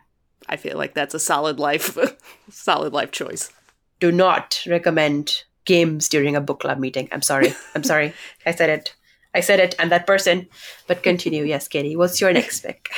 I 0.48 0.56
feel 0.56 0.76
like 0.76 0.94
that's 0.94 1.14
a 1.14 1.20
solid 1.20 1.58
life 1.58 1.96
solid 2.50 2.92
life 2.92 3.12
choice. 3.12 3.50
Do 4.00 4.10
not 4.10 4.62
recommend 4.66 5.44
games 5.64 6.08
during 6.08 6.36
a 6.36 6.40
book 6.40 6.60
club 6.60 6.78
meeting. 6.78 7.08
I'm 7.12 7.22
sorry. 7.22 7.54
I'm 7.74 7.84
sorry. 7.84 8.12
I 8.46 8.50
said 8.52 8.68
it. 8.68 8.94
I 9.34 9.40
said 9.40 9.60
it. 9.60 9.74
I'm 9.78 9.88
that 9.90 10.06
person. 10.06 10.48
But 10.86 11.02
continue. 11.02 11.44
Yes, 11.44 11.68
Katie. 11.68 11.96
What's 11.96 12.20
your 12.20 12.32
next 12.32 12.60
pick? 12.60 12.90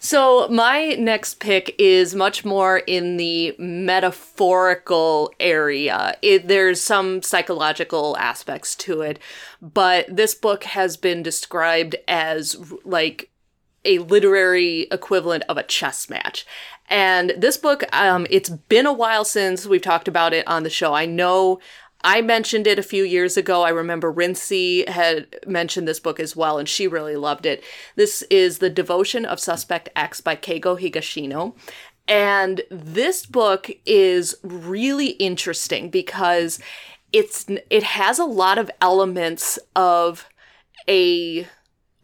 So, 0.00 0.48
my 0.48 0.90
next 0.90 1.40
pick 1.40 1.74
is 1.78 2.14
much 2.14 2.44
more 2.44 2.78
in 2.78 3.16
the 3.16 3.54
metaphorical 3.58 5.32
area. 5.40 6.16
It, 6.22 6.46
there's 6.46 6.80
some 6.80 7.22
psychological 7.22 8.16
aspects 8.16 8.74
to 8.76 9.02
it, 9.02 9.18
but 9.60 10.06
this 10.08 10.34
book 10.34 10.64
has 10.64 10.96
been 10.96 11.22
described 11.22 11.96
as 12.06 12.56
like 12.84 13.30
a 13.84 13.98
literary 13.98 14.82
equivalent 14.90 15.44
of 15.48 15.56
a 15.56 15.62
chess 15.62 16.08
match. 16.08 16.46
And 16.88 17.34
this 17.36 17.56
book, 17.56 17.84
um, 17.92 18.26
it's 18.30 18.48
been 18.48 18.86
a 18.86 18.92
while 18.92 19.24
since 19.24 19.66
we've 19.66 19.82
talked 19.82 20.08
about 20.08 20.32
it 20.32 20.46
on 20.46 20.62
the 20.62 20.70
show. 20.70 20.94
I 20.94 21.06
know 21.06 21.60
I 22.02 22.22
mentioned 22.22 22.66
it 22.66 22.78
a 22.78 22.82
few 22.82 23.02
years 23.02 23.36
ago. 23.36 23.62
I 23.62 23.70
remember 23.70 24.10
Rincey 24.10 24.84
had 24.88 25.26
mentioned 25.46 25.88
this 25.88 26.00
book 26.00 26.20
as 26.20 26.36
well, 26.36 26.58
and 26.58 26.68
she 26.68 26.86
really 26.86 27.16
loved 27.16 27.44
it. 27.44 27.62
This 27.96 28.22
is 28.30 28.58
The 28.58 28.70
Devotion 28.70 29.24
of 29.24 29.40
Suspect 29.40 29.88
X 29.96 30.20
by 30.20 30.36
Keigo 30.36 30.80
Higashino. 30.80 31.54
And 32.06 32.62
this 32.70 33.26
book 33.26 33.70
is 33.84 34.36
really 34.42 35.08
interesting 35.10 35.90
because 35.90 36.58
it's 37.12 37.46
it 37.68 37.82
has 37.82 38.18
a 38.18 38.24
lot 38.24 38.58
of 38.58 38.70
elements 38.80 39.58
of 39.74 40.28
a 40.88 41.46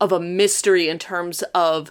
of 0.00 0.12
a 0.12 0.20
mystery 0.20 0.88
in 0.88 0.98
terms 0.98 1.42
of 1.54 1.90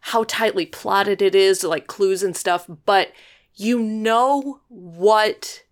how 0.00 0.24
tightly 0.24 0.66
plotted 0.66 1.22
it 1.22 1.34
is, 1.34 1.64
like 1.64 1.86
clues 1.86 2.22
and 2.22 2.36
stuff, 2.36 2.66
but 2.84 3.12
you 3.54 3.78
know 3.78 4.60
what 4.68 5.62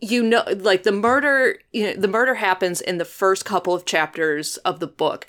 you 0.00 0.22
know 0.22 0.44
like 0.58 0.82
the 0.82 0.92
murder 0.92 1.58
you 1.72 1.84
know 1.84 2.00
the 2.00 2.08
murder 2.08 2.34
happens 2.34 2.80
in 2.80 2.98
the 2.98 3.04
first 3.04 3.44
couple 3.44 3.74
of 3.74 3.86
chapters 3.86 4.58
of 4.58 4.78
the 4.78 4.86
book 4.86 5.26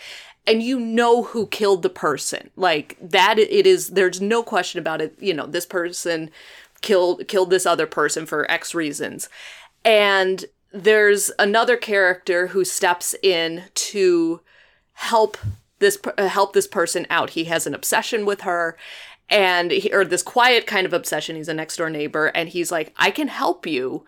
and 0.47 0.63
you 0.63 0.80
know 0.80 1.24
who 1.24 1.45
killed 1.47 1.84
the 1.84 1.89
person. 1.89 2.49
Like 2.55 2.97
that 3.01 3.38
it 3.38 3.68
is 3.68 3.89
there's 3.89 4.22
no 4.22 4.41
question 4.41 4.80
about 4.80 5.01
it. 5.01 5.15
You 5.20 5.34
know 5.34 5.45
this 5.45 5.65
person 5.65 6.32
killed 6.82 7.28
killed 7.28 7.49
this 7.49 7.65
other 7.65 7.86
person 7.86 8.26
for 8.26 8.49
x 8.49 8.74
reasons. 8.74 9.30
And 9.84 10.45
there's 10.72 11.32
another 11.38 11.76
character 11.76 12.47
who 12.47 12.63
steps 12.63 13.13
in 13.22 13.63
to 13.74 14.41
help 14.93 15.38
this 15.80 15.99
uh, 16.18 16.30
help 16.30 16.53
this 16.53 16.68
person 16.68 17.05
out. 17.09 17.32
He 17.32 17.43
has 17.45 17.68
an 17.68 17.76
obsession 17.76 18.26
with 18.26 18.41
her 18.41 18.78
and 19.30 19.72
he, 19.72 19.93
or 19.93 20.05
this 20.05 20.24
quiet 20.24 20.65
kind 20.65 20.86
of 20.86 20.93
obsession. 20.93 21.36
He's 21.36 21.49
a 21.49 21.53
next 21.53 21.76
door 21.76 21.89
neighbor 21.89 22.28
and 22.28 22.47
he's 22.49 22.72
like 22.72 22.93
i 22.97 23.11
can 23.11 23.28
help 23.28 23.65
you 23.65 24.05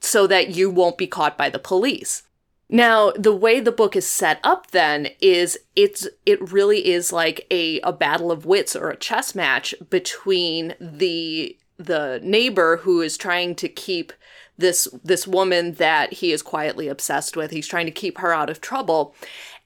so 0.00 0.26
that 0.26 0.50
you 0.50 0.70
won't 0.70 0.98
be 0.98 1.06
caught 1.06 1.38
by 1.38 1.48
the 1.48 1.58
police. 1.58 2.22
Now, 2.68 3.10
the 3.12 3.34
way 3.34 3.60
the 3.60 3.72
book 3.72 3.94
is 3.94 4.06
set 4.06 4.40
up 4.42 4.70
then 4.70 5.08
is 5.20 5.58
it's 5.76 6.08
it 6.24 6.52
really 6.52 6.88
is 6.88 7.12
like 7.12 7.46
a, 7.50 7.80
a 7.80 7.92
battle 7.92 8.32
of 8.32 8.46
wits 8.46 8.74
or 8.74 8.90
a 8.90 8.96
chess 8.96 9.34
match 9.34 9.74
between 9.90 10.74
the 10.80 11.56
the 11.76 12.20
neighbor 12.22 12.78
who 12.78 13.00
is 13.00 13.16
trying 13.16 13.54
to 13.56 13.68
keep 13.68 14.12
this 14.56 14.88
this 15.02 15.26
woman 15.26 15.74
that 15.74 16.14
he 16.14 16.32
is 16.32 16.42
quietly 16.42 16.88
obsessed 16.88 17.36
with. 17.36 17.50
He's 17.50 17.66
trying 17.66 17.86
to 17.86 17.92
keep 17.92 18.18
her 18.18 18.32
out 18.32 18.50
of 18.50 18.60
trouble. 18.60 19.14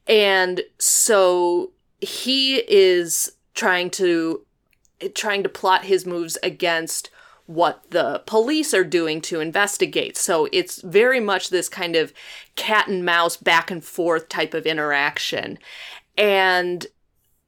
And 0.06 0.62
so 0.78 1.70
he 2.00 2.56
is 2.68 3.32
trying 3.54 3.90
to 3.90 4.44
trying 5.14 5.42
to 5.42 5.48
plot 5.48 5.84
his 5.84 6.04
moves 6.04 6.36
against 6.42 7.10
what 7.48 7.82
the 7.92 8.22
police 8.26 8.74
are 8.74 8.84
doing 8.84 9.22
to 9.22 9.40
investigate. 9.40 10.18
So 10.18 10.48
it's 10.52 10.82
very 10.82 11.18
much 11.18 11.48
this 11.48 11.66
kind 11.66 11.96
of 11.96 12.12
cat 12.56 12.88
and 12.88 13.06
mouse 13.06 13.38
back 13.38 13.70
and 13.70 13.82
forth 13.82 14.28
type 14.28 14.52
of 14.52 14.66
interaction. 14.66 15.58
And 16.18 16.86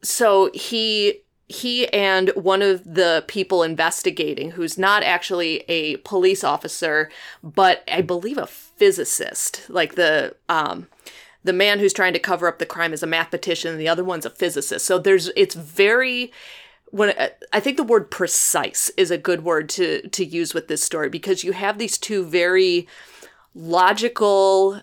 so 0.02 0.50
he 0.54 1.20
he 1.48 1.86
and 1.88 2.30
one 2.30 2.62
of 2.62 2.82
the 2.84 3.24
people 3.26 3.62
investigating 3.62 4.52
who's 4.52 4.78
not 4.78 5.02
actually 5.02 5.64
a 5.68 5.96
police 5.98 6.44
officer 6.44 7.10
but 7.42 7.82
i 7.90 8.00
believe 8.00 8.38
a 8.38 8.46
physicist 8.46 9.68
like 9.68 9.96
the 9.96 10.34
um 10.48 10.86
the 11.42 11.52
man 11.52 11.80
who's 11.80 11.92
trying 11.92 12.12
to 12.12 12.20
cover 12.20 12.46
up 12.46 12.60
the 12.60 12.66
crime 12.66 12.92
is 12.92 13.02
a 13.02 13.06
mathematician 13.06 13.72
and 13.72 13.80
the 13.80 13.88
other 13.88 14.04
one's 14.04 14.24
a 14.24 14.30
physicist 14.30 14.86
so 14.86 14.96
there's 14.96 15.28
it's 15.34 15.56
very 15.56 16.30
when 16.90 17.10
uh, 17.10 17.28
I 17.52 17.60
think 17.60 17.76
the 17.76 17.84
word 17.84 18.10
precise 18.10 18.90
is 18.96 19.10
a 19.10 19.18
good 19.18 19.44
word 19.44 19.68
to 19.70 20.08
to 20.08 20.24
use 20.24 20.54
with 20.54 20.68
this 20.68 20.82
story 20.82 21.08
because 21.08 21.44
you 21.44 21.52
have 21.52 21.78
these 21.78 21.98
two 21.98 22.24
very 22.24 22.86
logical 23.54 24.82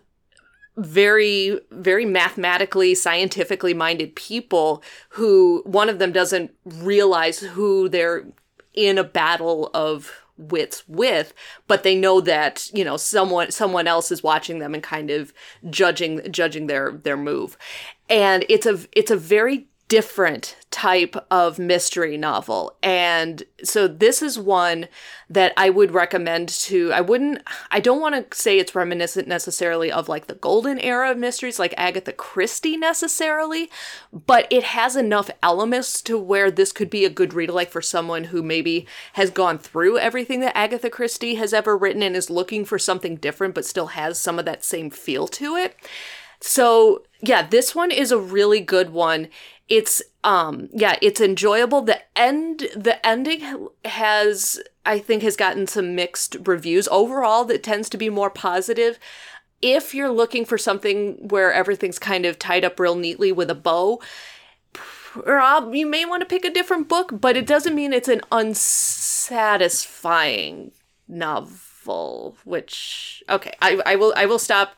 very 0.76 1.60
very 1.72 2.06
mathematically 2.06 2.94
scientifically 2.94 3.74
minded 3.74 4.16
people 4.16 4.84
who 5.10 5.64
one 5.66 5.90
of 5.90 6.00
them 6.00 6.12
doesn't 6.12 6.52
realize 6.66 7.40
who 7.40 7.90
they're 7.90 8.26
in 8.74 8.98
a 8.98 9.04
battle 9.04 9.72
of 9.74 10.12
wits 10.38 10.84
with 10.88 11.34
but 11.66 11.82
they 11.82 11.96
know 11.96 12.22
that 12.22 12.70
you 12.74 12.86
know 12.86 12.96
someone 12.96 13.50
someone 13.50 13.88
else 13.88 14.12
is 14.12 14.22
watching 14.22 14.60
them 14.60 14.74
and 14.76 14.84
kind 14.84 15.10
of 15.10 15.34
judging 15.70 16.22
judging 16.32 16.68
their 16.68 16.92
their 16.92 17.18
move. 17.18 17.58
And 18.10 18.46
it's 18.48 18.66
a 18.66 18.80
it's 18.92 19.12
a 19.12 19.18
very 19.18 19.68
different 19.88 20.58
type 20.70 21.16
of 21.32 21.58
mystery 21.58 22.18
novel. 22.18 22.76
And 22.84 23.44
so 23.64 23.88
this 23.88 24.22
is 24.22 24.38
one 24.38 24.90
that 25.30 25.54
I 25.56 25.70
would 25.70 25.92
recommend 25.92 26.50
to 26.50 26.92
I 26.92 27.00
wouldn't 27.00 27.42
I 27.72 27.80
don't 27.80 28.02
want 28.02 28.30
to 28.30 28.38
say 28.38 28.60
it's 28.60 28.76
reminiscent 28.76 29.30
necessarily 29.30 29.90
of 29.90 30.10
like 30.10 30.28
the 30.28 30.36
golden 30.36 30.80
era 30.80 31.12
of 31.12 31.18
mysteries 31.18 31.58
like 31.58 31.74
Agatha 31.78 32.12
Christie 32.12 32.76
necessarily, 32.76 33.70
but 34.12 34.46
it 34.50 34.64
has 34.66 34.98
enough 34.98 35.32
elements 35.42 36.02
to 36.04 36.18
where 36.20 36.52
this 36.52 36.74
could 36.74 36.90
be 36.90 37.06
a 37.06 37.10
good 37.10 37.34
read 37.34 37.50
like 37.50 37.72
for 37.72 37.82
someone 37.82 38.26
who 38.26 38.44
maybe 38.44 38.86
has 39.14 39.30
gone 39.30 39.58
through 39.58 39.98
everything 40.00 40.42
that 40.42 40.58
Agatha 40.58 40.90
Christie 40.90 41.36
has 41.36 41.54
ever 41.54 41.78
written 41.78 42.04
and 42.04 42.16
is 42.16 42.30
looking 42.30 42.66
for 42.66 42.78
something 42.78 43.16
different 43.16 43.56
but 43.56 43.66
still 43.66 43.88
has 43.88 44.20
some 44.20 44.38
of 44.38 44.46
that 44.46 44.66
same 44.66 44.90
feel 44.90 45.30
to 45.30 45.56
it. 45.56 45.78
So, 46.40 47.04
yeah, 47.22 47.48
this 47.48 47.74
one 47.74 47.90
is 47.90 48.12
a 48.12 48.20
really 48.20 48.60
good 48.60 48.92
one 48.92 49.30
it's 49.70 50.02
um 50.24 50.70
yeah 50.74 50.98
it's 51.02 51.22
enjoyable. 51.22 51.82
The 51.82 52.02
end 52.18 52.68
the 52.76 53.06
ending 53.06 53.70
has 53.86 54.60
i 54.86 55.00
think 55.00 55.24
has 55.24 55.36
gotten 55.36 55.68
some 55.68 55.96
mixed 55.96 56.38
reviews. 56.46 56.88
Overall 56.90 57.46
that 57.46 57.64
tends 57.64 57.90
to 57.90 57.98
be 57.98 58.10
more 58.10 58.30
positive. 58.30 59.00
If 59.62 59.96
you're 59.96 60.12
looking 60.12 60.46
for 60.46 60.58
something 60.58 61.28
where 61.30 61.52
everything's 61.52 62.00
kind 62.00 62.26
of 62.26 62.38
tied 62.38 62.64
up 62.64 62.80
real 62.80 62.96
neatly 62.96 63.32
with 63.32 63.50
a 63.50 63.56
bow 63.56 64.00
you 65.26 65.88
may 65.88 66.06
want 66.06 66.22
to 66.22 66.28
pick 66.28 66.46
a 66.46 66.52
different 66.52 66.88
book 66.88 67.10
but 67.12 67.36
it 67.36 67.48
doesn't 67.48 67.74
mean 67.74 67.92
it's 67.92 68.08
an 68.08 68.22
unsatisfying 68.32 70.72
novel 71.08 72.38
which 72.44 73.24
okay 73.28 73.52
i, 73.60 73.82
I 73.84 73.96
will 73.96 74.14
i 74.16 74.28
will 74.28 74.38
stop 74.38 74.76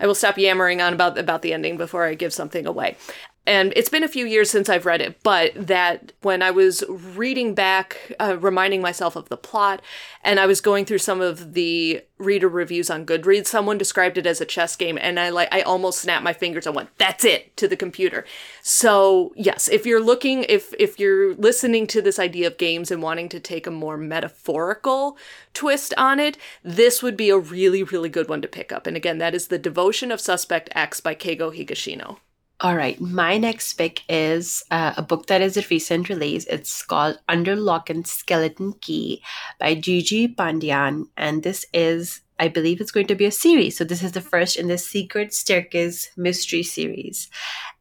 I 0.00 0.06
will 0.06 0.14
stop 0.14 0.38
yammering 0.38 0.80
on 0.80 0.94
about 0.94 1.18
about 1.18 1.42
the 1.42 1.52
ending 1.52 1.76
before 1.76 2.04
I 2.04 2.14
give 2.14 2.32
something 2.32 2.66
away 2.66 2.96
and 3.44 3.72
it's 3.74 3.88
been 3.88 4.04
a 4.04 4.08
few 4.08 4.24
years 4.24 4.50
since 4.50 4.68
I've 4.68 4.86
read 4.86 5.00
it, 5.00 5.20
but 5.24 5.52
that 5.56 6.12
when 6.22 6.42
I 6.42 6.52
was 6.52 6.84
reading 6.88 7.54
back, 7.54 8.12
uh, 8.20 8.36
reminding 8.38 8.80
myself 8.80 9.16
of 9.16 9.28
the 9.28 9.36
plot, 9.36 9.82
and 10.22 10.38
I 10.38 10.46
was 10.46 10.60
going 10.60 10.84
through 10.84 10.98
some 10.98 11.20
of 11.20 11.54
the 11.54 12.02
reader 12.18 12.48
reviews 12.48 12.88
on 12.88 13.04
Goodreads, 13.04 13.46
someone 13.46 13.78
described 13.78 14.16
it 14.16 14.28
as 14.28 14.40
a 14.40 14.44
chess 14.44 14.76
game, 14.76 14.96
and 14.96 15.18
I 15.18 15.30
like 15.30 15.48
I 15.50 15.62
almost 15.62 16.00
snapped 16.00 16.22
my 16.22 16.32
fingers 16.32 16.66
and 16.68 16.76
went, 16.76 16.96
"That's 16.98 17.24
it!" 17.24 17.56
to 17.56 17.66
the 17.66 17.76
computer. 17.76 18.24
So 18.62 19.32
yes, 19.34 19.68
if 19.68 19.86
you're 19.86 20.00
looking, 20.00 20.44
if 20.48 20.72
if 20.78 21.00
you're 21.00 21.34
listening 21.34 21.88
to 21.88 22.00
this 22.00 22.20
idea 22.20 22.46
of 22.46 22.58
games 22.58 22.92
and 22.92 23.02
wanting 23.02 23.28
to 23.30 23.40
take 23.40 23.66
a 23.66 23.72
more 23.72 23.96
metaphorical 23.96 25.18
twist 25.52 25.92
on 25.98 26.20
it, 26.20 26.38
this 26.62 27.02
would 27.02 27.16
be 27.16 27.30
a 27.30 27.38
really 27.38 27.82
really 27.82 28.08
good 28.08 28.28
one 28.28 28.42
to 28.42 28.48
pick 28.48 28.70
up. 28.70 28.86
And 28.86 28.96
again, 28.96 29.18
that 29.18 29.34
is 29.34 29.48
the 29.48 29.58
Devotion 29.58 30.12
of 30.12 30.20
Suspect 30.20 30.70
X 30.76 31.00
by 31.00 31.16
Keigo 31.16 31.50
Higashino. 31.52 32.18
All 32.62 32.76
right, 32.76 33.00
my 33.00 33.38
next 33.38 33.72
pick 33.72 34.02
is 34.08 34.62
uh, 34.70 34.94
a 34.96 35.02
book 35.02 35.26
that 35.26 35.42
is 35.42 35.56
a 35.56 35.66
recent 35.68 36.08
release. 36.08 36.46
It's 36.46 36.84
called 36.84 37.18
Under 37.28 37.56
Lock 37.56 37.90
and 37.90 38.06
Skeleton 38.06 38.74
Key 38.74 39.20
by 39.58 39.74
Gigi 39.74 40.28
Pandian. 40.28 41.06
And 41.16 41.42
this 41.42 41.66
is, 41.74 42.20
I 42.38 42.46
believe 42.46 42.80
it's 42.80 42.92
going 42.92 43.08
to 43.08 43.16
be 43.16 43.24
a 43.24 43.32
series. 43.32 43.76
So 43.76 43.82
this 43.82 44.04
is 44.04 44.12
the 44.12 44.20
first 44.20 44.56
in 44.56 44.68
the 44.68 44.78
Secret 44.78 45.34
Staircase 45.34 46.10
mystery 46.16 46.62
series. 46.62 47.28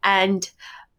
And 0.04 0.50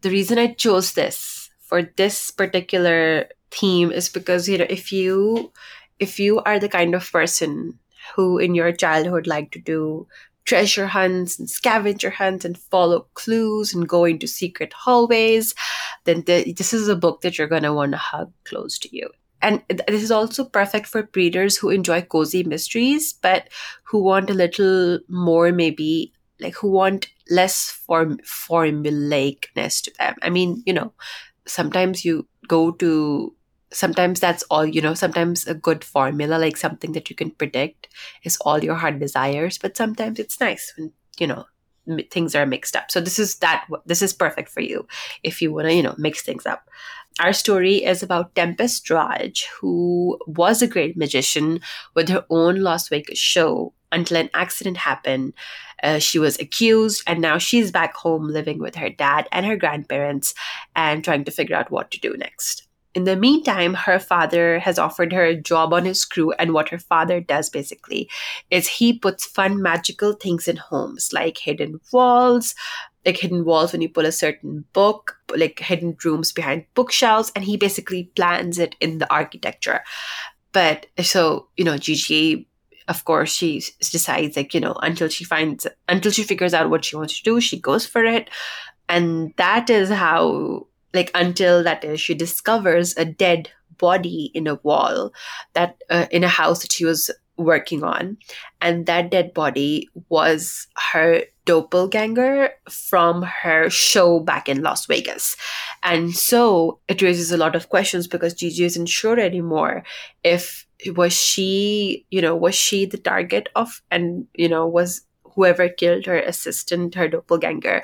the 0.03 0.11
reason 0.11 0.39
I 0.39 0.55
chose 0.55 0.93
this 0.93 1.51
for 1.59 1.83
this 1.83 2.31
particular 2.31 3.31
theme 3.51 3.91
is 3.91 4.09
because, 4.09 4.49
you 4.49 4.59
know, 4.59 4.67
if 4.71 4.93
you 4.93 5.51
if 5.99 6.21
you 6.21 6.39
are 6.43 6.61
the 6.61 6.69
kind 6.69 6.95
of 6.95 7.11
person 7.11 7.81
who 8.15 8.39
in 8.39 8.55
your 8.55 8.71
childhood 8.71 9.27
like 9.27 9.51
to 9.53 9.59
do 9.59 10.07
treasure 10.45 10.87
hunts 10.87 11.39
and 11.39 11.49
scavenger 11.49 12.11
hunts 12.11 12.45
and 12.45 12.59
follow 12.59 13.07
clues 13.15 13.75
and 13.75 13.89
go 13.89 14.05
into 14.05 14.27
secret 14.27 14.73
hallways, 14.73 15.55
then 16.05 16.23
the, 16.27 16.53
this 16.53 16.73
is 16.73 16.89
a 16.89 16.97
book 16.97 17.21
that 17.21 17.39
you're 17.39 17.47
going 17.47 17.63
to 17.63 17.73
want 17.73 17.93
to 17.93 17.99
hug 17.99 18.33
close 18.45 18.79
to 18.79 18.95
you. 18.95 19.09
And 19.41 19.63
this 19.69 20.03
is 20.03 20.13
also 20.13 20.45
perfect 20.45 20.87
for 20.87 21.09
readers 21.15 21.57
who 21.57 21.71
enjoy 21.71 22.03
cozy 22.03 22.45
mysteries, 22.45 23.13
but 23.13 23.49
who 23.83 24.03
want 24.03 24.31
a 24.31 24.35
little 24.35 25.01
more, 25.09 25.51
maybe 25.51 26.13
like 26.41 26.55
who 26.55 26.71
want 26.71 27.09
less 27.29 27.71
form 27.71 28.19
formulaicness 28.19 29.83
to 29.83 29.93
them. 29.99 30.15
I 30.23 30.31
mean, 30.31 30.63
you 30.65 30.73
know, 30.73 30.93
sometimes 31.47 32.05
you 32.05 32.27
go 32.47 32.71
to 32.73 33.35
sometimes 33.73 34.21
that's 34.21 34.43
all 34.45 34.67
you 34.67 34.81
know 34.81 34.95
sometimes 34.95 35.47
a 35.47 35.55
good 35.55 35.85
formula 35.85 36.37
like 36.37 36.57
something 36.57 36.93
that 36.93 37.11
you 37.11 37.17
can 37.17 37.31
predict 37.31 37.89
is 38.25 38.37
all 38.39 38.63
your 38.63 38.75
heart 38.75 38.99
desires 38.99 39.59
but 39.59 39.77
sometimes 39.77 40.19
it's 40.19 40.41
nice 40.41 40.73
when 40.77 40.93
you 41.19 41.27
know 41.27 41.45
m- 41.89 42.01
things 42.11 42.35
are 42.35 42.47
mixed 42.47 42.77
up 42.77 42.91
so 42.91 43.01
this 43.01 43.19
is 43.19 43.37
that 43.37 43.67
this 43.87 44.03
is 44.03 44.13
perfect 44.13 44.49
for 44.49 44.61
you 44.61 44.87
if 45.23 45.43
you 45.43 45.53
want 45.53 45.67
to 45.67 45.75
you 45.75 45.83
know 45.83 45.95
mix 45.99 46.23
things 46.23 46.47
up 46.47 46.69
our 47.21 47.33
story 47.33 47.85
is 47.85 48.03
about 48.03 48.35
Tempest 48.35 48.89
Raj, 48.89 49.47
who 49.61 50.19
was 50.27 50.63
a 50.63 50.67
great 50.67 50.97
magician 50.97 51.61
with 51.95 52.09
her 52.09 52.25
own 52.31 52.61
Las 52.61 52.89
Vegas 52.89 53.19
show 53.19 53.75
until 53.91 54.17
an 54.17 54.31
accident 54.33 54.79
happened. 54.79 55.35
Uh, 55.83 55.99
she 55.99 56.19
was 56.19 56.39
accused, 56.39 57.03
and 57.07 57.21
now 57.21 57.37
she's 57.37 57.71
back 57.71 57.95
home 57.95 58.29
living 58.29 58.59
with 58.59 58.77
her 58.77 58.89
dad 58.89 59.29
and 59.31 59.45
her 59.45 59.57
grandparents 59.57 60.35
and 60.75 61.05
trying 61.05 61.25
to 61.25 61.31
figure 61.31 61.57
out 61.57 61.71
what 61.71 61.91
to 61.91 62.01
do 62.01 62.17
next. 62.17 62.67
In 62.95 63.05
the 63.05 63.17
meantime, 63.17 63.73
her 63.73 63.99
father 63.99 64.59
has 64.59 64.79
offered 64.79 65.13
her 65.13 65.25
a 65.25 65.41
job 65.41 65.73
on 65.73 65.87
his 65.87 66.05
crew, 66.05 66.33
and 66.33 66.53
what 66.53 66.69
her 66.69 66.79
father 66.79 67.21
does 67.21 67.49
basically 67.49 68.11
is 68.51 68.69
he 68.69 68.99
puts 68.99 69.25
fun 69.25 69.63
magical 69.63 70.13
things 70.13 70.47
in 70.47 70.57
homes 70.57 71.11
like 71.13 71.39
hidden 71.39 71.81
walls, 71.91 72.55
like 73.07 73.17
hidden 73.17 73.45
walls 73.45 73.73
when 73.73 73.81
you 73.81 73.89
pull 73.89 74.05
a 74.05 74.13
certain 74.13 74.65
book, 74.75 75.17
like 75.35 75.59
hidden 75.59 75.97
rooms 76.05 76.33
behind 76.33 76.67
bookshelves, 76.75 77.33
and 77.35 77.45
he 77.45 77.57
basically 77.57 78.05
plans 78.15 78.59
it 78.59 78.77
in 78.79 78.99
the 78.99 79.11
architecture. 79.11 79.81
But 80.53 80.87
so, 81.01 81.49
you 81.57 81.65
know, 81.65 81.79
Gigi, 81.79 82.47
of 82.89 83.05
course, 83.07 83.33
she 83.33 83.63
decides, 83.81 84.37
like, 84.37 84.53
you 84.53 84.61
know, 84.61 84.75
until 84.83 85.09
she 85.09 85.25
finds, 85.25 85.67
until 85.89 86.13
she 86.13 86.25
figures 86.25 86.53
out 86.53 86.69
what 86.69 86.85
she 86.85 86.97
wants 86.97 87.17
to 87.17 87.23
do, 87.23 87.41
she 87.41 87.59
goes 87.59 87.87
for 87.87 88.05
it. 88.05 88.29
And 88.89 89.33
that 89.39 89.71
is 89.71 89.89
how 89.89 90.67
like 90.95 91.11
until 91.15 91.63
that 91.63 91.85
is 91.85 92.01
she 92.01 92.15
discovers 92.15 92.97
a 92.97 93.05
dead 93.05 93.51
body 93.79 94.31
in 94.35 94.47
a 94.47 94.57
wall 94.57 95.13
that 95.55 95.77
uh, 95.91 96.07
in 96.11 96.25
a 96.25 96.29
house 96.29 96.63
that 96.63 96.73
she 96.73 96.85
was 96.85 97.11
working 97.37 97.83
on 97.83 98.17
and 98.61 98.87
that 98.87 99.11
dead 99.11 99.35
body 99.35 99.89
was 100.09 100.69
her 100.93 101.23
doppelganger 101.45 102.51
from 102.69 103.23
her 103.23 103.69
show 103.69 104.21
back 104.21 104.49
in 104.49 104.63
Las 104.63 104.87
Vegas. 104.87 105.37
And 105.83 106.15
so 106.15 106.79
it 106.89 107.03
raises 107.03 107.33
a 107.33 107.37
lot 107.37 107.57
of 107.57 107.69
questions 107.69 108.07
because 108.07 108.35
Gigi 108.35 108.65
isn't 108.65 108.87
sure 108.87 109.19
anymore 109.19 109.83
if 110.23 110.67
was 110.95 111.13
she, 111.13 112.07
you 112.11 112.21
know, 112.21 112.37
was 112.37 112.55
she 112.55 112.87
the 112.87 112.99
target 112.99 113.49
of 113.57 113.83
and 113.91 114.27
you 114.35 114.49
know, 114.49 114.67
was 114.67 115.03
whoever 115.35 115.69
killed 115.69 116.07
her 116.07 116.19
assistant, 116.19 116.95
her 116.95 117.09
doppelganger, 117.09 117.83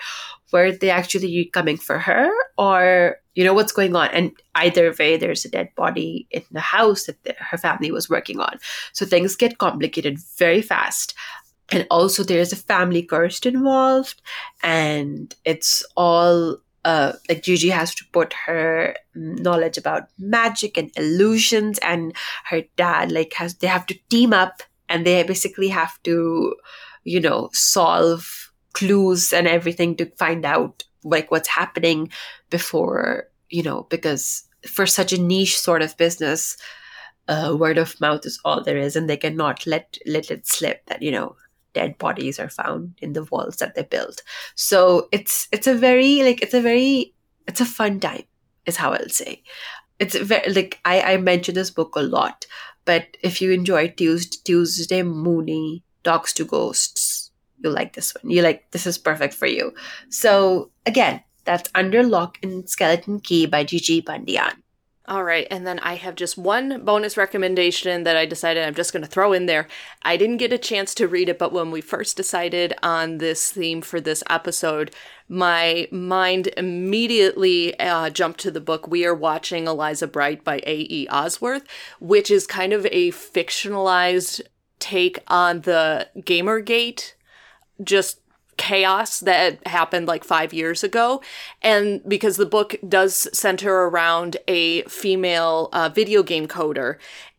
were 0.52 0.72
they 0.72 0.90
actually 0.90 1.50
coming 1.52 1.76
for 1.76 1.98
her? 1.98 2.30
Or 2.56 3.16
you 3.34 3.44
know 3.44 3.54
what's 3.54 3.72
going 3.72 3.94
on? 3.94 4.08
And 4.08 4.32
either 4.54 4.94
way 4.98 5.16
there's 5.16 5.44
a 5.44 5.50
dead 5.50 5.70
body 5.76 6.26
in 6.30 6.42
the 6.50 6.60
house 6.60 7.06
that 7.06 7.22
the, 7.24 7.34
her 7.38 7.58
family 7.58 7.90
was 7.90 8.08
working 8.08 8.40
on. 8.40 8.58
So 8.92 9.06
things 9.06 9.36
get 9.36 9.58
complicated 9.58 10.18
very 10.38 10.62
fast. 10.62 11.14
And 11.70 11.86
also 11.90 12.24
there's 12.24 12.52
a 12.52 12.56
family 12.56 13.02
curse 13.02 13.40
involved. 13.40 14.20
And 14.62 15.34
it's 15.44 15.84
all 15.96 16.58
uh, 16.84 17.12
like 17.28 17.42
Gigi 17.42 17.68
has 17.68 17.94
to 17.96 18.04
put 18.12 18.32
her 18.46 18.96
knowledge 19.14 19.76
about 19.76 20.08
magic 20.18 20.78
and 20.78 20.90
illusions. 20.96 21.78
And 21.78 22.14
her 22.46 22.62
dad 22.76 23.12
like 23.12 23.34
has 23.34 23.54
they 23.54 23.66
have 23.66 23.86
to 23.86 23.98
team 24.08 24.32
up. 24.32 24.62
And 24.88 25.06
they 25.06 25.22
basically 25.22 25.68
have 25.68 26.02
to 26.04 26.56
you 27.08 27.20
know 27.20 27.48
solve 27.52 28.52
clues 28.74 29.32
and 29.32 29.46
everything 29.46 29.96
to 29.96 30.06
find 30.16 30.44
out 30.44 30.84
like 31.04 31.30
what's 31.30 31.48
happening 31.48 32.10
before 32.50 33.28
you 33.48 33.62
know 33.62 33.82
because 33.90 34.44
for 34.66 34.86
such 34.86 35.12
a 35.12 35.20
niche 35.20 35.58
sort 35.58 35.82
of 35.82 35.96
business 35.96 36.56
uh, 37.28 37.54
word 37.58 37.78
of 37.78 38.00
mouth 38.00 38.24
is 38.24 38.40
all 38.44 38.62
there 38.62 38.78
is 38.78 38.96
and 38.96 39.08
they 39.08 39.16
cannot 39.16 39.66
let 39.66 39.98
let 40.06 40.30
it 40.30 40.46
slip 40.46 40.84
that 40.86 41.02
you 41.02 41.10
know 41.10 41.36
dead 41.74 41.98
bodies 41.98 42.38
are 42.40 42.48
found 42.48 42.94
in 43.00 43.12
the 43.12 43.24
walls 43.24 43.56
that 43.56 43.74
they 43.74 43.82
built. 43.82 44.22
So 44.54 45.08
it's 45.12 45.48
it's 45.52 45.66
a 45.66 45.74
very 45.74 46.22
like 46.22 46.42
it's 46.42 46.54
a 46.54 46.60
very 46.60 47.14
it's 47.46 47.60
a 47.60 47.72
fun 47.78 48.00
time 48.00 48.24
is 48.66 48.76
how 48.76 48.92
i'll 48.92 49.08
say. 49.08 49.42
It's 49.98 50.16
very 50.30 50.52
like 50.52 50.78
i 50.84 50.96
i 51.12 51.16
mention 51.16 51.54
this 51.54 51.70
book 51.78 51.96
a 51.96 52.08
lot 52.16 52.46
but 52.90 53.16
if 53.28 53.40
you 53.42 53.50
enjoy 53.52 53.82
tuesday, 53.88 54.38
tuesday 54.44 55.02
mooney 55.02 55.82
talks 56.08 56.32
to 56.38 56.44
ghosts 56.52 56.97
you 57.62 57.70
like 57.70 57.94
this 57.94 58.14
one. 58.14 58.30
You 58.30 58.42
like 58.42 58.70
this 58.70 58.86
is 58.86 58.98
perfect 58.98 59.34
for 59.34 59.46
you. 59.46 59.74
So 60.08 60.70
again, 60.86 61.22
that's 61.44 61.70
Under 61.74 62.02
Lock 62.02 62.38
and 62.42 62.68
Skeleton 62.68 63.20
Key 63.20 63.46
by 63.46 63.64
Gigi 63.64 64.02
Pandian. 64.02 64.54
All 65.08 65.24
right, 65.24 65.46
and 65.50 65.66
then 65.66 65.78
I 65.78 65.94
have 65.94 66.16
just 66.16 66.36
one 66.36 66.84
bonus 66.84 67.16
recommendation 67.16 68.04
that 68.04 68.14
I 68.14 68.26
decided 68.26 68.62
I'm 68.62 68.74
just 68.74 68.92
going 68.92 69.02
to 69.02 69.08
throw 69.08 69.32
in 69.32 69.46
there. 69.46 69.66
I 70.02 70.18
didn't 70.18 70.36
get 70.36 70.52
a 70.52 70.58
chance 70.58 70.94
to 70.96 71.08
read 71.08 71.30
it, 71.30 71.38
but 71.38 71.50
when 71.50 71.70
we 71.70 71.80
first 71.80 72.14
decided 72.14 72.74
on 72.82 73.16
this 73.16 73.50
theme 73.50 73.80
for 73.80 74.02
this 74.02 74.22
episode, 74.28 74.94
my 75.26 75.88
mind 75.90 76.50
immediately 76.58 77.78
uh, 77.80 78.10
jumped 78.10 78.40
to 78.40 78.50
the 78.50 78.60
book 78.60 78.86
We 78.86 79.06
Are 79.06 79.14
Watching 79.14 79.66
Eliza 79.66 80.06
Bright 80.06 80.44
by 80.44 80.56
A.E. 80.66 81.06
Osworth, 81.08 81.64
which 82.00 82.30
is 82.30 82.46
kind 82.46 82.74
of 82.74 82.84
a 82.90 83.10
fictionalized 83.12 84.42
take 84.78 85.20
on 85.28 85.62
the 85.62 86.06
Gamergate 86.18 87.14
just 87.82 88.20
chaos 88.58 89.20
that 89.20 89.64
happened 89.66 90.06
like 90.06 90.24
five 90.24 90.52
years 90.52 90.84
ago. 90.84 91.22
And 91.62 92.02
because 92.06 92.36
the 92.36 92.46
book 92.46 92.74
does 92.86 93.28
center 93.32 93.72
around 93.72 94.36
a 94.46 94.82
female 94.82 95.70
uh, 95.72 95.88
video 95.88 96.22
game 96.22 96.46
coder 96.46 96.96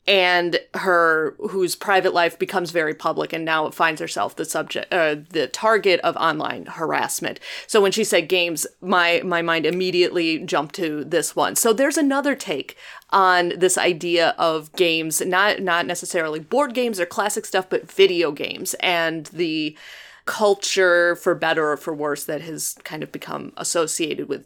and 0.07 0.59
her 0.73 1.35
whose 1.51 1.75
private 1.75 2.15
life 2.15 2.39
becomes 2.39 2.71
very 2.71 2.95
public 2.95 3.31
and 3.31 3.45
now 3.45 3.69
finds 3.69 4.01
herself 4.01 4.35
the 4.35 4.43
subject 4.43 4.91
uh, 4.91 5.15
the 5.29 5.47
target 5.47 5.99
of 6.01 6.15
online 6.17 6.65
harassment 6.65 7.39
so 7.67 7.79
when 7.79 7.91
she 7.91 8.03
said 8.03 8.27
games 8.27 8.65
my 8.81 9.21
my 9.23 9.41
mind 9.41 9.67
immediately 9.67 10.39
jumped 10.39 10.73
to 10.73 11.03
this 11.03 11.35
one 11.35 11.55
so 11.55 11.71
there's 11.73 11.97
another 11.97 12.33
take 12.33 12.75
on 13.11 13.53
this 13.55 13.77
idea 13.77 14.33
of 14.39 14.73
games 14.73 15.21
not 15.21 15.61
not 15.61 15.85
necessarily 15.85 16.39
board 16.39 16.73
games 16.73 16.99
or 16.99 17.05
classic 17.05 17.45
stuff 17.45 17.69
but 17.69 17.91
video 17.91 18.31
games 18.31 18.73
and 18.75 19.27
the 19.27 19.77
culture, 20.29 21.15
for 21.15 21.33
better 21.33 21.71
or 21.71 21.75
for 21.75 21.91
worse, 21.91 22.23
that 22.25 22.41
has 22.41 22.75
kind 22.83 23.01
of 23.01 23.11
become 23.11 23.51
associated 23.57 24.29
with 24.29 24.45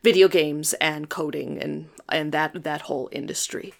video 0.00 0.28
games 0.28 0.74
and 0.74 1.08
coding 1.08 1.60
and 1.60 1.88
and 2.08 2.30
that 2.30 2.62
that 2.62 2.82
whole 2.82 3.08
industry. 3.10 3.74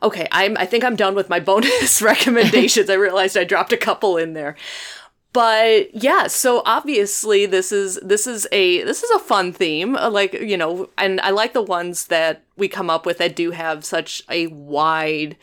Okay, 0.00 0.28
I'm 0.30 0.56
I 0.56 0.64
think 0.64 0.84
I'm 0.84 0.94
done 0.94 1.16
with 1.16 1.28
my 1.28 1.40
bonus 1.50 2.00
recommendations. 2.12 2.88
I 2.88 2.94
realized 2.94 3.36
I 3.36 3.42
dropped 3.42 3.72
a 3.72 3.76
couple 3.76 4.16
in 4.16 4.32
there. 4.34 4.54
But 5.32 5.92
yeah, 5.92 6.28
so 6.28 6.62
obviously 6.64 7.44
this 7.44 7.72
is 7.72 7.98
this 8.00 8.28
is 8.28 8.46
a 8.52 8.84
this 8.84 9.02
is 9.02 9.10
a 9.10 9.18
fun 9.18 9.52
theme, 9.52 9.96
uh, 9.96 10.08
like, 10.08 10.34
you 10.34 10.56
know, 10.56 10.88
and 10.96 11.20
I 11.20 11.30
like 11.30 11.52
the 11.52 11.62
ones 11.62 12.06
that 12.06 12.44
we 12.56 12.68
come 12.68 12.88
up 12.88 13.04
with 13.04 13.18
that 13.18 13.34
do 13.34 13.50
have 13.50 13.84
such 13.84 14.22
a 14.30 14.46
wide 14.46 15.36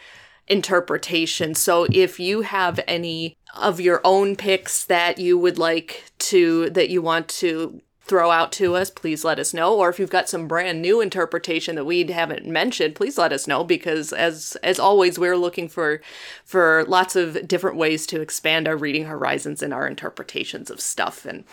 interpretation. 0.48 1.56
So 1.56 1.88
if 1.92 2.20
you 2.20 2.42
have 2.42 2.80
any 2.88 3.38
of 3.56 3.80
your 3.80 4.02
own 4.04 4.36
picks 4.36 4.86
that 4.86 5.18
you 5.18 5.38
would 5.38 5.58
like 5.58 6.06
to, 6.20 6.70
that 6.72 6.90
you 6.90 7.02
want 7.02 7.28
to 7.30 7.82
throw 8.06 8.30
out 8.30 8.52
to 8.52 8.76
us, 8.76 8.92
please 8.92 9.24
let 9.24 9.40
us 9.40 9.54
know. 9.54 9.76
Or 9.76 9.90
if 9.90 9.98
you've 9.98 10.12
got 10.12 10.30
some 10.30 10.48
brand 10.48 10.82
new 10.82 11.02
interpretation 11.02 11.76
that 11.76 11.86
we 11.86 12.04
haven't 12.06 12.46
mentioned, 12.46 12.96
please 12.96 13.18
let 13.18 13.34
us 13.34 13.48
know 13.48 13.64
because 13.64 14.14
as 14.14 14.56
as 14.62 14.80
always 14.80 15.18
we're 15.18 15.38
looking 15.38 15.68
for 15.68 16.02
for 16.44 16.86
lots 16.88 17.16
of 17.16 17.48
different 17.48 17.78
ways 17.78 18.06
to 18.08 18.22
expand 18.22 18.68
our 18.68 18.78
reading 18.78 19.06
horizons 19.06 19.64
and 19.64 19.74
our 19.74 19.88
interpretations 19.88 20.70
of 20.70 20.80
stuff 20.80 21.26
and 21.26 21.46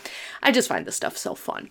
I 0.42 0.53
just 0.53 0.68
find 0.68 0.84
this 0.86 0.96
stuff 0.96 1.16
so 1.16 1.34
fun. 1.34 1.70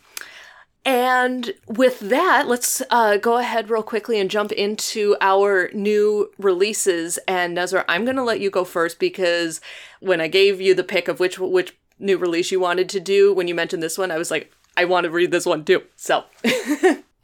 And 0.83 1.53
with 1.67 1.99
that, 1.99 2.47
let's 2.47 2.81
uh, 2.89 3.17
go 3.17 3.37
ahead 3.37 3.69
real 3.69 3.83
quickly 3.83 4.19
and 4.19 4.31
jump 4.31 4.51
into 4.51 5.15
our 5.21 5.69
new 5.73 6.31
releases. 6.39 7.19
And 7.27 7.55
Nusrah, 7.55 7.85
I'm 7.87 8.03
going 8.03 8.15
to 8.15 8.23
let 8.23 8.39
you 8.39 8.49
go 8.49 8.63
first 8.63 8.97
because 8.99 9.61
when 9.99 10.19
I 10.19 10.27
gave 10.27 10.59
you 10.59 10.73
the 10.73 10.83
pick 10.83 11.07
of 11.07 11.19
which 11.19 11.37
which 11.37 11.77
new 11.99 12.17
release 12.17 12.51
you 12.51 12.59
wanted 12.59 12.89
to 12.89 12.99
do, 12.99 13.31
when 13.33 13.47
you 13.47 13.53
mentioned 13.53 13.83
this 13.83 13.97
one, 13.97 14.09
I 14.09 14.17
was 14.17 14.31
like, 14.31 14.51
I 14.75 14.85
want 14.85 15.03
to 15.03 15.11
read 15.11 15.31
this 15.31 15.45
one 15.45 15.63
too. 15.65 15.83
So. 15.95 16.23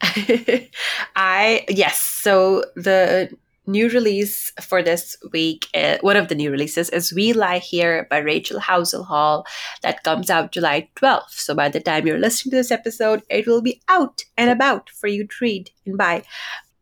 I 1.16 1.64
yes. 1.68 2.00
So 2.00 2.64
the 2.76 3.36
new 3.68 3.88
release 3.90 4.50
for 4.60 4.82
this 4.82 5.16
week, 5.32 5.68
uh, 5.74 5.98
one 6.00 6.16
of 6.16 6.28
the 6.28 6.34
new 6.34 6.50
releases 6.50 6.88
is 6.90 7.12
We 7.12 7.32
Lie 7.32 7.58
Here 7.58 8.06
by 8.10 8.18
Rachel 8.18 8.58
Howzell 8.58 9.06
Hall 9.06 9.46
that 9.82 10.02
comes 10.02 10.30
out 10.30 10.52
July 10.52 10.88
12th. 10.96 11.30
So 11.30 11.54
by 11.54 11.68
the 11.68 11.80
time 11.80 12.06
you're 12.06 12.18
listening 12.18 12.50
to 12.52 12.56
this 12.56 12.70
episode, 12.70 13.22
it 13.28 13.46
will 13.46 13.62
be 13.62 13.80
out 13.88 14.22
and 14.36 14.50
about 14.50 14.90
for 14.90 15.06
you 15.06 15.26
to 15.26 15.34
read 15.40 15.70
and 15.86 15.96
buy. 15.96 16.24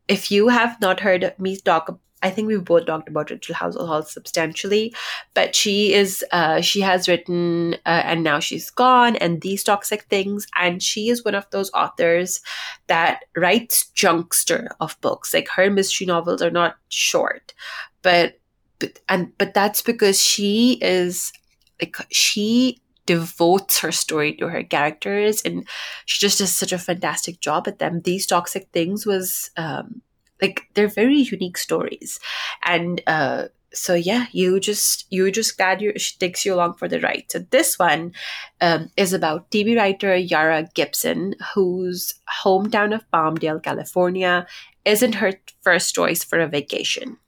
If 0.09 0.31
you 0.31 0.49
have 0.49 0.81
not 0.81 1.01
heard 1.01 1.35
me 1.39 1.57
talk 1.57 1.99
I 2.27 2.31
think 2.31 2.49
we've 2.49 2.65
both 2.65 2.87
talked 2.87 3.09
about 3.09 3.31
Rachel 3.31 3.55
Hall 3.55 4.03
substantially, 4.03 4.95
but 5.33 5.55
she 5.55 5.95
is 5.95 6.25
uh, 6.33 6.61
she 6.61 6.81
has 6.81 7.09
written 7.09 7.75
uh, 7.87 8.03
and 8.05 8.25
now 8.25 8.41
she's 8.41 8.69
gone 8.71 9.15
and 9.17 9.41
these 9.41 9.63
toxic 9.63 10.03
things, 10.05 10.47
and 10.59 10.83
she 10.83 11.09
is 11.09 11.25
one 11.25 11.37
of 11.37 11.49
those 11.51 11.71
authors 11.73 12.41
that 12.89 13.25
writes 13.37 13.87
junkster 13.95 14.69
of 14.81 15.01
books. 15.01 15.33
Like 15.33 15.49
her 15.51 15.71
mystery 15.71 16.07
novels 16.07 16.43
are 16.43 16.51
not 16.51 16.77
short, 16.89 17.55
but 18.03 18.41
but 18.81 18.99
and 19.09 19.33
but 19.39 19.55
that's 19.55 19.83
because 19.83 20.21
she 20.21 20.79
is 20.83 21.33
like 21.81 21.97
she 22.11 22.81
devotes 23.07 23.79
her 23.79 23.93
story 23.93 24.35
to 24.35 24.49
her 24.49 24.65
characters 24.65 25.41
and 25.43 25.67
she 26.07 26.19
just 26.19 26.39
does 26.39 26.53
such 26.53 26.73
a 26.73 26.79
fantastic 26.79 27.39
job 27.41 27.69
at 27.69 27.79
them 27.79 28.01
these 28.01 28.27
toxic 28.27 28.69
things 28.73 29.07
was 29.07 29.53
um 29.57 30.03
like 30.41 30.69
they're 30.75 30.89
very 30.89 31.19
unique 31.19 31.59
stories. 31.59 32.21
And 32.65 33.03
uh 33.07 33.49
so 33.73 33.93
yeah 33.93 34.27
you 34.33 34.59
just 34.59 35.05
you 35.11 35.31
just 35.31 35.59
glad 35.59 35.83
you 35.83 35.93
she 35.99 36.17
takes 36.19 36.47
you 36.47 36.55
along 36.55 36.75
for 36.75 36.89
the 36.89 37.01
ride. 37.01 37.25
So 37.29 37.41
this 37.51 37.79
one 37.79 38.13
um, 38.61 38.91
is 38.97 39.13
about 39.13 39.51
tv 39.51 39.77
writer 39.77 40.17
yara 40.17 40.67
gibson 40.75 41.35
whose 41.55 42.15
hometown 42.43 42.95
of 42.95 43.05
palmdale 43.11 43.63
california 43.63 44.47
isn't 44.87 45.17
her 45.17 45.35
first 45.61 45.95
choice 45.95 46.25
for 46.25 46.41
a 46.41 46.49
vacation. 46.49 47.19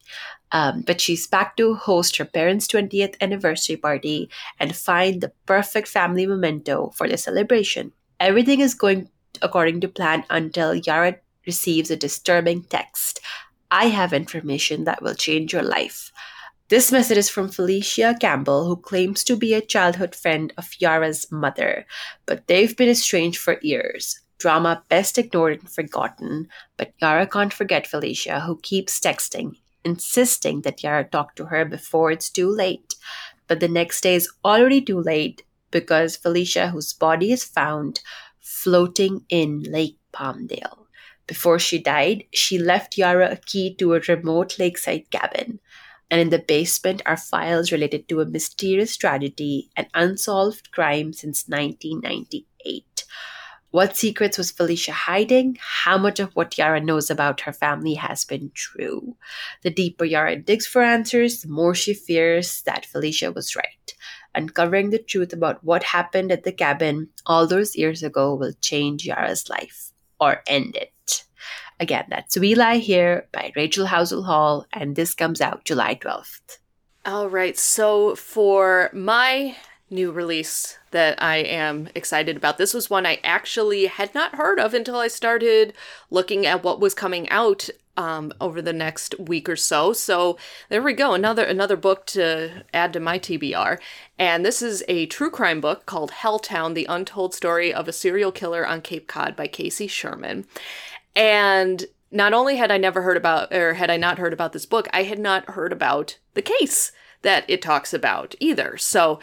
Um, 0.50 0.80
but 0.80 1.00
she's 1.00 1.26
back 1.26 1.56
to 1.58 1.74
host 1.74 2.16
her 2.16 2.24
parents' 2.24 2.68
20th 2.68 3.16
anniversary 3.20 3.76
party 3.76 4.30
and 4.58 4.74
find 4.74 5.20
the 5.20 5.32
perfect 5.44 5.88
family 5.88 6.26
memento 6.26 6.90
for 6.96 7.06
the 7.06 7.18
celebration. 7.18 7.92
Everything 8.18 8.60
is 8.60 8.72
going 8.72 9.10
according 9.42 9.82
to 9.82 9.88
plan 9.88 10.24
until 10.30 10.74
Yara 10.74 11.16
receives 11.48 11.90
a 11.90 11.96
disturbing 11.96 12.62
text. 12.62 13.18
I 13.70 13.88
have 13.88 14.12
information 14.12 14.84
that 14.84 15.02
will 15.02 15.14
change 15.14 15.52
your 15.52 15.64
life. 15.64 16.12
This 16.68 16.92
message 16.92 17.16
is 17.16 17.30
from 17.30 17.48
Felicia 17.48 18.14
Campbell, 18.20 18.66
who 18.66 18.76
claims 18.76 19.24
to 19.24 19.36
be 19.36 19.54
a 19.54 19.62
childhood 19.74 20.14
friend 20.14 20.52
of 20.58 20.68
Yara's 20.78 21.32
mother, 21.32 21.86
but 22.26 22.46
they've 22.46 22.76
been 22.76 22.90
estranged 22.90 23.40
for 23.40 23.58
years. 23.62 24.20
Drama 24.36 24.84
best 24.90 25.16
ignored 25.16 25.60
and 25.60 25.70
forgotten, 25.70 26.48
but 26.76 26.92
Yara 27.00 27.26
can't 27.26 27.54
forget 27.54 27.86
Felicia, 27.86 28.40
who 28.40 28.60
keeps 28.60 29.00
texting, 29.00 29.56
insisting 29.82 30.60
that 30.62 30.82
Yara 30.82 31.04
talk 31.04 31.34
to 31.36 31.46
her 31.46 31.64
before 31.64 32.10
it's 32.12 32.28
too 32.28 32.50
late. 32.50 32.94
But 33.46 33.60
the 33.60 33.68
next 33.68 34.02
day 34.02 34.14
is 34.14 34.28
already 34.44 34.82
too 34.82 35.00
late 35.00 35.42
because 35.70 36.16
Felicia, 36.16 36.68
whose 36.68 36.92
body 36.92 37.32
is 37.32 37.44
found 37.44 38.00
floating 38.40 39.24
in 39.30 39.62
Lake 39.62 39.96
Palmdale. 40.12 40.87
Before 41.28 41.58
she 41.58 41.78
died, 41.78 42.24
she 42.32 42.58
left 42.58 42.96
Yara 42.96 43.30
a 43.30 43.36
key 43.36 43.74
to 43.76 43.94
a 43.94 44.00
remote 44.00 44.58
lakeside 44.58 45.10
cabin. 45.10 45.60
And 46.10 46.22
in 46.22 46.30
the 46.30 46.38
basement 46.38 47.02
are 47.04 47.18
files 47.18 47.70
related 47.70 48.08
to 48.08 48.22
a 48.22 48.26
mysterious 48.26 48.96
tragedy 48.96 49.68
and 49.76 49.86
unsolved 49.92 50.72
crime 50.72 51.12
since 51.12 51.46
1998. 51.46 53.04
What 53.70 53.98
secrets 53.98 54.38
was 54.38 54.50
Felicia 54.50 54.92
hiding? 54.92 55.58
How 55.60 55.98
much 55.98 56.18
of 56.18 56.32
what 56.32 56.56
Yara 56.56 56.80
knows 56.80 57.10
about 57.10 57.42
her 57.42 57.52
family 57.52 57.94
has 57.94 58.24
been 58.24 58.50
true? 58.54 59.14
The 59.62 59.68
deeper 59.68 60.06
Yara 60.06 60.36
digs 60.36 60.66
for 60.66 60.80
answers, 60.80 61.42
the 61.42 61.48
more 61.48 61.74
she 61.74 61.92
fears 61.92 62.62
that 62.62 62.86
Felicia 62.86 63.30
was 63.30 63.54
right. 63.54 63.94
Uncovering 64.34 64.88
the 64.88 64.98
truth 64.98 65.34
about 65.34 65.62
what 65.62 65.82
happened 65.82 66.32
at 66.32 66.44
the 66.44 66.52
cabin 66.52 67.10
all 67.26 67.46
those 67.46 67.76
years 67.76 68.02
ago 68.02 68.34
will 68.34 68.54
change 68.62 69.04
Yara's 69.04 69.50
life 69.50 69.92
or 70.18 70.42
end 70.46 70.74
it. 70.74 70.94
Again, 71.80 72.06
that's 72.08 72.36
We 72.36 72.54
Lie 72.54 72.78
Here 72.78 73.28
by 73.32 73.52
Rachel 73.54 73.86
Howzell 73.86 74.24
Hall, 74.24 74.66
and 74.72 74.96
this 74.96 75.14
comes 75.14 75.40
out 75.40 75.64
July 75.64 75.94
12th. 75.94 76.58
All 77.06 77.28
right, 77.30 77.56
so 77.56 78.16
for 78.16 78.90
my 78.92 79.54
new 79.90 80.10
release 80.10 80.78
that 80.90 81.22
I 81.22 81.36
am 81.36 81.88
excited 81.94 82.36
about. 82.36 82.58
This 82.58 82.74
was 82.74 82.90
one 82.90 83.06
I 83.06 83.20
actually 83.24 83.86
had 83.86 84.14
not 84.14 84.34
heard 84.34 84.58
of 84.58 84.74
until 84.74 84.96
I 84.96 85.08
started 85.08 85.72
looking 86.10 86.46
at 86.46 86.62
what 86.62 86.80
was 86.80 86.94
coming 86.94 87.28
out 87.30 87.70
um, 87.96 88.32
over 88.40 88.62
the 88.62 88.72
next 88.72 89.18
week 89.18 89.48
or 89.48 89.56
so. 89.56 89.92
So 89.92 90.38
there 90.68 90.82
we 90.82 90.92
go, 90.92 91.14
another 91.14 91.44
another 91.44 91.76
book 91.76 92.06
to 92.06 92.64
add 92.72 92.92
to 92.92 93.00
my 93.00 93.18
TBR. 93.18 93.78
And 94.18 94.44
this 94.44 94.62
is 94.62 94.84
a 94.88 95.06
true 95.06 95.30
crime 95.30 95.60
book 95.60 95.84
called 95.84 96.12
Helltown: 96.12 96.74
The 96.74 96.86
Untold 96.88 97.34
Story 97.34 97.74
of 97.74 97.88
a 97.88 97.92
Serial 97.92 98.30
Killer 98.30 98.66
on 98.66 98.82
Cape 98.82 99.08
Cod 99.08 99.34
by 99.34 99.48
Casey 99.48 99.88
Sherman. 99.88 100.46
And 101.14 101.84
not 102.10 102.32
only 102.32 102.56
had 102.56 102.70
I 102.70 102.78
never 102.78 103.02
heard 103.02 103.16
about, 103.16 103.52
or 103.52 103.74
had 103.74 103.90
I 103.90 103.96
not 103.96 104.18
heard 104.18 104.32
about 104.32 104.52
this 104.52 104.66
book, 104.66 104.88
I 104.92 105.02
had 105.02 105.18
not 105.18 105.50
heard 105.50 105.72
about 105.72 106.18
the 106.34 106.42
case 106.42 106.92
that 107.22 107.44
it 107.48 107.60
talks 107.60 107.92
about 107.92 108.34
either. 108.40 108.76
So 108.78 109.18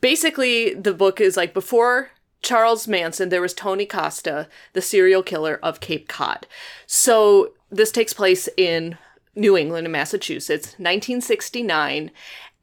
basically 0.00 0.74
the 0.74 0.94
book 0.94 1.20
is 1.20 1.36
like 1.36 1.52
before 1.52 2.10
Charles 2.42 2.88
Manson, 2.88 3.28
there 3.28 3.40
was 3.40 3.54
Tony 3.54 3.86
Costa, 3.86 4.48
the 4.72 4.82
serial 4.82 5.22
killer 5.22 5.58
of 5.62 5.80
Cape 5.80 6.08
Cod. 6.08 6.46
So 6.86 7.52
this 7.70 7.92
takes 7.92 8.12
place 8.12 8.48
in 8.56 8.98
New 9.34 9.56
England 9.56 9.86
and 9.86 9.92
Massachusetts, 9.92 10.66
1969, 10.78 12.10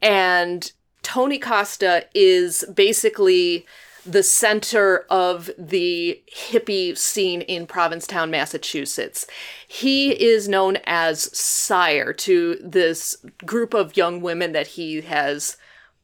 and 0.01 0.71
Tony 1.01 1.39
Costa 1.39 2.05
is 2.13 2.63
basically 2.73 3.65
the 4.05 4.23
center 4.23 5.05
of 5.09 5.49
the 5.57 6.21
hippie 6.33 6.97
scene 6.97 7.41
in 7.41 7.67
Provincetown, 7.67 8.31
Massachusetts. 8.31 9.27
He 9.67 10.11
is 10.11 10.47
known 10.47 10.77
as 10.85 11.35
sire 11.37 12.13
to 12.13 12.57
this 12.61 13.17
group 13.45 13.73
of 13.73 13.97
young 13.97 14.21
women 14.21 14.51
that 14.53 14.67
he 14.67 15.01
has 15.01 15.57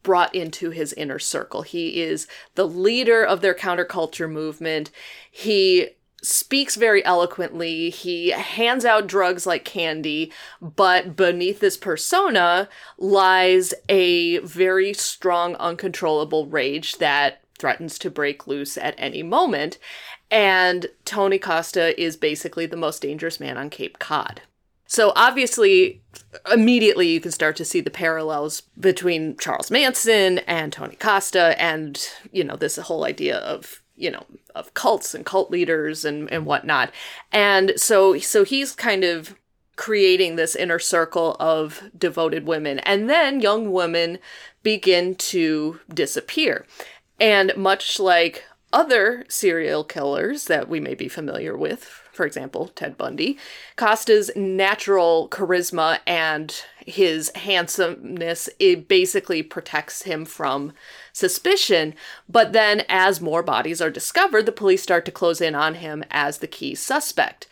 brought 0.04 0.34
into 0.36 0.70
his 0.70 0.94
inner 0.94 1.20
circle. 1.20 1.64
He 1.64 2.02
is 2.02 2.28
the 2.54 2.68
leader 2.68 3.24
of 3.24 3.42
their 3.42 3.56
counterculture 3.56 4.32
movement. 4.32 4.92
He 5.32 5.90
speaks 6.22 6.76
very 6.76 7.04
eloquently. 7.06 7.90
He 7.90 8.30
hands 8.30 8.86
out 8.86 9.08
drugs 9.08 9.46
like 9.46 9.66
candy, 9.66 10.32
but 10.62 11.16
beneath 11.16 11.60
this 11.60 11.78
persona 11.78 12.70
lies 12.98 13.74
a 13.90 14.40
very 14.40 14.94
strong, 14.94 15.56
uncontrollable 15.56 16.48
rage 16.48 16.98
that 16.98 17.42
threatens 17.58 17.98
to 18.00 18.10
break 18.10 18.48
loose 18.48 18.78
at 18.78 18.96
any 18.98 19.24
moment. 19.24 19.78
And 20.32 20.88
Tony 21.06 21.40
Costa 21.40 22.00
is 22.02 22.18
basically 22.18 22.66
the 22.66 22.78
most 22.78 23.02
dangerous 23.02 23.40
man 23.40 23.58
on 23.58 23.70
Cape 23.70 24.00
Cod. 24.00 24.42
So 24.88 25.14
obviously, 25.16 26.02
immediately 26.52 27.08
you 27.08 27.20
can 27.20 27.32
start 27.32 27.56
to 27.58 27.66
see 27.66 27.82
the 27.82 27.90
parallels 27.90 28.62
between 28.80 29.36
Charles 29.38 29.72
Manson 29.72 30.40
and 30.40 30.72
Tony 30.72 30.96
Costa 30.96 31.60
and, 31.60 32.00
you 32.32 32.44
know, 32.44 32.56
this 32.56 32.78
whole 32.78 33.04
idea 33.04 33.38
of, 33.38 33.82
you 33.96 34.12
know, 34.12 34.26
of 34.54 34.74
cults 34.74 35.16
and 35.16 35.26
cult 35.26 35.50
leaders 35.50 36.06
and, 36.06 36.32
and 36.32 36.46
whatnot. 36.46 36.92
And 37.32 37.74
so 37.78 38.18
so 38.20 38.44
he's 38.44 38.74
kind 38.74 39.04
of 39.04 39.36
creating 39.76 40.36
this 40.36 40.56
inner 40.56 40.80
circle 40.80 41.36
of 41.40 41.84
devoted 41.98 42.46
women. 42.46 42.80
And 42.80 43.10
then 43.10 43.42
young 43.42 43.72
women 43.72 44.20
begin 44.64 45.16
to 45.16 45.80
disappear. 45.94 46.66
And 47.20 47.56
much 47.56 48.00
like 48.00 48.46
other 48.74 49.26
serial 49.30 49.84
killers 49.84 50.46
that 50.46 50.68
we 50.68 50.80
may 50.80 50.96
be 50.96 51.08
familiar 51.08 51.58
with 51.58 52.06
for 52.16 52.26
example, 52.26 52.70
Ted 52.70 52.98
Bundy, 52.98 53.38
Costa's 53.76 54.32
natural 54.36 55.28
charisma 55.30 56.00
and 56.08 56.56
his 56.86 57.30
handsomeness 57.36 58.50
it 58.58 58.88
basically 58.88 59.44
protects 59.44 60.04
him 60.04 60.26
from 60.26 60.74
suspicion. 61.12 61.94
But 62.30 62.54
then, 62.54 62.84
as 62.88 63.22
more 63.22 63.44
bodies 63.44 63.82
are 63.82 63.90
discovered, 63.90 64.46
the 64.46 64.52
police 64.52 64.82
start 64.82 65.06
to 65.06 65.12
close 65.12 65.42
in 65.42 65.56
on 65.56 65.76
him 65.76 66.04
as 66.10 66.38
the 66.38 66.48
key 66.48 66.74
suspect. 66.74 67.48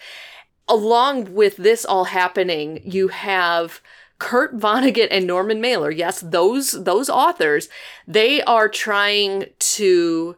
Along 0.68 1.34
with 1.34 1.58
this 1.58 1.84
all 1.84 2.06
happening, 2.06 2.80
you 2.86 3.10
have 3.10 3.82
Kurt 4.24 4.58
Vonnegut 4.58 5.10
and 5.12 5.28
Norman 5.28 5.60
Mailer. 5.60 5.92
Yes, 5.92 6.22
those 6.22 6.72
those 6.72 7.10
authors, 7.10 7.68
they 8.08 8.42
are 8.44 8.70
trying 8.70 9.48
to 9.60 10.38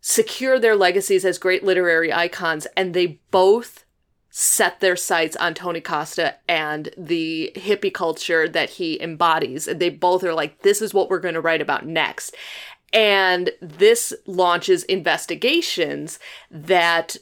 secure 0.00 0.58
their 0.58 0.74
legacies 0.74 1.24
as 1.24 1.38
great 1.38 1.62
literary 1.62 2.12
icons, 2.12 2.66
and 2.76 2.92
they 2.92 3.20
both 3.30 3.84
set 4.30 4.80
their 4.80 4.96
sights 4.96 5.36
on 5.36 5.54
Tony 5.54 5.80
Costa 5.80 6.38
and 6.48 6.92
the 6.98 7.52
hippie 7.54 7.94
culture 7.94 8.48
that 8.48 8.70
he 8.70 9.00
embodies. 9.00 9.68
And 9.68 9.78
they 9.78 9.90
both 9.90 10.24
are 10.24 10.34
like, 10.34 10.62
this 10.62 10.82
is 10.82 10.92
what 10.92 11.08
we're 11.08 11.20
going 11.20 11.34
to 11.34 11.40
write 11.40 11.62
about 11.62 11.86
next. 11.86 12.34
And 12.92 13.50
this 13.62 14.12
launches 14.26 14.82
investigations 14.84 16.18
that 16.50 17.16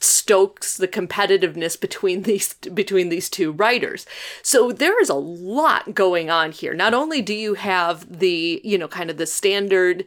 stokes 0.00 0.76
the 0.78 0.88
competitiveness 0.88 1.78
between 1.78 2.22
these 2.22 2.54
between 2.54 3.10
these 3.10 3.28
two 3.28 3.52
writers. 3.52 4.06
So 4.42 4.72
there 4.72 5.00
is 5.00 5.10
a 5.10 5.14
lot 5.14 5.94
going 5.94 6.30
on 6.30 6.52
here. 6.52 6.74
Not 6.74 6.94
only 6.94 7.22
do 7.22 7.34
you 7.34 7.54
have 7.54 8.18
the, 8.18 8.60
you 8.64 8.78
know, 8.78 8.88
kind 8.88 9.10
of 9.10 9.18
the 9.18 9.26
standard 9.26 10.06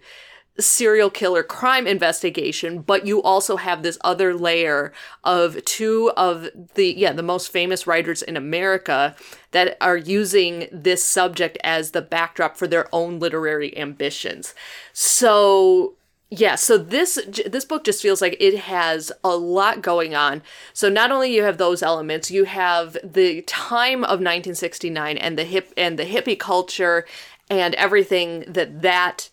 serial 0.60 1.10
killer 1.10 1.42
crime 1.42 1.88
investigation, 1.88 2.80
but 2.82 3.08
you 3.08 3.22
also 3.22 3.56
have 3.58 3.82
this 3.82 3.98
other 4.02 4.36
layer 4.36 4.94
of 5.24 5.64
two 5.66 6.12
of 6.16 6.48
the 6.76 6.94
yeah, 6.98 7.12
the 7.12 7.24
most 7.24 7.52
famous 7.52 7.88
writers 7.88 8.22
in 8.22 8.38
America 8.38 9.16
that 9.52 9.78
are 9.82 9.98
using 9.98 10.68
this 10.72 11.04
subject 11.04 11.58
as 11.64 11.92
the 11.92 12.02
backdrop 12.02 12.58
for 12.58 12.68
their 12.68 12.88
own 12.94 13.20
literary 13.20 13.76
ambitions. 13.78 14.54
So 14.92 15.96
yeah, 16.36 16.56
so 16.56 16.80
this 16.80 17.20
this 17.46 17.64
book 17.64 17.84
just 17.84 18.02
feels 18.02 18.20
like 18.20 18.36
it 18.40 18.58
has 18.58 19.12
a 19.24 19.36
lot 19.36 19.84
going 19.84 20.16
on. 20.16 20.42
So 20.74 20.90
not 20.90 21.12
only 21.12 21.34
you 21.34 21.44
have 21.44 21.60
those 21.60 21.84
elements, 21.84 22.32
you 22.32 22.46
have 22.46 22.98
the 23.04 23.44
time 23.44 24.00
of 24.04 24.20
1969 24.20 25.18
and 25.18 25.38
the 25.38 25.44
hip 25.44 25.72
and 25.78 26.00
the 26.00 26.06
hippie 26.06 26.40
culture 26.40 27.06
and 27.52 27.76
everything 27.76 28.46
that 28.48 28.82
that 28.82 29.30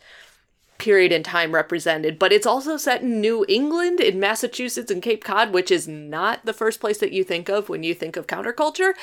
period 0.80 1.12
in 1.12 1.22
time 1.22 1.52
represented, 1.54 2.18
but 2.18 2.32
it's 2.32 2.46
also 2.46 2.76
set 2.76 3.02
in 3.02 3.20
New 3.20 3.44
England, 3.48 4.00
in 4.00 4.18
Massachusetts, 4.18 4.90
and 4.90 5.02
Cape 5.02 5.22
Cod, 5.22 5.52
which 5.52 5.70
is 5.70 5.86
not 5.86 6.44
the 6.44 6.52
first 6.52 6.80
place 6.80 6.98
that 6.98 7.12
you 7.12 7.22
think 7.22 7.48
of 7.48 7.68
when 7.68 7.84
you 7.84 7.94
think 7.94 8.16
of 8.16 8.26
counterculture. 8.26 8.94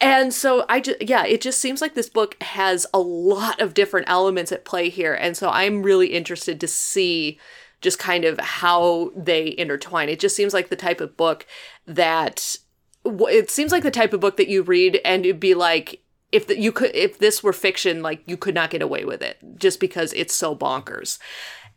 And 0.00 0.34
so 0.34 0.66
I 0.68 0.80
just, 0.80 1.00
yeah, 1.00 1.24
it 1.24 1.40
just 1.40 1.60
seems 1.60 1.80
like 1.80 1.94
this 1.94 2.10
book 2.10 2.36
has 2.42 2.86
a 2.92 2.98
lot 2.98 3.60
of 3.60 3.72
different 3.72 4.10
elements 4.10 4.52
at 4.52 4.66
play 4.66 4.90
here. 4.90 5.14
And 5.14 5.36
so 5.36 5.48
I'm 5.48 5.82
really 5.82 6.08
interested 6.08 6.60
to 6.60 6.68
see 6.68 7.38
just 7.80 7.98
kind 7.98 8.24
of 8.24 8.38
how 8.38 9.12
they 9.16 9.54
intertwine. 9.56 10.08
It 10.08 10.20
just 10.20 10.36
seems 10.36 10.52
like 10.52 10.68
the 10.68 10.76
type 10.76 11.00
of 11.00 11.16
book 11.16 11.46
that 11.86 12.58
it 13.04 13.50
seems 13.50 13.72
like 13.72 13.82
the 13.82 13.90
type 13.90 14.12
of 14.12 14.20
book 14.20 14.36
that 14.36 14.48
you 14.48 14.62
read 14.62 15.00
and 15.04 15.24
it'd 15.24 15.40
be 15.40 15.54
like 15.54 16.02
if 16.32 16.46
the, 16.46 16.58
you 16.58 16.72
could 16.72 16.90
if 16.94 17.18
this 17.18 17.42
were 17.42 17.52
fiction 17.52 18.02
like 18.02 18.22
you 18.26 18.36
could 18.36 18.54
not 18.54 18.70
get 18.70 18.82
away 18.82 19.04
with 19.04 19.22
it 19.22 19.38
just 19.56 19.80
because 19.80 20.12
it's 20.12 20.34
so 20.34 20.54
bonkers. 20.54 21.18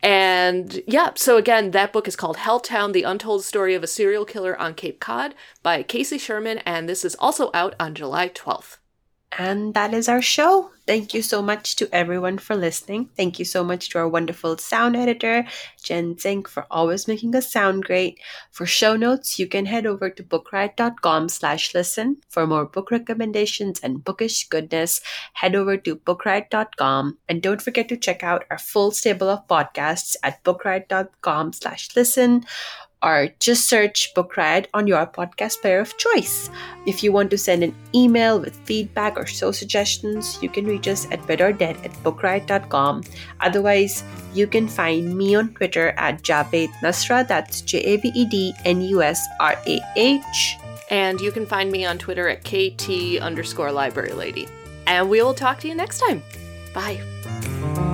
And 0.01 0.81
yeah 0.85 1.11
so 1.15 1.37
again 1.37 1.71
that 1.71 1.93
book 1.93 2.07
is 2.07 2.17
called 2.17 2.37
helltown 2.37 2.91
the 2.91 3.03
untold 3.03 3.43
story 3.43 3.73
of 3.73 3.83
a 3.83 3.87
serial 3.87 4.25
killer 4.25 4.57
on 4.59 4.73
cape 4.73 4.99
cod 4.99 5.33
by 5.61 5.81
casey 5.81 6.17
sherman 6.17 6.57
and 6.65 6.89
this 6.89 7.05
is 7.05 7.15
also 7.19 7.49
out 7.53 7.73
on 7.79 7.95
july 7.95 8.27
12th 8.27 8.79
and 9.37 9.73
that 9.73 9.93
is 9.93 10.07
our 10.09 10.21
show. 10.21 10.69
Thank 10.85 11.13
you 11.13 11.21
so 11.21 11.41
much 11.41 11.77
to 11.77 11.87
everyone 11.95 12.37
for 12.37 12.57
listening. 12.57 13.09
Thank 13.15 13.39
you 13.39 13.45
so 13.45 13.63
much 13.63 13.89
to 13.89 13.99
our 13.99 14.07
wonderful 14.07 14.57
sound 14.57 14.97
editor, 14.97 15.45
Jen 15.81 16.17
Zink, 16.17 16.49
for 16.49 16.65
always 16.69 17.07
making 17.07 17.33
us 17.35 17.49
sound 17.49 17.85
great. 17.85 18.19
For 18.51 18.65
show 18.65 18.97
notes, 18.97 19.39
you 19.39 19.47
can 19.47 19.65
head 19.65 19.85
over 19.85 20.09
to 20.09 20.21
bookriot.com 20.21 21.29
slash 21.29 21.73
listen. 21.73 22.17
For 22.27 22.45
more 22.45 22.65
book 22.65 22.91
recommendations 22.91 23.79
and 23.79 24.03
bookish 24.03 24.49
goodness, 24.49 24.99
head 25.31 25.55
over 25.55 25.77
to 25.77 25.95
bookriot.com. 25.95 27.17
And 27.29 27.41
don't 27.41 27.61
forget 27.61 27.87
to 27.87 27.97
check 27.97 28.21
out 28.21 28.43
our 28.51 28.59
full 28.59 28.91
stable 28.91 29.29
of 29.29 29.47
podcasts 29.47 30.17
at 30.21 30.43
bookriot.com 30.43 31.53
slash 31.53 31.95
listen 31.95 32.45
or 33.03 33.29
just 33.39 33.67
search 33.67 34.13
Book 34.15 34.37
Riot 34.37 34.69
on 34.73 34.87
your 34.87 35.05
podcast 35.05 35.61
player 35.61 35.79
of 35.79 35.97
choice. 35.97 36.49
If 36.85 37.03
you 37.03 37.11
want 37.11 37.29
to 37.31 37.37
send 37.37 37.63
an 37.63 37.75
email 37.93 38.39
with 38.39 38.55
feedback 38.65 39.17
or 39.17 39.25
show 39.25 39.51
suggestions, 39.51 40.41
you 40.41 40.49
can 40.49 40.65
reach 40.65 40.87
us 40.87 41.05
at 41.11 41.21
readordead 41.23 41.83
at 41.83 41.91
bookriot.com. 42.03 43.03
Otherwise, 43.41 44.03
you 44.33 44.47
can 44.47 44.67
find 44.67 45.17
me 45.17 45.35
on 45.35 45.53
Twitter 45.53 45.89
at 45.97 46.23
Javed 46.23 46.69
Nusrah, 46.81 47.27
that's 47.27 47.61
J 47.61 47.79
A 47.79 47.97
V 47.97 48.11
E 48.15 48.25
D 48.25 48.53
N 48.65 48.81
U 48.81 49.03
S 49.03 49.27
R 49.39 49.55
A 49.67 49.79
H. 49.97 50.57
And 50.89 51.19
you 51.19 51.31
can 51.31 51.45
find 51.45 51.71
me 51.71 51.85
on 51.85 51.97
Twitter 51.97 52.29
at 52.29 52.43
KT 52.43 53.21
underscore 53.21 53.71
library 53.71 54.13
lady. 54.13 54.47
And 54.87 55.09
we 55.09 55.21
will 55.21 55.33
talk 55.33 55.59
to 55.61 55.67
you 55.67 55.75
next 55.75 55.99
time. 55.99 56.21
Bye. 56.73 57.92